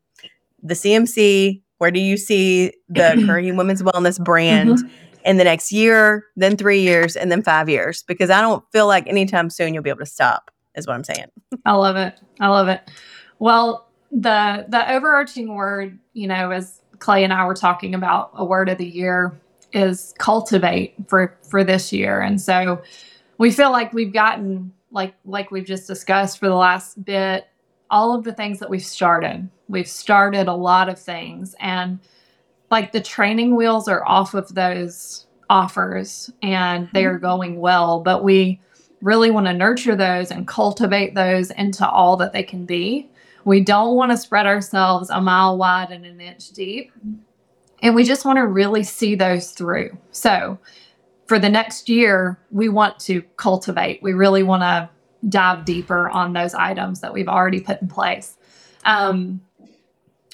the 0.63 0.75
CMC? 0.75 1.61
Where 1.79 1.91
do 1.91 1.99
you 1.99 2.17
see 2.17 2.73
the 2.89 3.15
Currahee 3.27 3.55
Women's 3.55 3.81
Wellness 3.81 4.23
brand 4.23 4.69
Mhm. 4.79 4.89
In 5.25 5.37
the 5.37 5.43
next 5.43 5.71
year, 5.71 6.25
then 6.35 6.57
three 6.57 6.81
years, 6.81 7.15
and 7.15 7.31
then 7.31 7.41
five 7.43 7.69
years? 7.69 8.03
Because 8.03 8.29
I 8.29 8.41
don't 8.41 8.63
feel 8.71 8.87
like 8.87 9.07
anytime 9.07 9.49
soon 9.49 9.73
you'll 9.73 9.83
be 9.83 9.89
able 9.89 9.99
to 9.99 10.05
stop. 10.05 10.51
Is 10.75 10.87
what 10.87 10.93
I'm 10.93 11.03
saying. 11.03 11.25
I 11.65 11.73
love 11.73 11.95
it. 11.95 12.15
I 12.39 12.47
love 12.47 12.67
it. 12.67 12.81
Well, 13.39 13.89
the 14.11 14.65
the 14.69 14.91
overarching 14.91 15.55
word, 15.55 15.99
you 16.13 16.27
know, 16.27 16.51
as 16.51 16.81
Clay 16.99 17.23
and 17.23 17.33
I 17.33 17.45
were 17.45 17.55
talking 17.55 17.93
about, 17.95 18.31
a 18.35 18.45
word 18.45 18.69
of 18.69 18.77
the 18.77 18.87
year 18.87 19.39
is 19.73 20.13
cultivate 20.17 20.95
for 21.07 21.37
for 21.49 21.63
this 21.63 21.91
year, 21.91 22.21
and 22.21 22.39
so 22.39 22.81
we 23.37 23.51
feel 23.51 23.71
like 23.71 23.93
we've 23.93 24.13
gotten 24.13 24.71
like 24.91 25.15
like 25.25 25.51
we've 25.51 25.65
just 25.65 25.87
discussed 25.87 26.39
for 26.39 26.47
the 26.47 26.55
last 26.55 27.03
bit 27.03 27.47
all 27.91 28.13
of 28.13 28.23
the 28.23 28.33
things 28.33 28.59
that 28.59 28.69
we've 28.69 28.85
started. 28.85 29.49
We've 29.67 29.87
started 29.87 30.47
a 30.47 30.53
lot 30.53 30.89
of 30.89 30.99
things, 30.99 31.55
and 31.59 31.99
like 32.71 32.91
the 32.91 33.01
training 33.01 33.55
wheels 33.55 33.87
are 33.87 34.05
off 34.07 34.33
of 34.33 34.53
those 34.53 35.25
offers, 35.49 36.31
and 36.41 36.89
they 36.93 37.05
are 37.05 37.17
going 37.17 37.59
well, 37.59 38.01
but 38.01 38.23
we 38.23 38.59
really 39.01 39.31
want 39.31 39.47
to 39.47 39.53
nurture 39.53 39.95
those 39.95 40.31
and 40.31 40.47
cultivate 40.47 41.15
those 41.15 41.51
into 41.51 41.87
all 41.87 42.17
that 42.17 42.33
they 42.33 42.43
can 42.43 42.65
be. 42.65 43.09
We 43.45 43.61
don't 43.61 43.95
want 43.95 44.11
to 44.11 44.17
spread 44.17 44.45
ourselves 44.45 45.09
a 45.09 45.21
mile 45.21 45.57
wide 45.57 45.91
and 45.91 46.05
an 46.05 46.19
inch 46.19 46.51
deep. 46.51 46.91
And 47.81 47.95
we 47.95 48.03
just 48.03 48.25
want 48.25 48.37
to 48.37 48.45
really 48.45 48.83
see 48.83 49.15
those 49.15 49.51
through. 49.51 49.97
So, 50.11 50.59
for 51.27 51.39
the 51.39 51.49
next 51.49 51.87
year, 51.87 52.39
we 52.51 52.69
want 52.69 52.99
to 53.01 53.21
cultivate. 53.37 54.01
We 54.03 54.13
really 54.13 54.43
want 54.43 54.63
to 54.63 54.89
dive 55.27 55.63
deeper 55.63 56.09
on 56.09 56.33
those 56.33 56.53
items 56.53 57.01
that 57.01 57.13
we've 57.13 57.27
already 57.27 57.61
put 57.61 57.81
in 57.81 57.87
place. 57.87 58.35
Um, 58.83 59.41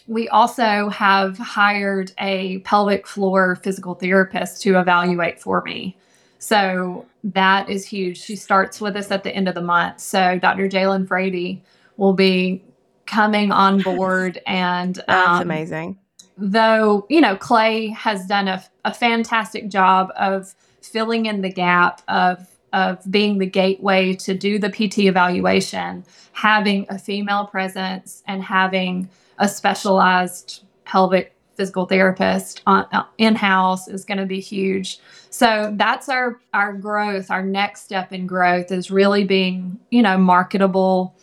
we 0.08 0.28
also 0.30 0.90
have 0.90 1.38
hired 1.38 2.12
a 2.20 2.60
pelvic 2.60 3.08
floor 3.08 3.56
physical 3.56 3.96
therapist 3.96 4.62
to 4.62 4.80
evaluate 4.80 5.42
for 5.42 5.62
me. 5.64 5.98
So 6.38 7.06
that 7.24 7.70
is 7.70 7.88
huge. 7.88 8.22
She 8.22 8.36
starts 8.36 8.80
with 8.80 8.96
us 8.96 9.10
at 9.10 9.24
the 9.24 9.36
end 9.36 9.48
of 9.48 9.56
the 9.56 9.62
month. 9.62 10.00
So 10.00 10.38
Dr. 10.38 10.70
Jalen 10.70 11.08
Frady 11.08 11.64
will 11.98 12.14
be 12.14 12.62
coming 13.06 13.52
on 13.52 13.82
board 13.82 14.42
and 14.48 14.96
That's 15.08 15.40
um, 15.40 15.42
amazing. 15.42 15.98
though 16.38 17.06
you 17.10 17.22
know 17.22 17.36
clay 17.36 17.90
has 17.90 18.26
done 18.26 18.48
a, 18.48 18.64
a 18.84 18.94
fantastic 18.94 19.70
job 19.70 20.12
of 20.16 20.54
filling 20.82 21.28
in 21.28 21.42
the 21.42 21.52
gap 21.52 22.02
of 22.08 22.48
of 22.74 23.00
being 23.10 23.38
the 23.38 23.46
gateway 23.46 24.14
to 24.16 24.34
do 24.34 24.58
the 24.58 24.70
pt 24.70 25.00
evaluation 25.00 26.04
having 26.34 26.88
a 26.90 26.98
female 26.98 27.46
presence 27.46 28.24
and 28.28 28.44
having 28.44 29.08
a 29.40 29.48
specialized 29.48 30.64
pelvic 30.86 31.34
physical 31.56 31.86
therapist 31.86 32.62
on, 32.68 32.86
uh, 32.92 33.04
in-house 33.18 33.88
is 33.88 34.04
going 34.04 34.18
to 34.18 34.26
be 34.26 34.42
huge 34.42 35.00
so 35.30 35.74
that's 35.78 36.10
our 36.10 36.40
our 36.54 36.74
growth 36.74 37.32
our 37.32 37.44
next 37.44 37.84
step 37.84 38.12
in 38.12 38.28
growth 38.28 38.72
is 38.72 38.92
really 38.92 39.24
being 39.24 39.80
you 39.90 40.02
know 40.02 40.18
marketable 40.18 41.16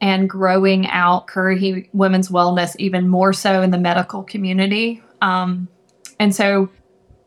and 0.00 0.28
growing 0.28 0.86
out 0.88 1.26
Currahee 1.26 1.88
Women's 1.92 2.28
Wellness 2.28 2.76
even 2.78 3.08
more 3.08 3.32
so 3.32 3.62
in 3.62 3.70
the 3.70 3.78
medical 3.78 4.22
community. 4.22 5.02
Um, 5.20 5.68
and 6.20 6.34
so 6.34 6.68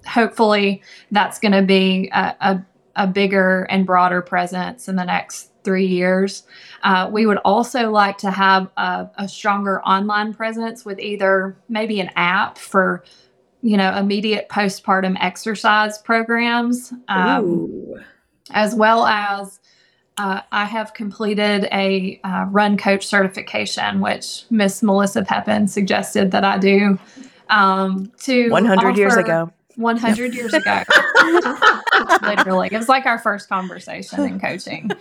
hopefully 0.08 0.82
that's 1.12 1.40
going 1.40 1.52
to 1.52 1.62
be 1.62 2.10
a, 2.14 2.36
a, 2.40 2.66
a 2.96 3.08
bigger 3.08 3.64
and 3.70 3.86
broader 3.86 4.22
presence 4.22 4.88
in 4.88 4.96
the 4.96 5.04
next 5.04 5.51
three 5.64 5.86
years. 5.86 6.44
Uh, 6.84 7.10
we 7.12 7.26
would 7.26 7.38
also 7.40 7.92
like 7.92 8.18
to 8.20 8.32
have 8.32 8.70
a, 8.78 9.10
a, 9.18 9.28
stronger 9.28 9.82
online 9.84 10.34
presence 10.34 10.84
with 10.84 11.00
either 11.00 11.56
maybe 11.70 12.00
an 12.00 12.10
app 12.16 12.58
for, 12.58 13.04
you 13.62 13.78
know, 13.78 13.96
immediate 13.96 14.50
postpartum 14.50 15.16
exercise 15.22 15.98
programs, 16.00 16.94
um, 17.08 17.94
as 18.52 18.74
well 18.74 19.06
as 19.06 19.60
uh, 20.18 20.42
I 20.52 20.66
have 20.66 20.94
completed 20.94 21.68
a 21.72 22.20
uh, 22.24 22.46
run 22.50 22.78
coach 22.78 23.06
certification, 23.06 24.02
which 24.02 24.46
Miss 24.50 24.84
Melissa 24.84 25.24
Pepin 25.24 25.68
suggested 25.68 26.32
that 26.32 26.44
I 26.44 26.58
do. 26.58 27.00
Um, 27.50 28.12
to 28.22 28.50
100 28.50 28.98
years 28.98 29.18
ago. 29.18 29.52
100 29.76 30.34
years 30.34 30.54
ago. 30.54 30.84
Literally. 32.24 32.70
It 32.72 32.78
was 32.78 32.90
like 32.90 33.06
our 33.06 33.20
first 33.20 33.50
conversation 33.50 34.24
in 34.26 34.40
coaching. 34.40 34.92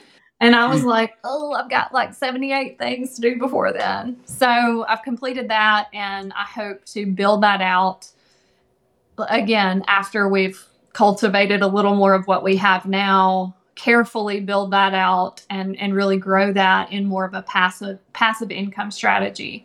And 0.41 0.57
I 0.57 0.69
was 0.69 0.83
mm. 0.83 0.87
like, 0.87 1.17
oh, 1.23 1.53
I've 1.53 1.69
got 1.69 1.93
like 1.93 2.15
78 2.15 2.79
things 2.79 3.15
to 3.15 3.21
do 3.21 3.39
before 3.39 3.73
then. 3.73 4.17
So 4.25 4.87
I've 4.89 5.03
completed 5.03 5.49
that 5.49 5.89
and 5.93 6.33
I 6.33 6.45
hope 6.45 6.85
to 6.87 7.07
build 7.07 7.43
that 7.43 7.61
out 7.61 8.09
uh, 9.19 9.27
again 9.29 9.85
after 9.87 10.29
we've 10.29 10.65
cultivated 10.93 11.61
a 11.63 11.67
little 11.67 11.95
more 11.95 12.15
of 12.15 12.27
what 12.27 12.43
we 12.43 12.57
have 12.57 12.87
now 12.87 13.55
carefully 13.77 14.41
build 14.41 14.73
that 14.73 14.93
out 14.93 15.43
and 15.49 15.79
and 15.79 15.95
really 15.95 16.19
grow 16.19 16.53
that 16.53 16.93
in 16.93 17.07
more 17.07 17.25
of 17.25 17.33
a 17.33 17.43
passive 17.43 17.99
passive 18.13 18.51
income 18.51 18.91
strategy 18.91 19.65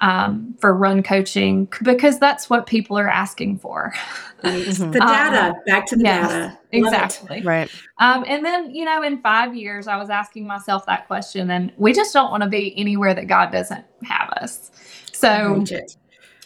um, 0.00 0.54
for 0.60 0.74
run 0.74 1.02
coaching 1.02 1.68
because 1.82 2.18
that's 2.18 2.50
what 2.50 2.66
people 2.66 2.98
are 2.98 3.08
asking 3.08 3.58
for. 3.58 3.94
Mm-hmm. 4.42 4.90
The 4.90 5.00
data, 5.00 5.46
um, 5.46 5.54
back 5.66 5.86
to 5.86 5.96
the 5.96 6.04
yes, 6.04 6.28
data. 6.28 6.58
Exactly. 6.72 7.42
Right. 7.42 7.70
Um, 7.98 8.24
and 8.26 8.44
then, 8.44 8.74
you 8.74 8.84
know, 8.84 9.02
in 9.02 9.20
five 9.22 9.54
years, 9.54 9.86
I 9.86 9.96
was 9.96 10.10
asking 10.10 10.46
myself 10.46 10.86
that 10.86 11.06
question, 11.06 11.50
and 11.50 11.72
we 11.76 11.92
just 11.92 12.12
don't 12.12 12.30
want 12.30 12.42
to 12.42 12.48
be 12.48 12.76
anywhere 12.78 13.14
that 13.14 13.26
God 13.26 13.50
doesn't 13.50 13.84
have 14.04 14.30
us. 14.30 14.70
So, 15.12 15.64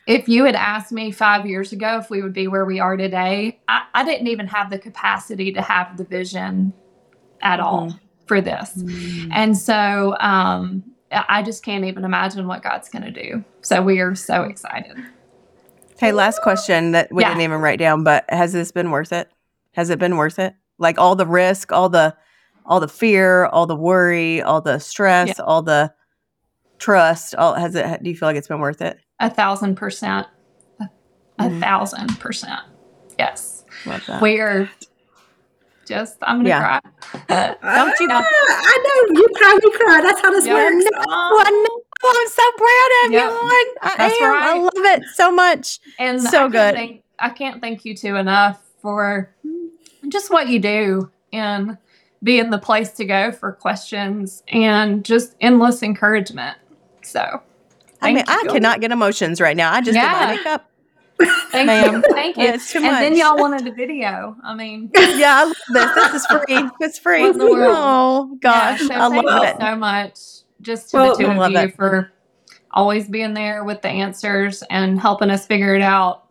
if 0.07 0.29
you 0.29 0.45
had 0.45 0.57
asked 0.57 0.93
me 0.93 1.11
five 1.11 1.47
years 1.47 1.73
ago 1.73 1.99
if 1.99 2.11
we 2.11 2.23
would 2.23 2.33
be 2.33 2.49
where 2.49 2.65
we 2.65 2.81
are 2.81 2.97
today, 2.97 3.61
I, 3.69 3.85
I 3.95 4.05
didn't 4.05 4.29
even 4.29 4.47
have 4.47 4.71
the 4.71 4.79
capacity 4.79 5.53
to 5.53 5.63
have 5.63 5.97
the 5.97 6.05
vision 6.05 6.73
at 7.43 7.59
mm-hmm. 7.59 7.67
all 7.67 8.01
for 8.27 8.41
this. 8.41 8.77
Mm-hmm. 8.77 9.33
And 9.33 9.57
so, 9.57 10.17
um, 10.21 10.85
I 11.11 11.43
just 11.43 11.65
can't 11.65 11.85
even 11.85 12.05
imagine 12.05 12.47
what 12.47 12.63
God's 12.63 12.89
going 12.89 13.03
to 13.03 13.11
do. 13.11 13.45
So 13.63 13.83
we 13.83 14.01
are 14.01 14.15
so 14.15 14.45
excited. 14.45 14.97
Hey, 15.99 16.13
last 16.13 16.41
question 16.43 16.93
that 16.93 17.13
we 17.13 17.23
yeah. 17.23 17.29
didn't 17.31 17.43
even 17.43 17.61
write 17.61 17.79
down, 17.79 18.05
but 18.05 18.25
has 18.29 18.53
this 18.53 18.73
been 18.73 18.91
worth 18.91 19.13
it? 19.13 19.31
Has 19.73 19.91
it 19.91 19.99
been 19.99 20.17
worth 20.17 20.39
it? 20.39 20.55
Like 20.79 20.99
all 20.99 21.17
the 21.17 21.27
risk, 21.27 21.73
all 21.73 21.89
the 21.89 22.17
all 22.65 22.81
the 22.81 22.89
fear, 22.89 23.47
all 23.47 23.67
the 23.67 23.77
worry, 23.77 24.41
all 24.41 24.61
the 24.61 24.79
stress, 24.79 25.29
yeah. 25.29 25.45
all 25.45 25.63
the 25.63 25.93
trust, 26.79 27.35
all 27.35 27.55
has 27.55 27.75
it 27.75 28.03
do 28.03 28.09
you 28.09 28.17
feel 28.17 28.29
like 28.29 28.37
it's 28.37 28.49
been 28.49 28.61
worth 28.61 28.81
it? 28.81 28.99
A 29.19 29.29
thousand 29.29 29.77
percent. 29.77 30.27
A, 30.81 30.89
a 31.39 31.45
mm. 31.45 31.61
thousand 31.61 32.19
percent. 32.19 32.61
Yes. 33.19 33.65
We 34.23 34.41
are 34.41 34.71
just 35.91 36.17
I'm 36.23 36.39
gonna 36.39 36.49
yeah. 36.49 36.81
cry. 36.81 37.57
Don't 37.75 38.01
you? 38.01 38.09
Uh, 38.09 38.23
I 38.25 39.05
know 39.11 39.21
you 39.21 39.29
cry, 39.35 39.59
we 39.63 39.71
cry. 39.73 40.01
That's 40.01 40.21
how 40.23 40.31
this 40.31 40.47
yeah. 40.47 40.55
works. 40.55 40.85
No, 40.85 41.01
I 41.03 41.67
know. 41.69 41.83
I'm 42.03 42.29
so 42.29 42.43
proud 42.57 42.91
of 43.05 43.13
yep. 43.13 43.23
you, 43.23 43.29
Lord. 43.29 43.67
I 43.83 43.95
That's 43.99 44.21
am. 44.23 44.31
Right. 44.31 44.43
I 44.43 44.59
love 44.59 44.73
it 44.75 45.03
so 45.15 45.31
much. 45.31 45.81
And 45.99 46.23
so 46.23 46.47
I 46.47 46.49
good. 46.49 46.75
Thank, 46.75 47.03
I 47.19 47.29
can't 47.29 47.61
thank 47.61 47.85
you 47.85 47.95
two 47.95 48.17
enough 48.17 48.63
for 48.81 49.35
just 50.09 50.31
what 50.31 50.49
you 50.49 50.61
do 50.61 51.11
and 51.33 51.77
being 52.23 52.51
the 52.51 52.59
place 52.59 52.93
to 52.93 53.05
go 53.05 53.33
for 53.33 53.53
questions 53.53 54.43
and 54.49 55.05
just 55.05 55.35
endless 55.41 55.83
encouragement. 55.83 56.57
So, 57.03 57.43
I 58.01 58.09
mean, 58.13 58.19
you. 58.19 58.25
I 58.29 58.45
cannot 58.45 58.81
get 58.81 58.93
emotions 58.93 59.41
right 59.41 59.57
now. 59.57 59.73
I 59.73 59.81
just 59.83 59.97
yeah. 59.97 60.11
did 60.11 60.27
my 60.27 60.37
makeup. 60.37 60.70
Thank 61.51 61.87
you. 61.87 62.03
Thank 62.13 62.37
you. 62.37 62.45
It's 62.45 62.73
too 62.73 62.79
and 62.79 62.87
much. 62.87 63.01
then 63.01 63.17
y'all 63.17 63.37
wanted 63.37 63.67
a 63.67 63.73
video. 63.73 64.37
I 64.43 64.55
mean, 64.55 64.91
yeah, 64.97 65.37
I 65.37 65.45
love 65.45 65.57
this. 65.73 65.95
This 65.95 66.15
is 66.15 66.27
free. 66.27 66.71
It's 66.81 66.99
free. 66.99 67.33
Oh 67.35 68.39
gosh, 68.41 68.81
yeah, 68.83 68.87
so 68.87 68.95
I 68.95 69.07
love 69.09 69.45
it 69.45 69.57
so 69.61 69.77
much. 69.77 70.19
Just 70.61 70.91
to 70.91 70.97
well, 70.97 71.17
the 71.17 71.25
two 71.25 71.31
of 71.31 71.51
you 71.53 71.59
it. 71.59 71.75
for 71.75 72.13
always 72.71 73.09
being 73.09 73.35
there 73.35 73.65
with 73.65 73.83
the 73.83 73.89
answers 73.89 74.63
and 74.71 75.01
helping 75.01 75.31
us 75.31 75.47
figure 75.47 75.75
it 75.75 75.83
out. 75.83 76.27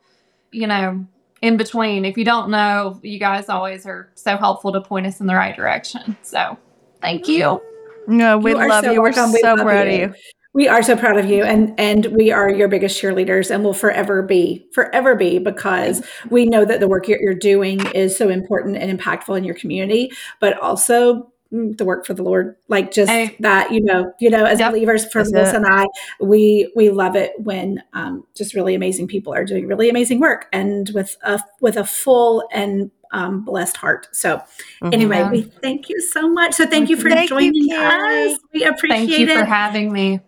You 0.51 0.67
know, 0.67 1.05
in 1.41 1.57
between. 1.57 2.05
If 2.05 2.17
you 2.17 2.25
don't 2.25 2.49
know, 2.49 2.99
you 3.03 3.19
guys 3.19 3.49
always 3.49 3.85
are 3.85 4.09
so 4.15 4.37
helpful 4.37 4.71
to 4.73 4.81
point 4.81 5.05
us 5.07 5.19
in 5.19 5.27
the 5.27 5.35
right 5.35 5.55
direction. 5.55 6.17
So, 6.21 6.57
thank 7.01 7.27
you. 7.27 7.61
No, 8.07 8.37
we 8.37 8.51
you 8.51 8.67
love 8.67 8.83
so 8.83 8.91
you. 8.91 9.01
We're 9.01 9.13
so 9.13 9.55
proud 9.55 9.87
of 9.87 9.93
you. 9.93 10.13
We 10.53 10.67
are 10.67 10.81
so 10.81 10.95
proud 10.95 11.17
of 11.17 11.29
you 11.29 11.43
and 11.43 11.73
and 11.79 12.07
we 12.07 12.31
are 12.31 12.49
your 12.49 12.67
biggest 12.67 12.99
cheerleaders 12.99 13.51
and 13.51 13.63
will 13.63 13.73
forever 13.73 14.23
be 14.23 14.65
forever 14.73 15.15
be 15.15 15.37
because 15.37 16.03
we 16.31 16.45
know 16.45 16.65
that 16.65 16.79
the 16.79 16.87
work 16.87 17.07
you're, 17.07 17.35
doing 17.35 17.85
is 17.93 18.17
so 18.17 18.29
important 18.29 18.75
and 18.75 18.99
impactful 18.99 19.37
in 19.37 19.43
your 19.43 19.53
community 19.53 20.11
but 20.39 20.59
also 20.59 21.31
mm, 21.53 21.77
the 21.77 21.85
work 21.85 22.05
for 22.05 22.15
the 22.15 22.23
Lord 22.23 22.55
like 22.67 22.91
just 22.91 23.11
hey. 23.11 23.35
that 23.39 23.71
you 23.71 23.81
know 23.81 24.11
you 24.19 24.31
know 24.31 24.43
as 24.43 24.59
yep. 24.59 24.71
believers 24.71 25.05
for 25.05 25.23
Melissa 25.23 25.57
and 25.57 25.67
I 25.67 25.85
we 26.19 26.71
we 26.75 26.89
love 26.89 27.15
it 27.15 27.33
when 27.37 27.83
um, 27.93 28.25
just 28.35 28.55
really 28.55 28.73
amazing 28.73 29.07
people 29.07 29.33
are 29.33 29.45
doing 29.45 29.67
really 29.67 29.89
amazing 29.89 30.19
work 30.19 30.47
and 30.51 30.89
with 30.95 31.15
a 31.23 31.39
with 31.61 31.77
a 31.77 31.85
full 31.85 32.43
and 32.51 32.89
um, 33.11 33.43
blessed 33.43 33.77
heart. 33.77 34.07
So, 34.11 34.37
mm-hmm. 34.37 34.93
anyway, 34.93 35.27
we 35.31 35.41
thank 35.41 35.89
you 35.89 35.99
so 35.99 36.29
much. 36.29 36.53
So, 36.53 36.67
thank 36.67 36.89
you 36.89 36.97
for 36.97 37.09
thank 37.09 37.29
joining 37.29 37.55
you, 37.55 37.75
us. 37.75 38.37
We 38.53 38.63
appreciate 38.63 39.03
it. 39.03 39.07
thank 39.07 39.19
you 39.19 39.27
it. 39.27 39.39
for 39.39 39.45
having 39.45 39.91
me. 39.91 40.19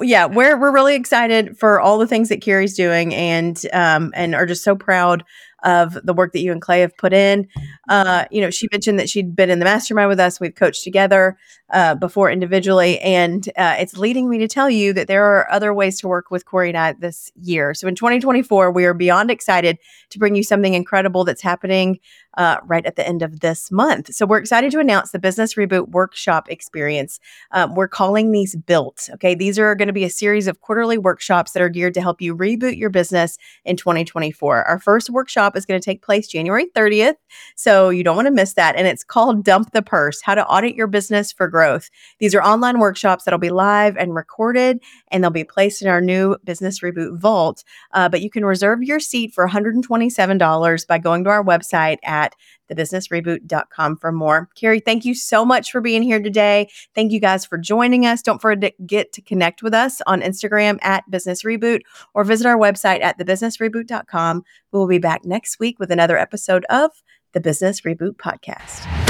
yeah, 0.00 0.26
we're 0.26 0.56
we're 0.58 0.72
really 0.72 0.94
excited 0.94 1.58
for 1.58 1.80
all 1.80 1.98
the 1.98 2.06
things 2.06 2.28
that 2.28 2.40
Carrie's 2.40 2.76
doing, 2.76 3.14
and 3.14 3.60
um, 3.72 4.12
and 4.14 4.34
are 4.34 4.46
just 4.46 4.62
so 4.62 4.76
proud 4.76 5.24
of 5.64 5.98
the 6.04 6.12
work 6.12 6.32
that 6.32 6.40
you 6.40 6.52
and 6.52 6.62
Clay 6.62 6.80
have 6.80 6.96
put 6.96 7.12
in. 7.12 7.48
Uh, 7.88 8.26
you 8.30 8.40
know, 8.40 8.50
she 8.50 8.68
mentioned 8.70 8.98
that 8.98 9.08
she'd 9.08 9.34
been 9.34 9.50
in 9.50 9.58
the 9.58 9.64
mastermind 9.64 10.08
with 10.08 10.20
us. 10.20 10.38
We've 10.38 10.54
coached 10.54 10.84
together 10.84 11.36
uh, 11.72 11.94
before 11.96 12.30
individually, 12.30 13.00
and 13.00 13.48
uh, 13.56 13.76
it's 13.78 13.96
leading 13.96 14.28
me 14.28 14.38
to 14.38 14.48
tell 14.48 14.70
you 14.70 14.92
that 14.92 15.08
there 15.08 15.24
are 15.24 15.50
other 15.50 15.74
ways 15.74 15.98
to 16.00 16.08
work 16.08 16.30
with 16.30 16.44
Corey 16.44 16.68
and 16.68 16.78
I 16.78 16.92
this 16.92 17.32
year. 17.40 17.74
So 17.74 17.88
in 17.88 17.94
2024, 17.94 18.70
we 18.70 18.84
are 18.84 18.94
beyond 18.94 19.30
excited 19.30 19.78
to 20.10 20.18
bring 20.18 20.36
you 20.36 20.42
something 20.42 20.74
incredible 20.74 21.24
that's 21.24 21.42
happening 21.42 21.98
uh, 22.36 22.56
right 22.64 22.84
at 22.86 22.96
the 22.96 23.06
end 23.06 23.22
of 23.22 23.40
this 23.40 23.70
month. 23.70 24.14
So 24.14 24.26
we're 24.26 24.38
excited 24.38 24.70
to 24.72 24.78
announce 24.78 25.12
the 25.12 25.18
Business 25.18 25.54
Reboot 25.54 25.90
Workshop 25.90 26.50
Experience. 26.50 27.20
Um, 27.52 27.74
we're 27.74 27.88
calling 27.88 28.32
these 28.32 28.56
Built. 28.56 29.08
Okay, 29.14 29.34
these 29.34 29.58
are 29.58 29.74
going 29.74 29.88
to 29.88 29.92
be 29.92 30.04
a 30.04 30.10
series 30.10 30.46
of 30.46 30.60
quarterly 30.60 30.98
workshops 30.98 31.52
that 31.52 31.62
are 31.62 31.68
geared 31.68 31.94
to 31.94 32.00
help 32.00 32.20
you 32.20 32.36
reboot 32.36 32.76
your 32.76 32.90
business 32.90 33.38
in 33.64 33.76
2024. 33.76 34.64
Our 34.64 34.78
first 34.78 35.10
workshop 35.10 35.56
is 35.56 35.66
going 35.66 35.80
to 35.80 35.84
take 35.84 36.02
place 36.02 36.28
January 36.28 36.66
30th, 36.74 37.16
so 37.56 37.88
you 37.90 38.04
don't 38.04 38.16
want 38.16 38.26
to 38.26 38.32
miss 38.32 38.54
that. 38.54 38.76
And 38.76 38.86
it's 38.86 39.04
called 39.04 39.44
Dump 39.44 39.72
the 39.72 39.82
Purse: 39.82 40.20
How 40.22 40.34
to 40.34 40.46
Audit 40.46 40.74
Your 40.74 40.86
Business 40.86 41.32
for 41.32 41.48
Growth. 41.48 41.90
These 42.18 42.34
are 42.34 42.42
online 42.42 42.78
workshops 42.78 43.24
that'll 43.24 43.38
be 43.38 43.50
live 43.50 43.96
and 43.96 44.14
recorded, 44.14 44.80
and 45.08 45.22
they'll 45.22 45.30
be 45.30 45.44
placed 45.44 45.82
in 45.82 45.88
our 45.88 46.00
new 46.00 46.36
Business 46.44 46.80
Reboot 46.80 47.18
Vault. 47.18 47.64
Uh, 47.92 48.08
but 48.08 48.20
you 48.22 48.30
can 48.30 48.44
reserve 48.44 48.82
your 48.82 49.00
seat 49.00 49.32
for 49.32 49.46
$127 49.46 50.86
by 50.86 50.98
going 50.98 51.24
to 51.24 51.30
our 51.30 51.44
website 51.44 51.98
at 52.24 52.34
thebusinessreboot.com 52.70 53.96
for 53.96 54.12
more. 54.12 54.48
Carrie, 54.54 54.80
thank 54.80 55.04
you 55.04 55.14
so 55.14 55.44
much 55.44 55.70
for 55.70 55.80
being 55.80 56.02
here 56.02 56.20
today. 56.20 56.68
Thank 56.94 57.12
you 57.12 57.20
guys 57.20 57.44
for 57.44 57.58
joining 57.58 58.06
us. 58.06 58.22
Don't 58.22 58.40
forget 58.40 59.12
to 59.12 59.22
connect 59.22 59.62
with 59.62 59.74
us 59.74 60.00
on 60.06 60.20
Instagram 60.20 60.78
at 60.82 61.08
Business 61.10 61.42
Reboot 61.42 61.80
or 62.14 62.24
visit 62.24 62.46
our 62.46 62.58
website 62.58 63.02
at 63.02 63.18
thebusinessreboot.com. 63.18 64.42
We'll 64.72 64.86
be 64.86 64.98
back 64.98 65.24
next 65.24 65.58
week 65.58 65.78
with 65.78 65.90
another 65.90 66.18
episode 66.18 66.64
of 66.70 66.90
the 67.32 67.40
Business 67.40 67.82
Reboot 67.82 68.16
Podcast. 68.16 69.03